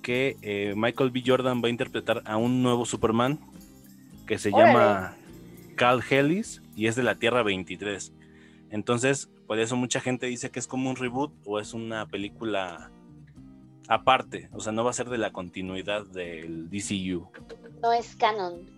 que 0.03 0.37
eh, 0.43 0.75
Michael 0.77 1.11
B. 1.11 1.23
Jordan 1.27 1.63
va 1.63 1.69
a 1.69 1.71
interpretar 1.71 2.23
a 2.25 2.37
un 2.37 2.63
nuevo 2.63 2.85
Superman 2.87 3.39
que 4.27 4.39
se 4.39 4.51
Órale. 4.51 4.73
llama 4.73 5.17
Cal 5.77 6.03
Hellis 6.09 6.63
y 6.77 6.87
es 6.87 6.97
de 6.97 7.03
la 7.03 7.17
Tierra 7.17 7.43
23. 7.43 8.13
Entonces, 8.71 9.29
por 9.47 9.59
eso 9.61 9.77
mucha 9.77 10.01
gente 10.01 10.27
dice 10.27 10.51
que 10.51 10.59
es 10.59 10.67
como 10.67 10.89
un 10.91 10.97
reboot 10.97 11.33
o 11.45 11.61
es 11.61 11.75
una 11.75 12.07
película 12.07 12.91
aparte, 13.89 14.49
o 14.53 14.61
sea, 14.61 14.73
no 14.73 14.85
va 14.85 14.91
a 14.91 14.95
ser 14.95 15.09
de 15.11 15.19
la 15.19 15.33
continuidad 15.33 16.07
del 16.07 16.71
DCU. 16.71 17.29
No 17.83 17.93
es 17.93 18.15
canon. 18.17 18.71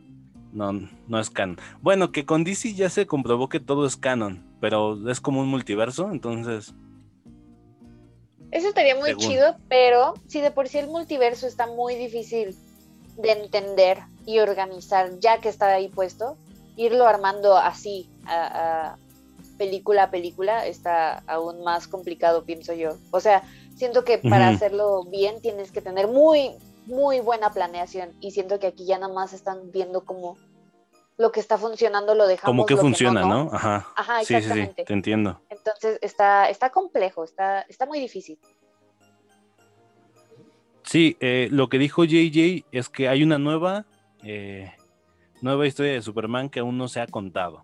No, 0.53 0.73
no 0.73 1.21
es 1.21 1.31
canon. 1.31 1.59
Bueno, 1.83 2.13
que 2.13 2.25
con 2.25 2.45
DC 2.45 2.75
ya 2.75 2.89
se 2.89 3.07
comprobó 3.07 3.49
que 3.49 3.61
todo 3.61 3.87
es 3.87 3.97
canon, 3.97 4.45
pero 4.61 5.11
es 5.11 5.21
como 5.21 5.41
un 5.41 5.49
multiverso, 5.49 6.11
entonces 6.11 6.75
Eso 8.51 8.69
estaría 8.69 8.95
muy 8.95 9.11
Según. 9.11 9.25
chido, 9.25 9.57
pero 9.69 10.15
si 10.29 10.41
de 10.41 10.51
por 10.51 10.69
sí 10.69 10.79
el 10.79 10.87
multiverso 10.89 11.47
está 11.47 11.67
muy 11.67 11.97
difícil 11.97 12.57
de 13.17 13.33
entender 13.33 13.99
y 14.27 14.39
organizar, 14.39 15.19
ya 15.19 15.39
que 15.41 15.49
está 15.49 15.73
ahí 15.75 15.89
puesto, 15.89 16.37
irlo 16.77 17.07
armando 17.07 17.57
así, 17.57 18.09
a, 18.27 18.93
a 18.93 18.99
película 19.59 20.05
a 20.05 20.11
película, 20.11 20.67
está 20.67 21.19
aún 21.27 21.63
más 21.63 21.89
complicado, 21.89 22.45
pienso 22.45 22.75
yo. 22.75 22.91
O 23.11 23.21
sea, 23.21 23.43
siento 23.77 24.05
que 24.05 24.19
para 24.19 24.49
hacerlo 24.49 25.05
bien 25.05 25.41
tienes 25.41 25.71
que 25.73 25.81
tener 25.81 26.09
muy, 26.09 26.53
muy 26.87 27.21
buena 27.21 27.51
planeación 27.51 28.13
y 28.21 28.33
siento 28.33 28.59
que 28.59 28.69
aquí 28.69 28.87
ya 28.87 28.99
nada 28.99 29.13
más 29.13 29.33
están 29.33 29.71
viendo 29.71 30.05
como 30.05 30.37
lo 31.17 31.31
que 31.31 31.41
está 31.41 31.59
funcionando 31.59 32.15
lo 32.15 32.27
dejamos. 32.27 32.51
como 32.51 32.67
que 32.67 32.75
lo 32.75 32.81
funciona, 32.81 33.21
no, 33.21 33.45
¿no? 33.45 33.51
Ajá. 33.53 33.87
Ajá, 33.95 34.21
Sí, 34.21 34.27
sí, 34.27 34.33
sí, 34.33 34.37
exactamente. 34.37 34.85
te 34.85 34.93
entiendo. 34.93 35.41
Entonces 35.49 35.99
está, 36.03 36.49
está 36.51 36.71
complejo, 36.71 37.25
está, 37.25 37.63
está 37.63 37.87
muy 37.87 38.01
difícil. 38.01 38.39
Sí, 40.83 41.17
eh, 41.21 41.49
lo 41.51 41.69
que 41.69 41.79
dijo 41.79 42.05
JJ 42.05 42.67
es 42.71 42.89
que 42.89 43.09
hay 43.09 43.23
una 43.23 43.39
nueva, 43.39 43.87
eh, 44.23 44.73
nueva 45.41 45.67
historia 45.67 45.93
de 45.93 46.03
Superman 46.03 46.51
que 46.51 46.61
aún 46.61 46.77
no 46.77 46.89
se 46.89 47.01
ha 47.01 47.07
contado. 47.07 47.63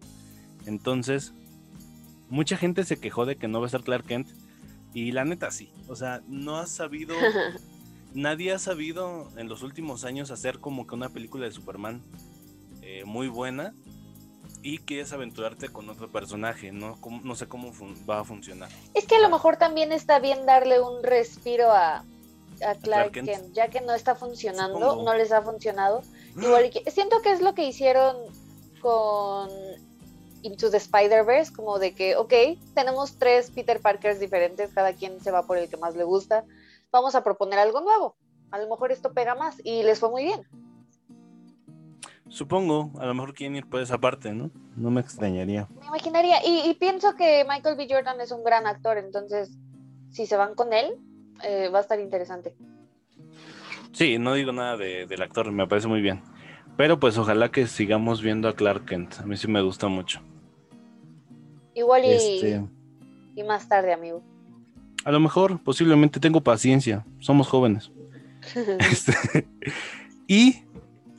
Entonces, 0.66 1.34
mucha 2.28 2.56
gente 2.56 2.84
se 2.84 2.98
quejó 2.98 3.26
de 3.26 3.36
que 3.36 3.48
no 3.48 3.60
va 3.60 3.66
a 3.66 3.68
estar 3.68 3.82
Clark 3.82 4.06
Kent. 4.06 4.28
Y 4.92 5.12
la 5.12 5.24
neta 5.24 5.50
sí. 5.50 5.72
O 5.88 5.94
sea, 5.94 6.22
no 6.26 6.56
ha 6.56 6.66
sabido, 6.66 7.14
nadie 8.14 8.52
ha 8.52 8.58
sabido 8.58 9.28
en 9.36 9.48
los 9.48 9.62
últimos 9.62 10.04
años 10.04 10.30
hacer 10.30 10.58
como 10.58 10.86
que 10.86 10.94
una 10.94 11.08
película 11.08 11.46
de 11.46 11.52
Superman 11.52 12.02
eh, 12.82 13.04
muy 13.04 13.28
buena. 13.28 13.74
Y 14.62 14.78
quieres 14.78 15.12
aventurarte 15.14 15.70
con 15.70 15.88
otro 15.88 16.10
personaje. 16.12 16.70
No, 16.70 16.98
sé 17.34 17.48
cómo 17.48 17.72
va 18.08 18.20
a 18.20 18.24
funcionar. 18.24 18.68
Es 18.92 19.06
que 19.06 19.16
a 19.16 19.20
lo 19.20 19.30
mejor 19.30 19.56
también 19.56 19.90
está 19.90 20.18
bien 20.18 20.44
darle 20.44 20.80
un 20.80 21.02
respiro 21.02 21.70
a, 21.70 22.04
a 22.66 22.74
Clark 22.82 23.12
Kent. 23.12 23.28
Kent, 23.28 23.52
ya 23.54 23.68
que 23.68 23.80
no 23.80 23.94
está 23.94 24.14
funcionando, 24.16 24.78
Supongo. 24.78 25.04
no 25.04 25.14
les 25.14 25.32
ha 25.32 25.40
funcionado. 25.40 26.02
Igual 26.36 26.68
que- 26.70 26.90
siento 26.90 27.22
que 27.22 27.32
es 27.32 27.40
lo 27.40 27.54
que 27.54 27.64
hicieron 27.64 28.16
con 28.82 29.48
Into 30.42 30.70
the 30.70 30.76
Spider-Verse, 30.76 31.52
como 31.54 31.78
de 31.78 31.94
que, 31.94 32.16
ok, 32.16 32.32
tenemos 32.74 33.18
tres 33.18 33.50
Peter 33.50 33.80
Parkers 33.80 34.20
diferentes, 34.20 34.72
cada 34.74 34.92
quien 34.92 35.20
se 35.22 35.30
va 35.30 35.46
por 35.46 35.56
el 35.56 35.68
que 35.70 35.76
más 35.78 35.94
le 35.96 36.04
gusta, 36.04 36.44
vamos 36.92 37.14
a 37.14 37.22
proponer 37.24 37.58
algo 37.58 37.80
nuevo. 37.80 38.16
A 38.50 38.58
lo 38.58 38.68
mejor 38.68 38.92
esto 38.92 39.12
pega 39.12 39.34
más 39.34 39.60
y 39.64 39.82
les 39.82 39.98
fue 40.00 40.10
muy 40.10 40.24
bien. 40.24 40.42
Supongo, 42.28 42.92
a 43.00 43.06
lo 43.06 43.14
mejor 43.14 43.34
quieren 43.34 43.56
ir 43.56 43.68
por 43.68 43.80
esa 43.80 43.98
parte, 43.98 44.32
¿no? 44.32 44.50
No 44.76 44.90
me 44.90 45.00
extrañaría. 45.00 45.68
Me 45.80 45.86
imaginaría, 45.86 46.36
y, 46.46 46.68
y 46.70 46.74
pienso 46.74 47.16
que 47.16 47.44
Michael 47.48 47.76
B. 47.76 47.88
Jordan 47.90 48.20
es 48.20 48.30
un 48.30 48.44
gran 48.44 48.66
actor, 48.66 48.98
entonces 48.98 49.50
si 50.10 50.26
se 50.26 50.36
van 50.36 50.54
con 50.54 50.72
él, 50.72 50.92
eh, 51.42 51.68
va 51.72 51.78
a 51.78 51.82
estar 51.82 51.98
interesante. 51.98 52.54
Sí, 53.92 54.18
no 54.18 54.34
digo 54.34 54.52
nada 54.52 54.76
de- 54.76 55.06
del 55.06 55.22
actor, 55.22 55.50
me 55.50 55.66
parece 55.66 55.88
muy 55.88 56.00
bien. 56.00 56.22
Pero 56.76 57.00
pues 57.00 57.18
ojalá 57.18 57.50
que 57.50 57.66
sigamos 57.66 58.22
viendo 58.22 58.48
a 58.48 58.54
Clark 58.54 58.84
Kent. 58.86 59.18
A 59.20 59.26
mí 59.26 59.36
sí 59.36 59.48
me 59.48 59.60
gusta 59.60 59.88
mucho. 59.88 60.20
Igual 61.74 62.04
y, 62.04 62.10
Este, 62.10 62.62
y 63.34 63.42
más 63.42 63.68
tarde, 63.68 63.92
amigo. 63.92 64.22
A 65.04 65.12
lo 65.12 65.20
mejor, 65.20 65.62
posiblemente 65.62 66.20
tengo 66.20 66.40
paciencia. 66.40 67.04
Somos 67.20 67.48
jóvenes. 67.48 67.90
Este, 68.80 69.46
y, 70.26 70.62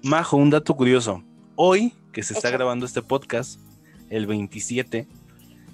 Majo, 0.04 0.38
un 0.38 0.50
dato 0.50 0.76
curioso. 0.76 1.24
Hoy, 1.56 1.94
que 2.12 2.24
se 2.24 2.34
está 2.34 2.50
grabando 2.50 2.86
este 2.86 3.02
podcast, 3.02 3.60
el 4.10 4.26
27, 4.26 5.08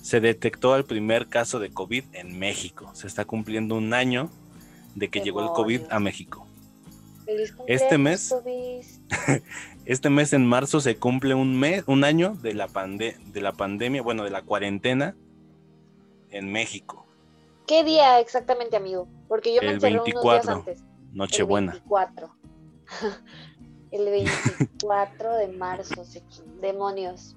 se 0.02 0.20
detectó 0.20 0.76
el 0.76 0.84
primer 0.84 1.28
caso 1.28 1.60
de 1.60 1.70
COVID 1.70 2.04
en 2.14 2.38
México. 2.38 2.92
Se 2.94 3.08
está 3.08 3.26
cumpliendo 3.26 3.76
un 3.76 3.94
año 3.94 4.30
de 4.96 5.10
que 5.10 5.22
llegó 5.22 5.42
el 5.42 5.50
COVID 5.50 5.82
a. 5.90 6.00
México. 6.00 6.46
Feliz 7.26 7.54
Este 7.68 7.98
mes-. 7.98 8.34
Este 9.86 10.10
mes 10.10 10.34
en 10.34 10.46
marzo 10.46 10.82
se 10.82 10.98
cumple 10.98 11.34
un 11.34 11.58
mes, 11.58 11.84
un 11.88 12.04
año 12.04 12.36
de 12.42 12.54
la 12.54 12.68
pande- 12.68 13.18
de 13.32 13.40
la 13.42 13.54
pandemia, 13.54 14.02
bueno, 14.02 14.26
de 14.26 14.32
la 14.32 14.42
cuarentena 14.42 15.16
en 16.30 16.52
México. 16.52 17.07
¿Qué 17.68 17.84
día 17.84 18.20
exactamente, 18.20 18.76
amigo? 18.78 19.08
Porque 19.28 19.54
yo 19.54 19.62
me 19.62 19.68
El 19.70 19.74
encerré 19.76 19.94
unos 19.96 20.06
24. 20.06 20.42
días 20.42 20.48
antes. 20.58 20.84
Nochebuena. 21.12 21.74
El 21.74 21.80
24. 21.80 22.36
El 23.92 24.06
24 24.06 25.34
de 25.36 25.48
marzo, 25.50 26.04
demonios. 26.62 27.36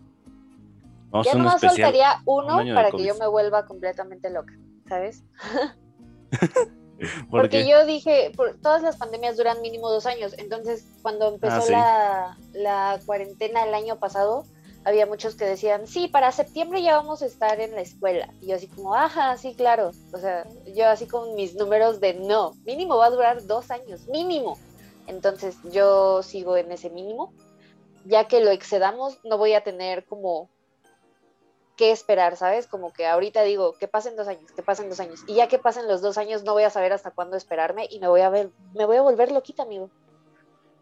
Vamos 1.10 1.26
ya 1.26 1.34
nomás 1.34 1.56
especial. 1.56 1.92
faltaría 1.92 2.22
un 2.24 2.44
uno 2.44 2.74
para 2.74 2.90
que 2.92 3.04
yo 3.04 3.14
me 3.16 3.26
vuelva 3.26 3.66
completamente 3.66 4.30
loca, 4.30 4.52
¿sabes? 4.88 5.24
¿Por 7.30 7.40
Porque 7.42 7.64
qué? 7.64 7.68
yo 7.68 7.84
dije, 7.86 8.30
por, 8.36 8.58
todas 8.60 8.82
las 8.82 8.96
pandemias 8.96 9.36
duran 9.36 9.60
mínimo 9.62 9.90
dos 9.90 10.06
años, 10.06 10.34
entonces 10.38 10.86
cuando 11.02 11.28
empezó 11.28 11.56
Ah, 11.56 11.60
sí. 11.62 11.72
la, 11.72 12.38
la 12.52 13.00
cuarentena 13.06 13.64
el 13.64 13.72
año 13.74 13.98
pasado, 13.98 14.44
había 14.84 15.06
muchos 15.06 15.34
que 15.34 15.44
decían, 15.44 15.86
sí, 15.86 16.08
para 16.08 16.32
septiembre 16.32 16.82
ya 16.82 16.96
vamos 16.96 17.22
a 17.22 17.26
estar 17.26 17.60
en 17.60 17.72
la 17.72 17.82
escuela. 17.82 18.32
Y 18.40 18.48
yo 18.48 18.56
así 18.56 18.68
como, 18.68 18.94
ajá, 18.94 19.36
sí, 19.36 19.54
claro. 19.54 19.90
O 20.12 20.18
sea, 20.18 20.46
yo 20.74 20.88
así 20.88 21.06
con 21.06 21.34
mis 21.34 21.54
números 21.54 22.00
de 22.00 22.14
no, 22.14 22.52
mínimo 22.64 22.96
va 22.96 23.06
a 23.06 23.10
durar 23.10 23.46
dos 23.46 23.70
años, 23.70 24.06
mínimo. 24.08 24.58
Entonces 25.06 25.56
yo 25.70 26.22
sigo 26.22 26.56
en 26.56 26.72
ese 26.72 26.90
mínimo. 26.90 27.32
Ya 28.06 28.26
que 28.28 28.40
lo 28.40 28.50
excedamos, 28.50 29.18
no 29.24 29.36
voy 29.36 29.52
a 29.52 29.62
tener 29.62 30.06
como 30.06 30.48
qué 31.76 31.90
esperar, 31.90 32.36
¿sabes? 32.36 32.66
Como 32.66 32.92
que 32.92 33.06
ahorita 33.06 33.42
digo, 33.42 33.74
que 33.78 33.88
pasen 33.88 34.16
dos 34.16 34.28
años, 34.28 34.50
que 34.52 34.62
pasen 34.62 34.88
dos 34.88 35.00
años. 35.00 35.20
Y 35.26 35.34
ya 35.34 35.48
que 35.48 35.58
pasen 35.58 35.88
los 35.88 36.00
dos 36.00 36.16
años, 36.16 36.42
no 36.42 36.54
voy 36.54 36.62
a 36.62 36.70
saber 36.70 36.94
hasta 36.94 37.10
cuándo 37.10 37.36
esperarme 37.36 37.86
y 37.90 38.00
me 38.00 38.08
voy 38.08 38.22
a 38.22 38.30
me 38.30 38.84
voy 38.86 38.96
a 38.96 39.02
volver 39.02 39.30
loquita, 39.30 39.64
amigo. 39.64 39.90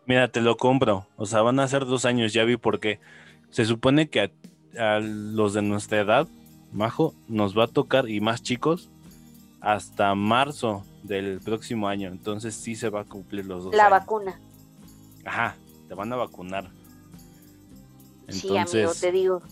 Mira, 0.06 0.28
te 0.28 0.40
lo 0.40 0.56
compro. 0.56 1.06
O 1.16 1.26
sea, 1.26 1.42
van 1.42 1.60
a 1.60 1.68
ser 1.68 1.84
dos 1.84 2.04
años, 2.04 2.32
ya 2.32 2.44
vi 2.44 2.56
por 2.56 2.80
qué. 2.80 2.98
Se 3.50 3.64
supone 3.64 4.08
que 4.08 4.20
a, 4.78 4.96
a 4.96 5.00
los 5.00 5.54
de 5.54 5.62
nuestra 5.62 6.00
edad, 6.00 6.28
Majo, 6.72 7.14
nos 7.28 7.56
va 7.56 7.64
a 7.64 7.68
tocar, 7.68 8.08
y 8.08 8.20
más 8.20 8.42
chicos, 8.42 8.90
hasta 9.60 10.14
marzo 10.14 10.84
del 11.02 11.40
próximo 11.40 11.88
año. 11.88 12.08
Entonces 12.08 12.54
sí 12.54 12.76
se 12.76 12.90
va 12.90 13.00
a 13.00 13.04
cumplir 13.04 13.46
los 13.46 13.64
dos 13.64 13.74
La 13.74 13.86
años. 13.86 14.00
vacuna. 14.00 14.40
Ajá, 15.24 15.56
te 15.88 15.94
van 15.94 16.12
a 16.12 16.16
vacunar. 16.16 16.70
sí, 18.28 18.48
amigo, 18.48 18.58
Entonces, 18.78 19.00
te 19.00 19.12
digo. 19.12 19.42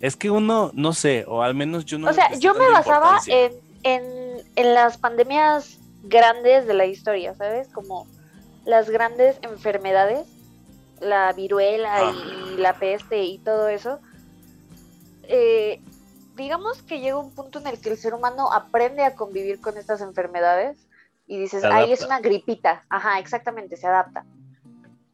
es 0.00 0.16
que 0.16 0.30
uno, 0.30 0.70
no 0.74 0.92
sé, 0.92 1.24
o 1.26 1.42
al 1.42 1.54
menos 1.54 1.84
yo 1.84 1.98
no. 1.98 2.08
O 2.10 2.12
sea, 2.12 2.32
yo 2.38 2.54
me 2.54 2.68
basaba 2.70 3.18
en, 3.26 3.52
en, 3.82 4.02
en 4.56 4.74
las 4.74 4.98
pandemias 4.98 5.78
grandes 6.04 6.66
de 6.66 6.74
la 6.74 6.86
historia, 6.86 7.34
¿sabes? 7.34 7.68
Como 7.68 8.06
las 8.66 8.88
grandes 8.90 9.38
enfermedades, 9.42 10.26
la 11.00 11.32
viruela 11.32 12.08
Ah. 12.08 12.12
y, 12.52 12.56
la 12.56 12.74
peste 12.78 13.22
y 13.24 13.38
todo 13.38 13.68
eso. 13.68 13.98
Eh, 15.24 15.80
digamos 16.36 16.82
que 16.82 17.00
llega 17.00 17.18
un 17.18 17.34
punto 17.34 17.58
en 17.60 17.66
el 17.66 17.80
que 17.80 17.90
el 17.90 17.96
ser 17.98 18.14
humano 18.14 18.52
aprende 18.52 19.02
a 19.04 19.14
convivir 19.14 19.60
con 19.60 19.76
estas 19.76 20.00
enfermedades 20.00 20.86
y 21.26 21.38
dices, 21.38 21.62
ahí 21.64 21.92
es 21.92 22.02
una 22.04 22.20
gripita. 22.20 22.84
Ajá, 22.88 23.18
exactamente, 23.18 23.76
se 23.76 23.86
adapta. 23.86 24.24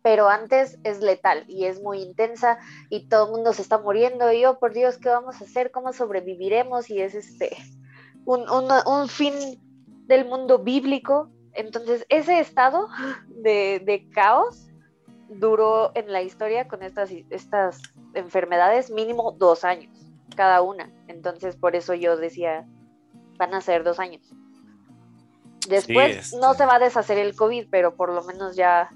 Pero 0.02 0.28
antes 0.28 0.78
es 0.84 1.00
letal 1.00 1.44
y 1.48 1.64
es 1.64 1.82
muy 1.82 2.00
intensa 2.00 2.58
y 2.90 3.08
todo 3.08 3.26
el 3.26 3.32
mundo 3.32 3.52
se 3.52 3.62
está 3.62 3.76
muriendo 3.78 4.32
y 4.32 4.44
oh 4.44 4.58
por 4.58 4.72
Dios, 4.72 4.98
¿qué 4.98 5.08
vamos 5.08 5.40
a 5.40 5.44
hacer? 5.44 5.70
¿Cómo 5.72 5.92
sobreviviremos? 5.92 6.88
Y 6.90 7.00
es 7.02 7.14
este 7.14 7.56
un, 8.24 8.48
un- 8.48 8.70
un 8.86 9.08
fin 9.08 9.34
del 10.06 10.24
mundo 10.24 10.60
bíblico. 10.60 11.28
Entonces, 11.52 12.06
ese 12.08 12.38
estado 12.38 12.88
de, 13.26 13.82
de 13.84 14.08
caos 14.10 14.68
duró 15.28 15.92
en 15.94 16.12
la 16.12 16.22
historia 16.22 16.68
con 16.68 16.82
estas, 16.82 17.10
estas 17.30 17.80
enfermedades 18.14 18.90
mínimo 18.90 19.32
dos 19.32 19.64
años 19.64 20.06
cada 20.34 20.62
una. 20.62 20.90
Entonces, 21.08 21.56
por 21.56 21.74
eso 21.74 21.94
yo 21.94 22.16
decía, 22.16 22.66
van 23.38 23.54
a 23.54 23.60
ser 23.60 23.84
dos 23.84 23.98
años. 23.98 24.22
Después 25.68 26.16
este. 26.16 26.38
no 26.38 26.54
se 26.54 26.66
va 26.66 26.76
a 26.76 26.78
deshacer 26.78 27.18
el 27.18 27.34
COVID, 27.34 27.66
pero 27.70 27.96
por 27.96 28.12
lo 28.12 28.22
menos 28.22 28.54
ya, 28.54 28.88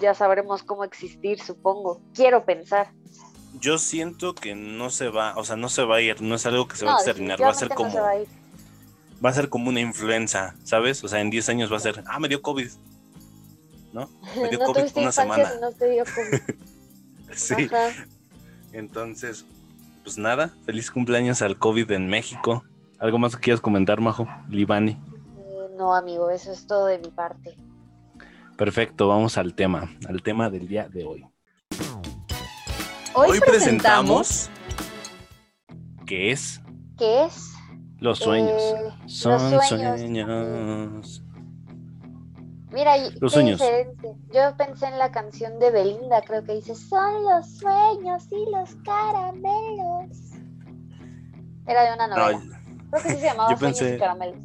ya 0.00 0.12
sabremos 0.12 0.62
cómo 0.62 0.84
existir, 0.84 1.40
supongo. 1.40 2.02
Quiero 2.12 2.44
pensar. 2.44 2.90
Yo 3.60 3.78
siento 3.78 4.34
que 4.34 4.54
no 4.54 4.90
se 4.90 5.08
va, 5.08 5.34
o 5.36 5.44
sea, 5.44 5.56
no 5.56 5.68
se 5.68 5.84
va 5.84 5.96
a 5.96 6.00
ir, 6.00 6.20
no 6.20 6.34
es 6.34 6.44
algo 6.44 6.68
que 6.68 6.76
se 6.76 6.84
va 6.84 6.92
a 6.92 6.96
exterminar, 6.96 7.40
va 7.40 7.48
a 7.48 7.54
ser 7.54 7.68
como, 7.68 7.88
no 7.88 7.94
se 7.94 8.00
va 8.00 8.10
a 8.10 8.20
ir. 8.20 8.28
va 9.24 9.30
a 9.30 9.32
ser 9.32 9.48
como 9.48 9.68
una 9.68 9.80
influenza, 9.80 10.56
¿sabes? 10.64 11.02
O 11.04 11.08
sea, 11.08 11.20
en 11.20 11.30
10 11.30 11.48
años 11.50 11.72
va 11.72 11.76
a 11.76 11.80
ser, 11.80 12.02
ah, 12.06 12.18
me 12.18 12.28
dio 12.28 12.42
COVID. 12.42 12.68
¿No? 13.94 14.10
Me 14.36 14.50
dio 14.50 14.58
no 14.58 14.66
COVID 14.66 14.80
tuviste 14.80 15.00
una 15.00 15.12
semana. 15.12 15.50
no 15.60 15.72
te 15.72 15.88
dio 15.88 16.04
COVID. 16.04 16.56
Sí. 17.34 17.54
Ajá. 17.64 17.88
Entonces, 18.72 19.44
pues 20.04 20.18
nada, 20.18 20.54
feliz 20.66 20.88
cumpleaños 20.90 21.42
al 21.42 21.58
COVID 21.58 21.90
en 21.92 22.06
México. 22.06 22.62
¿Algo 23.00 23.18
más 23.18 23.34
que 23.34 23.40
quieras 23.42 23.60
comentar, 23.60 24.00
Majo? 24.00 24.28
Libani. 24.48 24.92
Eh, 24.92 25.68
No, 25.76 25.94
amigo, 25.96 26.30
eso 26.30 26.52
es 26.52 26.66
todo 26.66 26.86
de 26.86 26.98
mi 26.98 27.08
parte. 27.08 27.56
Perfecto, 28.56 29.08
vamos 29.08 29.36
al 29.36 29.54
tema, 29.54 29.90
al 30.08 30.22
tema 30.22 30.48
del 30.48 30.68
día 30.68 30.88
de 30.88 31.04
hoy. 31.04 31.26
Hoy, 33.14 33.40
presentamos, 33.40 34.48
¿Qué 36.06 36.30
es? 36.30 36.60
¿qué 36.96 37.24
es? 37.24 37.52
Los 37.98 38.18
sueños. 38.20 38.62
Eh, 38.62 38.92
Son 39.06 39.32
los 39.50 39.66
sueños. 39.66 39.98
sueños. 39.98 41.23
Mira, 42.74 42.98
y- 42.98 43.10
Los 43.20 43.32
sueños. 43.32 43.60
diferente. 43.60 44.14
Yo 44.32 44.56
pensé 44.56 44.86
en 44.86 44.98
la 44.98 45.10
canción 45.12 45.58
de 45.60 45.70
Belinda, 45.70 46.20
creo 46.22 46.44
que 46.44 46.54
dice, 46.56 46.74
son 46.74 47.22
los 47.22 47.48
sueños 47.58 48.26
y 48.30 48.50
los 48.50 48.74
caramelos. 48.84 50.32
Era 51.66 51.84
de 51.84 51.94
una 51.94 52.08
No, 52.08 52.16
novela. 52.16 52.60
creo 52.90 53.02
que 53.02 53.08
sí 53.10 53.16
se 53.16 53.26
llamaba 53.26 53.50
yo 53.52 53.56
Sueños 53.58 53.80
pensé- 53.80 53.94
y 53.94 53.98
caramelos. 53.98 54.36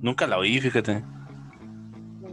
nunca 0.00 0.26
la 0.26 0.38
oí, 0.38 0.58
fíjate. 0.60 1.04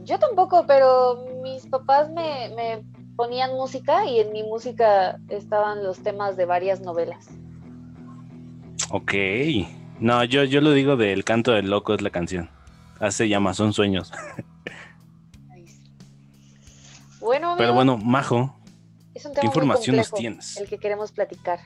Yo 0.06 0.18
tampoco, 0.20 0.66
pero 0.68 1.26
mis 1.43 1.66
papás 1.68 2.10
me, 2.10 2.49
me 2.56 2.84
ponían 3.16 3.51
música 3.54 4.06
y 4.06 4.20
en 4.20 4.32
mi 4.34 4.43
música 4.43 5.18
estaban 5.30 5.84
los 5.84 5.99
temas 6.01 6.36
de 6.38 6.45
varias 6.45 6.82
novelas. 6.82 7.28
Ok. 8.89 9.14
No, 9.99 10.24
yo, 10.24 10.43
yo 10.43 10.60
lo 10.62 10.72
digo 10.72 10.97
de 10.97 11.14
El 11.14 11.24
canto 11.24 11.51
del 11.51 11.70
loco 11.70 11.93
es 11.93 12.01
la 12.01 12.10
canción. 12.10 12.49
Hace 12.99 13.28
llama, 13.30 13.54
son 13.54 13.74
sueños. 13.74 14.12
Bueno, 17.24 17.47
amigo, 17.47 17.57
Pero 17.57 17.74
bueno, 17.74 17.97
Majo, 17.97 18.53
es 19.13 19.26
un 19.26 19.34
¿qué 19.34 19.41
muy 19.41 19.47
información 19.47 19.95
nos 19.95 20.11
tienes? 20.11 20.57
el 20.57 20.67
que 20.67 20.78
queremos 20.78 21.11
platicar 21.11 21.59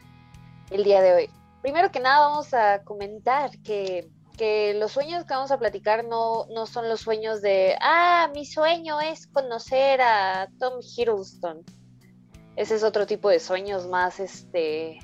el 0.70 0.84
día 0.84 1.02
de 1.02 1.14
hoy. 1.14 1.30
Primero 1.62 1.92
que 1.92 2.00
nada 2.00 2.28
vamos 2.28 2.54
a 2.54 2.84
comentar 2.84 3.50
que, 3.64 4.08
que 4.38 4.76
los 4.76 4.92
sueños 4.92 5.26
que 5.26 5.34
vamos 5.34 5.52
a 5.52 5.58
platicar 5.58 6.06
no, 6.06 6.46
no 6.54 6.66
son 6.68 6.88
los 6.88 7.02
sueños 7.02 7.42
de, 7.42 7.76
ah, 7.82 8.30
mi 8.34 8.46
sueño 8.46 9.02
es 9.02 9.28
conocer 9.28 10.00
a 10.02 10.48
Tom 10.60 10.80
Hiddleston. 10.82 11.64
Ese 12.56 12.76
es 12.76 12.84
otro 12.84 13.06
tipo 13.08 13.30
de 13.30 13.40
sueños 13.40 13.88
más, 13.88 14.20
este, 14.20 15.00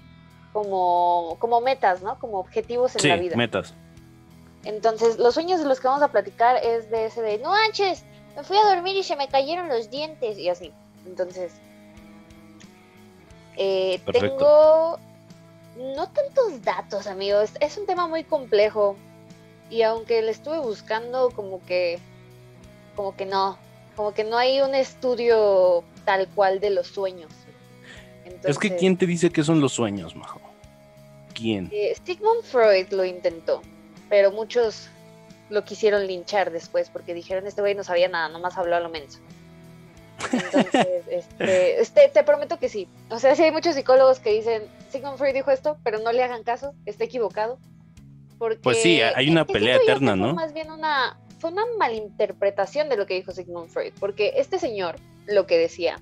como, 0.53 1.37
como 1.39 1.61
metas, 1.61 2.01
¿no? 2.01 2.17
Como 2.19 2.37
objetivos 2.39 2.95
en 2.95 3.01
Sí, 3.01 3.07
la 3.09 3.17
vida. 3.17 3.35
metas. 3.35 3.73
Entonces, 4.63 5.17
los 5.17 5.33
sueños 5.33 5.59
de 5.59 5.65
los 5.65 5.79
que 5.79 5.87
vamos 5.87 6.03
a 6.03 6.07
platicar 6.09 6.57
es 6.63 6.89
de 6.89 7.05
ese 7.05 7.21
de, 7.21 7.37
no 7.39 7.49
manches, 7.49 8.05
me 8.35 8.43
fui 8.43 8.57
a 8.57 8.75
dormir 8.75 8.95
y 8.95 9.03
se 9.03 9.15
me 9.15 9.27
cayeron 9.27 9.69
los 9.69 9.89
dientes 9.89 10.37
y 10.37 10.49
así. 10.49 10.71
Entonces, 11.05 11.53
eh, 13.57 13.99
tengo 14.11 14.99
no 15.77 16.07
tantos 16.09 16.61
datos, 16.63 17.07
amigos. 17.07 17.51
Es 17.59 17.77
un 17.77 17.85
tema 17.85 18.07
muy 18.07 18.23
complejo 18.23 18.95
y 19.69 19.81
aunque 19.81 20.21
le 20.21 20.31
estuve 20.31 20.59
buscando, 20.59 21.29
como 21.31 21.63
que, 21.65 21.99
como 22.95 23.15
que 23.15 23.25
no, 23.25 23.57
como 23.95 24.13
que 24.13 24.23
no 24.23 24.37
hay 24.37 24.61
un 24.61 24.75
estudio 24.75 25.83
tal 26.05 26.27
cual 26.29 26.59
de 26.59 26.69
los 26.69 26.87
sueños. 26.87 27.31
Es 28.43 28.57
que 28.57 28.75
¿quién 28.75 28.97
te 28.97 29.05
dice 29.05 29.29
que 29.29 29.43
son 29.43 29.61
los 29.61 29.73
sueños, 29.73 30.15
Majo? 30.15 30.41
¿Quién? 31.33 31.69
eh, 31.71 31.95
Sigmund 32.05 32.43
Freud 32.43 32.87
lo 32.91 33.05
intentó, 33.05 33.61
pero 34.09 34.31
muchos 34.31 34.89
lo 35.53 35.63
quisieron 35.63 36.07
linchar 36.07 36.51
después 36.51 36.89
porque 36.89 37.13
dijeron 37.13 37.45
este 37.45 37.61
güey 37.61 37.75
no 37.75 37.83
sabía 37.83 38.09
nada, 38.09 38.27
nomás 38.27 38.57
habló 38.57 38.75
a 38.75 38.79
lo 38.79 38.89
menso. 38.89 39.19
Entonces, 40.31 41.03
este, 41.09 41.79
este, 41.79 42.09
te 42.09 42.23
prometo 42.23 42.57
que 42.57 42.69
sí. 42.69 42.87
O 43.09 43.19
sea, 43.19 43.35
sí 43.35 43.43
hay 43.43 43.51
muchos 43.51 43.75
psicólogos 43.75 44.19
que 44.19 44.31
dicen 44.31 44.63
Sigmund 44.91 45.17
Freud 45.17 45.33
dijo 45.33 45.51
esto, 45.51 45.77
pero 45.83 45.99
no 45.99 46.11
le 46.11 46.23
hagan 46.23 46.43
caso, 46.43 46.73
está 46.85 47.03
equivocado. 47.03 47.59
Porque 48.39 48.57
Pues 48.57 48.81
sí, 48.81 48.99
hay 48.99 49.29
una 49.29 49.45
pelea 49.45 49.77
eterna, 49.77 50.15
¿no? 50.15 50.33
Más 50.33 50.53
bien 50.53 50.71
una 50.71 51.17
fue 51.39 51.51
una 51.51 51.65
malinterpretación 51.77 52.89
de 52.89 52.97
lo 52.97 53.05
que 53.05 53.13
dijo 53.15 53.31
Sigmund 53.31 53.69
Freud, 53.69 53.93
porque 53.99 54.33
este 54.37 54.57
señor 54.57 54.95
lo 55.27 55.45
que 55.45 55.57
decía 55.57 55.99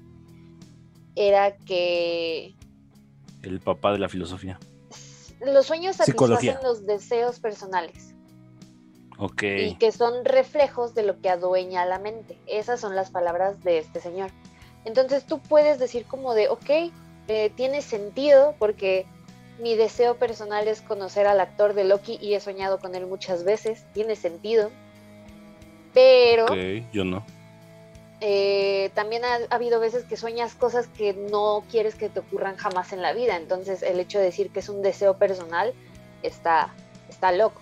era 1.15 1.57
que 1.57 2.55
El 3.41 3.59
papá 3.59 3.91
de 3.91 3.99
la 3.99 4.07
filosofía. 4.07 4.59
los 5.41 5.65
sueños 5.65 5.97
Psicología. 5.97 6.53
satisfacen 6.53 6.67
los 6.67 6.85
deseos 6.85 7.39
personales 7.39 8.10
Y 9.71 9.75
que 9.75 9.91
son 9.91 10.25
reflejos 10.25 10.93
de 10.95 11.03
lo 11.03 11.19
que 11.21 11.29
adueña 11.29 11.85
la 11.85 11.99
mente. 11.99 12.37
Esas 12.47 12.79
son 12.79 12.95
las 12.95 13.11
palabras 13.11 13.63
de 13.63 13.77
este 13.77 14.01
señor. 14.01 14.31
Entonces 14.83 15.25
tú 15.25 15.39
puedes 15.39 15.77
decir 15.79 16.05
como 16.05 16.33
de, 16.33 16.49
ok, 16.49 16.69
eh, 17.27 17.51
tiene 17.55 17.81
sentido 17.81 18.55
porque 18.57 19.05
mi 19.59 19.75
deseo 19.75 20.15
personal 20.15 20.67
es 20.67 20.81
conocer 20.81 21.27
al 21.27 21.39
actor 21.39 21.75
de 21.75 21.83
Loki 21.83 22.17
y 22.19 22.33
he 22.33 22.39
soñado 22.39 22.79
con 22.79 22.95
él 22.95 23.05
muchas 23.05 23.43
veces, 23.43 23.85
tiene 23.93 24.15
sentido. 24.15 24.71
Pero 25.93 26.45
Ok, 26.45 26.57
yo 26.91 27.03
no. 27.03 27.23
eh, 28.21 28.91
también 28.93 29.25
ha, 29.25 29.35
ha 29.49 29.55
habido 29.55 29.79
veces 29.79 30.03
que 30.05 30.17
sueñas 30.17 30.55
cosas 30.55 30.87
que 30.87 31.13
no 31.13 31.63
quieres 31.69 31.95
que 31.95 32.09
te 32.09 32.19
ocurran 32.21 32.55
jamás 32.55 32.93
en 32.93 33.01
la 33.01 33.13
vida. 33.13 33.35
Entonces 33.35 33.83
el 33.83 33.99
hecho 33.99 34.17
de 34.19 34.25
decir 34.25 34.49
que 34.51 34.59
es 34.61 34.69
un 34.69 34.81
deseo 34.81 35.17
personal 35.17 35.73
está, 36.23 36.73
está 37.09 37.31
loco, 37.31 37.61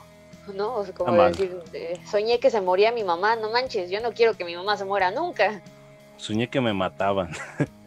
¿no? 0.54 0.76
O 0.76 0.86
sea, 0.86 0.94
como 0.94 1.14
mal. 1.14 1.32
decir, 1.32 1.58
eh, 1.74 2.00
soñé 2.10 2.40
que 2.40 2.50
se 2.50 2.62
moría 2.62 2.92
mi 2.92 3.04
mamá, 3.04 3.36
no 3.36 3.50
manches, 3.52 3.90
yo 3.90 4.02
no 4.02 4.14
quiero 4.14 4.36
que 4.36 4.46
mi 4.46 4.56
mamá 4.56 4.78
se 4.78 4.86
muera 4.86 5.12
nunca. 5.12 5.62
Soñé 6.18 6.50
que 6.50 6.62
me 6.62 6.74
mataban. 6.74 7.32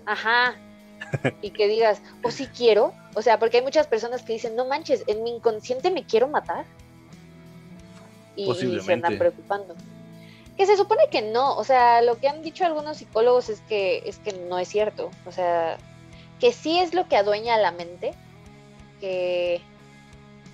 Ajá. 0.06 0.56
Y 1.42 1.50
que 1.50 1.68
digas, 1.68 2.00
o 2.22 2.30
si 2.30 2.46
quiero, 2.46 2.94
o 3.14 3.22
sea, 3.22 3.38
porque 3.38 3.58
hay 3.58 3.62
muchas 3.62 3.86
personas 3.86 4.22
que 4.22 4.32
dicen, 4.32 4.56
no 4.56 4.64
manches, 4.64 5.04
en 5.06 5.22
mi 5.22 5.30
inconsciente 5.30 5.90
me 5.90 6.06
quiero 6.06 6.28
matar. 6.28 6.64
Y, 8.34 8.50
y 8.50 8.80
se 8.80 8.92
andan 8.92 9.18
preocupando. 9.18 9.74
Que 10.56 10.64
se 10.64 10.76
supone 10.76 11.02
que 11.10 11.20
no, 11.20 11.56
o 11.56 11.64
sea, 11.64 12.00
lo 12.00 12.18
que 12.18 12.28
han 12.28 12.42
dicho 12.42 12.64
algunos 12.64 12.96
psicólogos 12.96 13.50
es 13.50 13.60
que, 13.62 14.02
es 14.06 14.18
que 14.18 14.32
no 14.32 14.58
es 14.58 14.68
cierto. 14.68 15.10
O 15.26 15.32
sea, 15.32 15.76
que 16.40 16.52
sí 16.52 16.78
es 16.78 16.94
lo 16.94 17.08
que 17.08 17.16
adueña 17.16 17.56
a 17.56 17.58
la 17.58 17.72
mente, 17.72 18.14
que, 19.00 19.60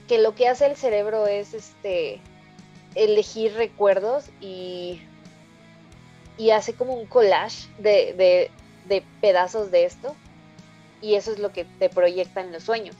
que 0.08 0.18
lo 0.18 0.34
que 0.34 0.48
hace 0.48 0.66
el 0.66 0.76
cerebro 0.76 1.26
es 1.26 1.54
este 1.54 2.20
elegir 2.94 3.52
recuerdos 3.54 4.30
y, 4.40 5.02
y 6.36 6.50
hace 6.50 6.72
como 6.72 6.94
un 6.94 7.06
collage 7.06 7.68
de, 7.78 8.14
de, 8.14 8.50
de 8.88 9.04
pedazos 9.20 9.70
de 9.70 9.84
esto 9.84 10.16
y 11.00 11.14
eso 11.14 11.30
es 11.30 11.38
lo 11.38 11.52
que 11.52 11.64
te 11.64 11.88
proyecta 11.88 12.40
en 12.40 12.52
los 12.52 12.64
sueños. 12.64 12.96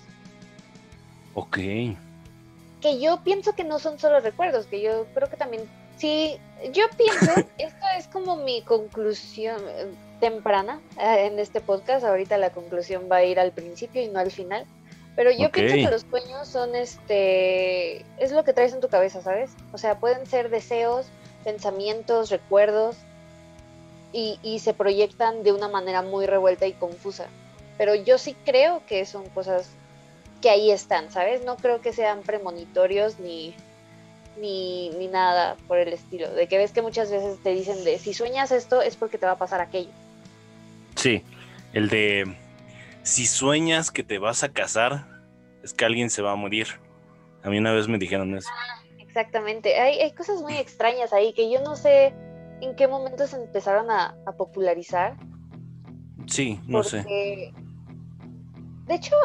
Ok. 1.34 1.56
Que 2.80 3.00
yo 3.00 3.22
pienso 3.24 3.54
que 3.54 3.64
no 3.64 3.78
son 3.78 3.98
solo 3.98 4.20
recuerdos, 4.20 4.66
que 4.66 4.80
yo 4.80 5.06
creo 5.14 5.28
que 5.28 5.36
también, 5.36 5.64
sí, 5.96 6.36
yo 6.72 6.84
pienso, 6.96 7.32
esto 7.59 7.86
es 7.96 8.06
como 8.06 8.36
mi 8.36 8.62
conclusión 8.62 9.61
eh, 9.68 9.86
temprana 10.20 10.80
eh, 11.00 11.26
en 11.26 11.38
este 11.38 11.61
podcast, 11.61 12.04
ahorita 12.04 12.38
la 12.38 12.50
conclusión 12.50 13.09
va 13.11 13.16
a 13.16 13.24
ir 13.24 13.40
al 13.40 13.52
principio 13.52 14.02
y 14.02 14.09
no 14.09 14.20
al 14.20 14.30
final, 14.30 14.64
pero 15.19 15.33
yo 15.33 15.51
pienso 15.51 15.75
que 15.75 15.91
los 15.91 16.03
sueños 16.03 16.47
son 16.47 16.77
este, 16.77 18.05
es 18.19 18.31
lo 18.31 18.45
que 18.45 18.53
traes 18.53 18.73
en 18.73 18.79
tu 18.79 18.87
cabeza, 18.87 19.21
¿sabes? 19.21 19.51
O 19.73 19.79
sea, 19.79 19.99
pueden 19.99 20.25
ser 20.27 20.49
deseos, 20.49 21.07
pensamientos, 21.43 22.31
recuerdos 22.31 22.95
y, 24.12 24.39
y 24.45 24.61
se 24.61 24.75
proyectan 24.75 25.43
de 25.43 25.51
una 25.51 25.66
manera 25.66 26.03
muy 26.03 26.27
revuelta 26.27 26.69
y 26.69 26.73
confusa. 26.73 27.27
Pero 27.77 27.97
yo 27.97 28.16
sí 28.16 28.37
creo 28.45 28.81
que 28.87 29.05
son 29.07 29.29
cosas 29.31 29.71
que 30.41 30.51
ahí 30.51 30.71
están, 30.71 31.11
¿sabes? 31.11 31.45
No 31.45 31.57
creo 31.57 31.81
que 31.81 31.93
sean 31.93 32.21
premonitorios 32.21 33.19
ni, 33.19 33.57
ni, 34.41 34.91
ni 34.91 35.09
nada 35.09 35.57
por 35.66 35.79
el 35.79 35.93
estilo. 35.93 36.31
De 36.31 36.47
que 36.47 36.59
ves 36.59 36.71
que 36.71 36.81
muchas 36.81 37.11
veces 37.11 37.43
te 37.43 37.51
dicen 37.51 37.83
de 37.83 37.99
si 37.99 38.14
sueñas 38.14 38.53
esto 38.53 38.83
es 38.83 38.95
porque 38.95 39.19
te 39.19 39.27
va 39.27 39.33
a 39.33 39.39
pasar 39.39 39.61
aquello. 39.61 39.91
Sí. 40.95 41.25
El 41.73 41.89
de 41.89 42.37
si 43.09 43.24
sueñas 43.24 43.90
que 43.90 44.04
te 44.04 44.18
vas 44.18 44.44
a 44.44 44.50
casar, 44.50 45.06
es 45.62 45.72
que 45.72 45.86
alguien 45.86 46.11
se 46.11 46.20
va 46.20 46.32
a 46.32 46.36
morir. 46.36 46.66
A 47.42 47.48
mí 47.48 47.56
una 47.56 47.72
vez 47.72 47.88
me 47.88 47.96
dijeron 47.96 48.36
eso. 48.36 48.50
Exactamente. 48.98 49.80
Hay, 49.80 49.98
hay 49.98 50.12
cosas 50.12 50.42
muy 50.42 50.54
extrañas 50.59 51.14
ahí 51.14 51.32
que 51.32 51.50
yo 51.50 51.62
no 51.62 51.74
sé 51.74 52.14
en 52.61 52.76
qué 52.76 52.86
momento 52.86 53.26
se 53.26 53.36
empezaron 53.36 53.90
a, 53.90 54.14
a 54.26 54.32
popularizar. 54.32 55.16
Sí, 56.26 56.61
no 56.66 56.82
sé. 56.82 57.02
De 57.02 58.94
hecho, 58.94 59.16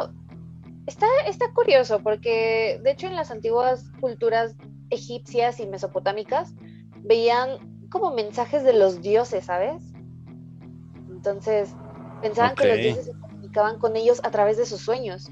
está, 0.88 1.08
está 1.28 1.52
curioso 1.54 2.00
porque, 2.00 2.80
de 2.82 2.92
hecho, 2.92 3.08
en 3.08 3.18
las 3.18 3.32
antiguas 3.32 3.92
culturas 4.00 4.56
egipcias 4.92 5.60
y 5.60 5.68
mesopotámicas 5.68 6.54
veían 7.02 7.90
como 7.90 8.14
mensajes 8.14 8.64
de 8.64 8.74
los 8.74 9.02
dioses, 9.02 9.44
¿sabes? 9.44 9.84
Entonces, 11.10 11.76
pensaban 12.22 12.56
que 12.56 12.68
los 12.68 12.78
dioses 12.78 13.06
se 13.08 13.23
comunicaban 13.54 13.80
con 13.80 13.96
ellos 13.96 14.20
a 14.24 14.32
través 14.32 14.58
de 14.58 14.66
sus 14.66 14.82
sueños. 14.82 15.30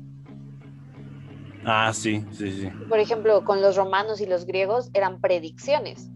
Ah, 1.65 1.91
sí, 1.93 2.23
sí, 2.31 2.51
sí. 2.51 2.69
Por 2.89 2.99
ejemplo, 2.99 3.43
con 3.45 3.61
los 3.61 3.75
romanos 3.75 4.19
y 4.21 4.25
los 4.25 4.45
griegos 4.45 4.89
eran 4.93 5.19
predicciones. 5.21 6.09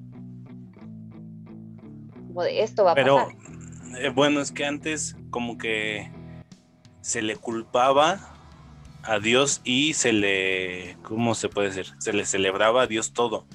Como 2.27 2.43
de 2.43 2.63
esto 2.63 2.83
va 2.83 2.91
a 2.91 2.95
Pero 2.95 3.17
pasar. 3.17 4.01
eh, 4.01 4.09
bueno, 4.09 4.41
es 4.41 4.51
que 4.51 4.65
antes 4.65 5.15
como 5.29 5.57
que 5.57 6.11
se 7.01 7.21
le 7.21 7.35
culpaba 7.35 8.19
a 9.03 9.19
Dios 9.19 9.61
y 9.63 9.93
se 9.93 10.13
le, 10.13 10.97
¿cómo 11.03 11.35
se 11.35 11.47
puede 11.49 11.67
decir? 11.69 11.93
Se 11.99 12.11
le 12.13 12.25
celebraba 12.25 12.83
a 12.83 12.87
Dios 12.87 13.13
todo. 13.13 13.45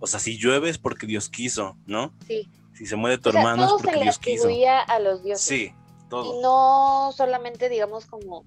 O 0.00 0.06
sea, 0.06 0.20
si 0.20 0.36
llueve 0.38 0.68
es 0.68 0.78
porque 0.78 1.06
Dios 1.06 1.28
quiso, 1.30 1.76
¿no? 1.86 2.12
Sí. 2.26 2.48
Si 2.74 2.86
se 2.86 2.94
muere 2.94 3.18
tu 3.18 3.30
O 3.30 3.32
sea, 3.32 3.40
hermano 3.40 3.64
es 3.64 3.72
porque 3.72 3.90
se 3.90 3.96
le 3.96 4.02
Dios 4.04 4.18
quiso. 4.18 4.44
atribuía 4.44 4.80
a 4.80 5.00
los 5.00 5.24
dioses. 5.24 5.44
Sí, 5.44 5.72
todo. 6.08 6.38
Y 6.38 6.42
no 6.42 7.10
solamente, 7.12 7.68
digamos, 7.68 8.06
como 8.06 8.44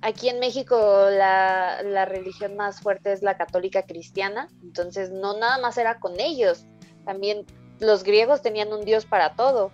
aquí 0.00 0.28
en 0.28 0.40
México 0.40 0.76
la, 1.10 1.82
la 1.84 2.04
religión 2.04 2.56
más 2.56 2.80
fuerte 2.80 3.12
es 3.12 3.22
la 3.22 3.36
católica 3.36 3.82
cristiana, 3.84 4.48
entonces 4.62 5.10
no 5.10 5.36
nada 5.38 5.58
más 5.58 5.78
era 5.78 6.00
con 6.00 6.18
ellos, 6.18 6.66
también 7.04 7.46
los 7.78 8.02
griegos 8.02 8.42
tenían 8.42 8.72
un 8.72 8.84
dios 8.84 9.06
para 9.06 9.34
todo. 9.34 9.70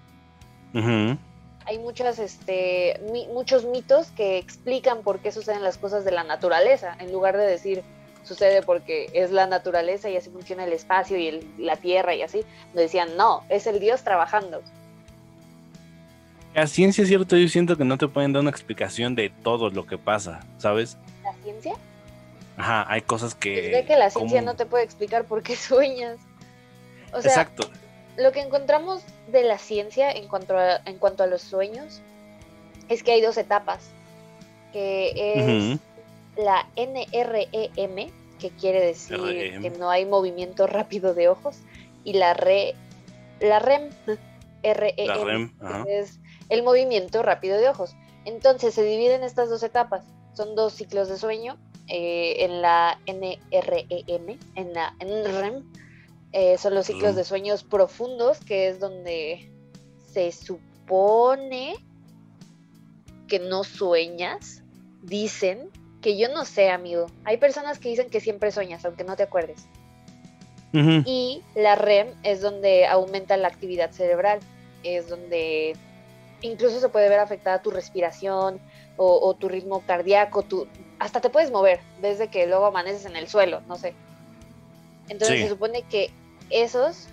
Hay 1.66 1.78
muchas, 1.78 2.18
este, 2.18 3.00
mi- 3.12 3.26
muchos 3.28 3.64
mitos 3.66 4.08
que 4.12 4.38
explican 4.38 5.02
por 5.02 5.20
qué 5.20 5.32
suceden 5.32 5.62
las 5.62 5.76
cosas 5.78 6.04
de 6.04 6.12
la 6.12 6.24
naturaleza, 6.24 6.96
en 6.98 7.12
lugar 7.12 7.36
de 7.36 7.46
decir 7.46 7.82
sucede 8.24 8.62
porque 8.62 9.10
es 9.14 9.30
la 9.30 9.46
naturaleza 9.46 10.10
y 10.10 10.16
así 10.16 10.28
funciona 10.30 10.64
el 10.64 10.72
espacio 10.72 11.16
y 11.18 11.28
el- 11.28 11.54
la 11.58 11.76
tierra 11.76 12.14
y 12.14 12.22
así, 12.22 12.44
nos 12.68 12.76
decían 12.76 13.16
no, 13.16 13.42
es 13.48 13.66
el 13.66 13.80
dios 13.80 14.02
trabajando. 14.02 14.62
A 16.54 16.66
ciencia 16.66 17.02
es 17.02 17.08
cierto, 17.08 17.36
yo 17.36 17.48
siento 17.48 17.76
que 17.76 17.84
no 17.84 17.98
te 17.98 18.08
pueden 18.08 18.32
dar 18.32 18.40
una 18.42 18.50
explicación 18.50 19.14
de 19.14 19.30
todo 19.30 19.70
lo 19.70 19.86
que 19.86 19.98
pasa, 19.98 20.40
¿sabes? 20.58 20.96
¿La 21.22 21.32
ciencia? 21.44 21.74
Ajá, 22.56 22.84
hay 22.88 23.02
cosas 23.02 23.34
que... 23.34 23.54
Pues 23.54 23.70
ve 23.72 23.84
que 23.86 23.96
la 23.96 24.10
ciencia 24.10 24.42
no 24.42 24.54
te 24.54 24.66
puede 24.66 24.84
explicar 24.84 25.24
por 25.24 25.42
qué 25.42 25.54
sueñas. 25.56 26.18
O 27.12 27.22
sea, 27.22 27.30
Exacto. 27.30 27.70
lo 28.16 28.32
que 28.32 28.40
encontramos 28.40 29.02
de 29.30 29.44
la 29.44 29.58
ciencia 29.58 30.10
en 30.10 30.26
cuanto 30.26 30.56
a, 30.58 30.76
en 30.84 30.98
cuanto 30.98 31.22
a 31.22 31.26
los 31.26 31.42
sueños 31.42 32.00
es 32.88 33.02
que 33.02 33.12
hay 33.12 33.20
dos 33.20 33.36
etapas, 33.36 33.90
que 34.72 35.12
es 35.36 35.76
Ujú. 35.76 35.80
la 36.42 36.66
NREM, 36.76 38.10
que 38.38 38.50
quiere 38.50 38.80
decir 38.84 39.20
REM. 39.20 39.62
que 39.62 39.70
no 39.70 39.90
hay 39.90 40.06
movimiento 40.06 40.66
rápido 40.66 41.14
de 41.14 41.28
ojos, 41.28 41.58
y 42.04 42.14
la 42.14 42.34
RE, 42.34 42.74
la 43.40 43.58
REM, 43.58 43.90
REM, 44.62 44.94
La 45.06 45.14
REM, 45.24 45.52
ajá. 45.60 45.84
que 45.84 46.00
es 46.00 46.18
el 46.48 46.62
movimiento 46.62 47.22
rápido 47.22 47.58
de 47.58 47.68
ojos. 47.68 47.94
Entonces 48.24 48.74
se 48.74 48.82
dividen 48.82 49.22
estas 49.22 49.48
dos 49.48 49.62
etapas, 49.62 50.04
son 50.34 50.54
dos 50.54 50.74
ciclos 50.74 51.08
de 51.08 51.18
sueño, 51.18 51.56
eh, 51.88 52.44
en 52.44 52.60
la 52.60 53.00
NREM, 53.06 54.38
en 54.54 54.72
la 54.74 54.94
NREM, 55.00 55.64
eh, 56.32 56.58
son 56.58 56.74
los 56.74 56.86
ciclos 56.86 57.16
de 57.16 57.24
sueños 57.24 57.64
profundos, 57.64 58.38
que 58.40 58.68
es 58.68 58.78
donde 58.78 59.50
se 60.12 60.30
supone 60.32 61.76
que 63.26 63.38
no 63.38 63.64
sueñas, 63.64 64.62
dicen 65.02 65.70
que 66.02 66.18
yo 66.18 66.28
no 66.28 66.44
sé, 66.44 66.70
amigo. 66.70 67.06
Hay 67.24 67.38
personas 67.38 67.78
que 67.78 67.88
dicen 67.88 68.10
que 68.10 68.20
siempre 68.20 68.52
sueñas, 68.52 68.84
aunque 68.84 69.04
no 69.04 69.16
te 69.16 69.22
acuerdes. 69.22 69.66
Y 70.72 71.42
la 71.54 71.76
REM 71.76 72.08
es 72.22 72.42
donde 72.42 72.86
aumenta 72.86 73.38
la 73.38 73.48
actividad 73.48 73.90
cerebral, 73.90 74.38
es 74.82 75.08
donde 75.08 75.74
incluso 76.42 76.80
se 76.80 76.88
puede 76.88 77.08
ver 77.08 77.18
afectada 77.20 77.62
tu 77.62 77.70
respiración 77.70 78.60
o, 78.96 79.18
o 79.28 79.34
tu 79.34 79.48
ritmo 79.48 79.82
cardíaco, 79.86 80.42
tu, 80.42 80.66
hasta 80.98 81.20
te 81.20 81.30
puedes 81.30 81.50
mover 81.50 81.80
desde 82.00 82.28
que 82.28 82.46
luego 82.46 82.66
amaneces 82.66 83.04
en 83.06 83.16
el 83.16 83.28
suelo, 83.28 83.60
no 83.68 83.76
sé. 83.76 83.94
Entonces 85.08 85.36
Sí. 85.38 85.42
se 85.44 85.48
supone 85.50 85.82
que 85.82 86.10
esos, 86.50 87.06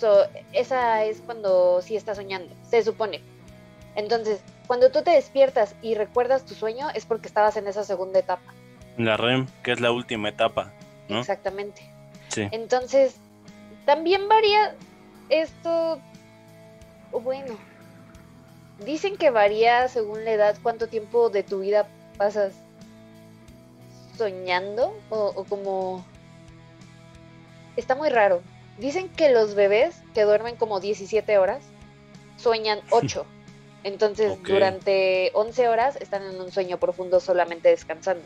so- 0.00 0.26
esa 0.52 1.04
es 1.04 1.20
cuando 1.20 1.80
sí 1.82 1.96
estás 1.96 2.16
soñando, 2.16 2.54
se 2.70 2.82
supone. 2.82 3.20
Entonces, 3.96 4.40
cuando 4.66 4.90
tú 4.90 5.02
te 5.02 5.10
despiertas 5.10 5.74
y 5.82 5.94
recuerdas 5.94 6.44
tu 6.44 6.54
sueño 6.54 6.88
es 6.94 7.04
porque 7.06 7.26
estabas 7.26 7.56
en 7.56 7.66
esa 7.66 7.84
segunda 7.84 8.18
etapa. 8.18 8.52
La 8.96 9.16
REM, 9.16 9.46
que 9.62 9.72
es 9.72 9.80
la 9.80 9.90
última 9.92 10.28
etapa, 10.28 10.72
¿no? 11.08 11.20
Exactamente. 11.20 11.82
Sí. 12.28 12.46
Entonces, 12.52 13.14
También 13.86 14.28
varía 14.28 14.74
esto, 15.30 15.98
bueno, 17.10 17.56
dicen 18.84 19.16
que 19.16 19.30
varía 19.30 19.88
según 19.88 20.24
la 20.24 20.32
edad 20.32 20.56
cuánto 20.62 20.88
tiempo 20.88 21.30
de 21.30 21.42
tu 21.42 21.60
vida 21.60 21.88
pasas 22.16 22.52
soñando 24.16 24.96
o, 25.10 25.32
o 25.34 25.44
como... 25.44 26.04
Está 27.76 27.94
muy 27.94 28.08
raro. 28.08 28.42
Dicen 28.78 29.08
que 29.08 29.30
los 29.30 29.54
bebés 29.54 29.96
que 30.14 30.22
duermen 30.22 30.56
como 30.56 30.80
17 30.80 31.38
horas 31.38 31.62
sueñan 32.36 32.80
8. 32.90 33.24
Entonces, 33.84 34.36
durante 34.42 35.30
11 35.34 35.68
horas 35.68 35.96
están 35.96 36.22
en 36.24 36.40
un 36.40 36.50
sueño 36.50 36.78
profundo 36.78 37.20
solamente 37.20 37.68
descansando. 37.68 38.24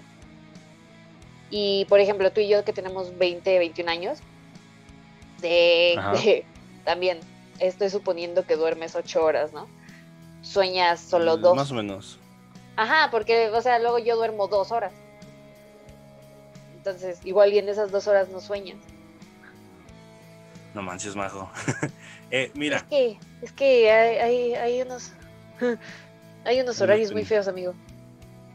Y, 1.50 1.84
por 1.90 2.00
ejemplo, 2.00 2.32
tú 2.32 2.40
y 2.40 2.48
yo 2.48 2.64
que 2.64 2.72
tenemos 2.72 3.16
20, 3.18 3.58
21 3.58 3.90
años, 3.90 4.18
de, 5.42 5.94
Ajá. 5.98 6.12
de- 6.12 6.46
también 6.84 7.20
estoy 7.58 7.90
suponiendo 7.90 8.46
que 8.46 8.56
duermes 8.56 8.94
8 8.96 9.22
horas, 9.22 9.52
¿no? 9.52 9.68
Sueñas 10.42 11.00
solo 11.00 11.36
Mm, 11.36 11.40
dos. 11.42 11.56
Más 11.56 11.70
o 11.70 11.74
menos. 11.74 12.18
Ajá, 12.76 13.08
porque, 13.10 13.50
o 13.50 13.60
sea, 13.60 13.78
luego 13.78 13.98
yo 13.98 14.16
duermo 14.16 14.48
dos 14.48 14.72
horas. 14.72 14.92
Entonces, 16.76 17.20
igual 17.24 17.52
y 17.52 17.58
en 17.58 17.68
esas 17.68 17.90
dos 17.92 18.06
horas 18.08 18.28
no 18.28 18.40
sueñas. 18.40 18.78
No 20.74 20.82
manches, 20.82 21.14
majo. 21.14 21.50
eh, 22.30 22.50
mira, 22.54 22.78
Es 22.78 22.82
que, 22.84 23.18
es 23.42 23.52
que 23.52 23.90
hay, 23.90 24.16
hay, 24.16 24.54
hay 24.54 24.82
unos, 24.82 25.12
hay 26.44 26.60
unos 26.60 26.78
No 26.78 26.84
horarios 26.84 27.12
muy 27.12 27.24
feos, 27.24 27.46
amigo. 27.46 27.74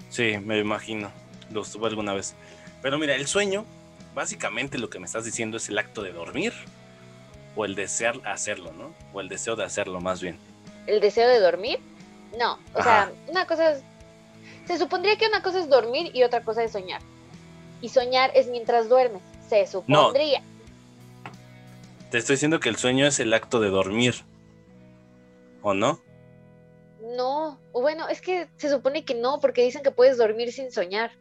sí, 0.10 0.38
me 0.44 0.58
imagino. 0.60 1.12
Lo 1.52 1.64
tuve 1.64 1.88
alguna 1.88 2.14
vez. 2.14 2.36
Pero 2.82 2.98
mira, 2.98 3.16
el 3.16 3.28
sueño, 3.28 3.66
básicamente 4.14 4.78
lo 4.78 4.90
que 4.90 5.00
me 5.00 5.06
estás 5.06 5.24
diciendo 5.26 5.58
es 5.58 5.70
el 5.70 5.78
acto 5.78 6.02
de 6.02 6.12
dormir 6.12 6.54
o 7.56 7.64
el 7.66 7.76
desear 7.76 8.20
hacerlo, 8.26 8.74
¿no? 8.74 8.94
O 9.14 9.22
el 9.22 9.30
deseo 9.30 9.56
de 9.56 9.64
hacerlo, 9.64 10.02
más 10.02 10.22
bien. 10.22 10.38
¿El 10.88 11.00
deseo 11.02 11.28
de 11.28 11.40
dormir? 11.40 11.80
No, 12.38 12.54
o 12.74 12.80
Ajá. 12.80 12.84
sea, 12.84 13.12
una 13.28 13.46
cosa 13.46 13.72
es, 13.72 13.84
se 14.66 14.78
supondría 14.78 15.18
que 15.18 15.28
una 15.28 15.42
cosa 15.44 15.60
es 15.60 15.70
dormir 15.70 16.12
y 16.14 16.24
otra 16.24 16.44
cosa 16.44 16.64
es 16.64 16.72
soñar. 16.72 17.02
Y 17.82 17.90
soñar 17.90 18.32
es 18.34 18.48
mientras 18.48 18.90
duermes, 18.90 19.22
se 19.48 19.68
supondría. 19.68 20.42
Te 22.10 22.18
estoy 22.18 22.36
diciendo 22.36 22.60
que 22.60 22.70
el 22.70 22.78
sueño 22.78 23.06
es 23.06 23.20
el 23.20 23.34
acto 23.34 23.60
de 23.60 23.70
dormir. 23.70 24.16
¿O 25.62 25.74
no? 25.74 26.00
No, 27.16 27.60
bueno, 27.74 28.08
es 28.08 28.22
que 28.22 28.48
se 28.58 28.70
supone 28.70 29.04
que 29.06 29.14
no, 29.14 29.40
porque 29.40 29.64
dicen 29.64 29.84
que 29.84 29.92
puedes 29.92 30.18
dormir 30.18 30.52
sin 30.52 30.72
soñar. 30.72 31.12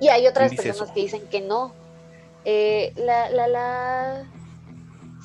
Y 0.00 0.08
hay 0.08 0.26
otras 0.26 0.48
¿Quién 0.48 0.56
dice 0.56 0.62
personas 0.68 0.88
eso? 0.88 0.94
que 0.94 1.00
dicen 1.00 1.28
que 1.28 1.40
no. 1.40 1.74
Eh, 2.44 2.92
la, 2.96 3.28
la, 3.30 3.46
la 3.48 4.30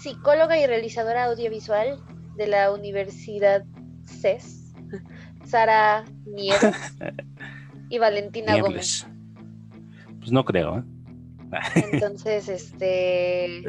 psicóloga 0.01 0.57
y 0.59 0.67
realizadora 0.67 1.25
audiovisual 1.25 1.99
de 2.35 2.47
la 2.47 2.71
Universidad 2.71 3.65
CES, 4.05 4.73
Sara 5.45 6.05
Nieves 6.25 6.75
y 7.89 7.97
Valentina 7.97 8.59
Gómez. 8.59 9.05
Pues 10.19 10.31
no 10.31 10.43
creo, 10.43 10.79
¿eh? 10.79 10.83
Entonces, 11.91 12.49
este. 12.49 13.63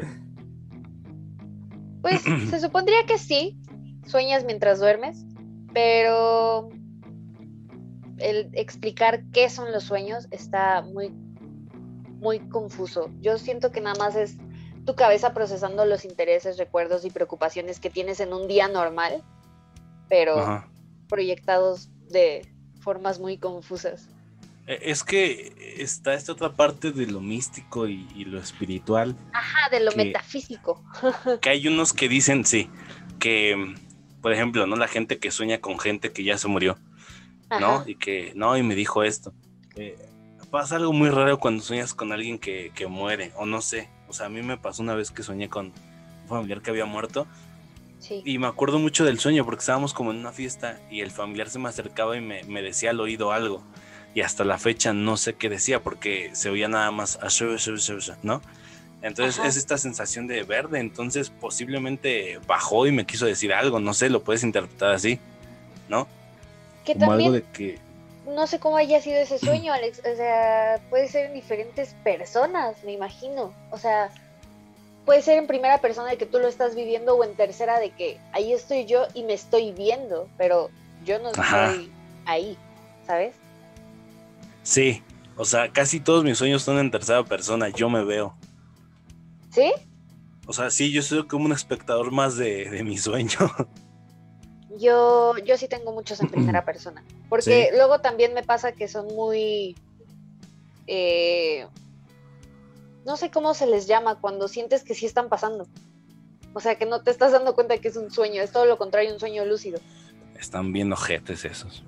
Pues 2.01 2.21
se 2.49 2.59
supondría 2.59 3.05
que 3.05 3.17
sí, 3.17 3.57
sueñas 4.05 4.43
mientras 4.45 4.79
duermes, 4.79 5.25
pero 5.73 6.69
el 8.17 8.49
explicar 8.53 9.23
qué 9.31 9.49
son 9.49 9.71
los 9.71 9.83
sueños 9.83 10.27
está 10.31 10.81
muy, 10.81 11.09
muy 12.19 12.39
confuso. 12.49 13.11
Yo 13.19 13.37
siento 13.37 13.71
que 13.71 13.81
nada 13.81 13.95
más 13.99 14.15
es 14.15 14.37
tu 14.87 14.95
cabeza 14.95 15.33
procesando 15.33 15.85
los 15.85 16.05
intereses, 16.05 16.57
recuerdos 16.57 17.03
y 17.05 17.09
preocupaciones 17.11 17.79
que 17.81 17.89
tienes 17.89 18.21
en 18.21 18.31
un 18.33 18.47
día 18.47 18.69
normal, 18.69 19.21
pero 20.07 20.39
Ajá. 20.39 20.67
proyectados 21.09 21.89
de 22.09 22.47
formas 22.79 23.19
muy 23.19 23.37
confusas. 23.37 24.07
Eh, 24.65 24.79
Es 24.83 25.03
que 25.03 25.75
está 25.77 26.13
esta 26.13 26.31
otra 26.31 26.53
parte 26.53 26.91
de 26.93 27.05
lo 27.05 27.19
místico 27.19 27.85
y, 27.87 28.07
y 28.15 28.23
lo 28.23 28.39
espiritual. 28.39 29.13
Ajá, 29.33 29.69
de 29.69 29.81
lo 29.81 29.91
Que- 29.91 29.97
metafísico. 30.05 30.81
Que 31.41 31.49
hay 31.49 31.67
unos 31.67 31.91
que 31.91 32.07
dicen, 32.07 32.45
sí, 32.45 32.69
que, 33.19 33.75
por 34.21 34.31
ejemplo, 34.31 34.65
¿no? 34.67 34.77
La 34.77 34.87
gente 34.87 35.19
que 35.19 35.31
sueña 35.31 35.59
con 35.59 35.79
gente 35.79 36.13
que 36.13 36.23
ya 36.23 36.37
se 36.37 36.47
murió, 36.47 36.77
¿no? 37.49 37.55
Ajá. 37.75 37.83
Y 37.85 37.95
que, 37.95 38.31
no, 38.35 38.55
y 38.55 38.63
me 38.63 38.73
dijo 38.73 39.03
esto. 39.03 39.33
Eh, 39.75 39.97
pasa 40.49 40.77
algo 40.77 40.93
muy 40.93 41.09
raro 41.09 41.39
cuando 41.39 41.61
sueñas 41.61 41.93
con 41.93 42.13
alguien 42.13 42.39
que, 42.39 42.71
que 42.73 42.87
muere, 42.87 43.33
o 43.35 43.45
no 43.45 43.61
sé. 43.61 43.89
O 44.07 44.13
sea, 44.13 44.27
a 44.27 44.29
mí 44.29 44.41
me 44.41 44.57
pasó 44.57 44.81
una 44.83 44.95
vez 44.95 45.11
que 45.11 45.23
soñé 45.23 45.49
con 45.49 45.67
un 45.67 46.27
familiar 46.29 46.61
que 46.61 46.69
había 46.71 46.85
muerto 46.85 47.27
Sí. 47.99 48.21
y 48.23 48.37
me 48.37 48.47
acuerdo 48.47 48.77
mucho 48.79 49.05
del 49.05 49.19
sueño 49.19 49.43
porque 49.43 49.59
estábamos 49.61 49.93
como 49.93 50.11
en 50.11 50.17
una 50.17 50.31
fiesta 50.31 50.79
y 50.91 51.01
el 51.01 51.09
familiar 51.11 51.49
se 51.49 51.57
me 51.59 51.67
acercaba 51.67 52.15
y 52.15 52.21
me, 52.21 52.43
me 52.43 52.61
decía 52.61 52.91
al 52.91 52.99
oído 52.99 53.31
algo. 53.31 53.63
Y 54.13 54.21
hasta 54.21 54.43
la 54.45 54.57
fecha 54.57 54.93
no 54.93 55.17
sé 55.17 55.33
qué 55.35 55.49
decía 55.49 55.81
porque 55.83 56.29
se 56.33 56.49
oía 56.49 56.67
nada 56.67 56.91
más, 56.91 57.17
"Ashu, 57.21 57.53
ashu, 57.53 57.73
ashu, 57.75 57.97
ashu", 57.97 58.13
¿no? 58.23 58.41
Entonces 59.01 59.39
Ajá. 59.39 59.47
es 59.47 59.57
esta 59.57 59.77
sensación 59.77 60.25
de 60.27 60.43
verde, 60.43 60.79
entonces 60.79 61.29
posiblemente 61.29 62.39
bajó 62.47 62.87
y 62.87 62.91
me 62.91 63.05
quiso 63.05 63.25
decir 63.25 63.53
algo, 63.53 63.79
no 63.79 63.93
sé, 63.93 64.09
lo 64.09 64.23
puedes 64.23 64.43
interpretar 64.43 64.91
así, 64.91 65.19
¿no? 65.89 66.07
Que 66.85 66.93
Como 66.93 67.07
también 67.07 67.27
algo 67.27 67.31
de 67.33 67.43
que... 67.53 67.79
no 68.27 68.47
sé 68.47 68.59
cómo 68.59 68.77
haya 68.77 69.01
sido 69.01 69.17
ese 69.19 69.39
sueño, 69.39 69.73
Alex. 69.73 69.99
O 69.99 70.15
sea, 70.15 70.81
puede 70.89 71.07
ser 71.07 71.27
en 71.27 71.33
diferentes 71.33 71.95
personas, 72.03 72.83
me 72.83 72.93
imagino. 72.93 73.53
O 73.71 73.77
sea, 73.77 74.09
puede 75.05 75.21
ser 75.21 75.37
en 75.37 75.47
primera 75.47 75.79
persona 75.79 76.09
de 76.09 76.17
que 76.17 76.25
tú 76.25 76.39
lo 76.39 76.47
estás 76.47 76.75
viviendo 76.75 77.15
o 77.15 77.23
en 77.23 77.35
tercera 77.35 77.79
de 77.79 77.91
que 77.91 78.19
ahí 78.33 78.53
estoy 78.53 78.85
yo 78.85 79.07
y 79.13 79.23
me 79.23 79.33
estoy 79.33 79.71
viendo, 79.71 80.27
pero 80.37 80.69
yo 81.05 81.19
no 81.19 81.29
Ajá. 81.29 81.71
estoy 81.71 81.91
ahí, 82.25 82.57
¿sabes? 83.05 83.35
Sí, 84.63 85.01
o 85.37 85.45
sea, 85.45 85.71
casi 85.71 86.01
todos 86.01 86.23
mis 86.25 86.37
sueños 86.37 86.61
son 86.61 86.77
en 86.79 86.91
tercera 86.91 87.23
persona, 87.23 87.69
yo 87.69 87.89
me 87.89 88.03
veo. 88.03 88.35
¿Sí? 89.51 89.71
O 90.45 90.53
sea, 90.53 90.69
sí, 90.69 90.91
yo 90.91 91.01
soy 91.01 91.25
como 91.25 91.45
un 91.45 91.53
espectador 91.53 92.11
más 92.11 92.35
de, 92.35 92.69
de 92.69 92.83
mi 92.83 92.97
sueño. 92.97 93.39
Yo, 94.77 95.37
yo 95.39 95.57
sí 95.57 95.67
tengo 95.67 95.91
muchos 95.93 96.19
en 96.19 96.29
primera 96.29 96.65
persona. 96.65 97.03
Porque 97.29 97.71
luego 97.73 97.99
también 97.99 98.33
me 98.33 98.43
pasa 98.43 98.71
que 98.71 98.87
son 98.87 99.07
muy. 99.07 99.75
eh, 100.87 101.67
no 103.07 103.15
sé 103.15 103.31
cómo 103.31 103.53
se 103.53 103.65
les 103.67 103.87
llama 103.87 104.19
cuando 104.19 104.49
sientes 104.49 104.83
que 104.83 104.93
sí 104.93 105.05
están 105.05 105.29
pasando. 105.29 105.65
O 106.53 106.59
sea, 106.59 106.75
que 106.75 106.85
no 106.85 107.03
te 107.03 107.11
estás 107.11 107.31
dando 107.31 107.55
cuenta 107.55 107.77
que 107.77 107.87
es 107.87 107.95
un 107.95 108.11
sueño, 108.11 108.41
es 108.41 108.51
todo 108.51 108.65
lo 108.65 108.77
contrario, 108.77 109.13
un 109.13 109.19
sueño 109.19 109.45
lúcido. 109.45 109.79
Están 110.37 110.73
bien 110.73 110.91
ojetes 110.91 111.45
esos. 111.45 111.83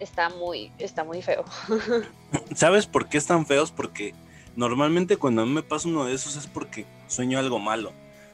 Está 0.00 0.28
muy, 0.28 0.70
está 0.78 1.02
muy 1.02 1.22
feo. 1.22 1.44
¿Sabes 2.54 2.86
por 2.86 3.08
qué 3.08 3.16
están 3.16 3.46
feos? 3.46 3.70
Porque 3.70 4.14
normalmente 4.54 5.16
cuando 5.16 5.42
a 5.42 5.46
mí 5.46 5.52
me 5.52 5.62
pasa 5.62 5.88
uno 5.88 6.04
de 6.04 6.12
esos 6.12 6.36
es 6.36 6.46
porque 6.46 6.84
sueño 7.06 7.38
algo 7.38 7.58
malo. 7.58 7.90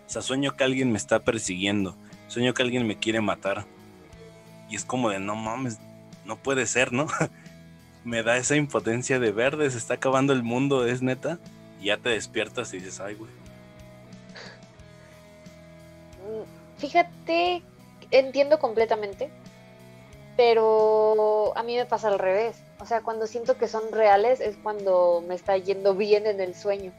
O 0.06 0.10
sea, 0.10 0.20
sueño 0.20 0.56
que 0.56 0.64
alguien 0.64 0.90
me 0.90 0.98
está 0.98 1.20
persiguiendo. 1.20 1.94
Sueño 2.26 2.54
que 2.54 2.62
alguien 2.62 2.88
me 2.88 2.98
quiere 2.98 3.20
matar. 3.20 3.66
Y 4.68 4.74
es 4.74 4.84
como 4.84 5.10
de, 5.10 5.20
no 5.20 5.36
mames, 5.36 5.78
no 6.24 6.36
puede 6.36 6.66
ser, 6.66 6.92
¿no? 6.92 7.06
me 8.04 8.22
da 8.22 8.36
esa 8.36 8.56
impotencia 8.56 9.18
de 9.18 9.32
verde, 9.32 9.70
se 9.70 9.78
está 9.78 9.94
acabando 9.94 10.32
el 10.32 10.42
mundo, 10.42 10.86
es 10.86 11.02
neta. 11.02 11.38
Y 11.80 11.86
ya 11.86 11.96
te 11.96 12.10
despiertas 12.10 12.72
y 12.74 12.78
dices, 12.78 13.00
ay, 13.00 13.14
güey. 13.14 13.30
Mm, 16.20 16.78
Fíjate, 16.78 17.62
entiendo 18.10 18.58
completamente, 18.58 19.30
pero 20.36 21.56
a 21.56 21.62
mí 21.62 21.76
me 21.76 21.86
pasa 21.86 22.08
al 22.08 22.18
revés. 22.18 22.56
O 22.80 22.86
sea, 22.86 23.02
cuando 23.02 23.26
siento 23.26 23.58
que 23.58 23.68
son 23.68 23.92
reales 23.92 24.40
es 24.40 24.56
cuando 24.62 25.22
me 25.26 25.34
está 25.34 25.56
yendo 25.58 25.94
bien 25.94 26.26
en 26.26 26.40
el 26.40 26.54
sueño. 26.54 26.92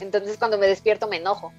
Entonces 0.00 0.38
cuando 0.38 0.58
me 0.58 0.66
despierto 0.66 1.08
me 1.08 1.16
enojo. 1.16 1.52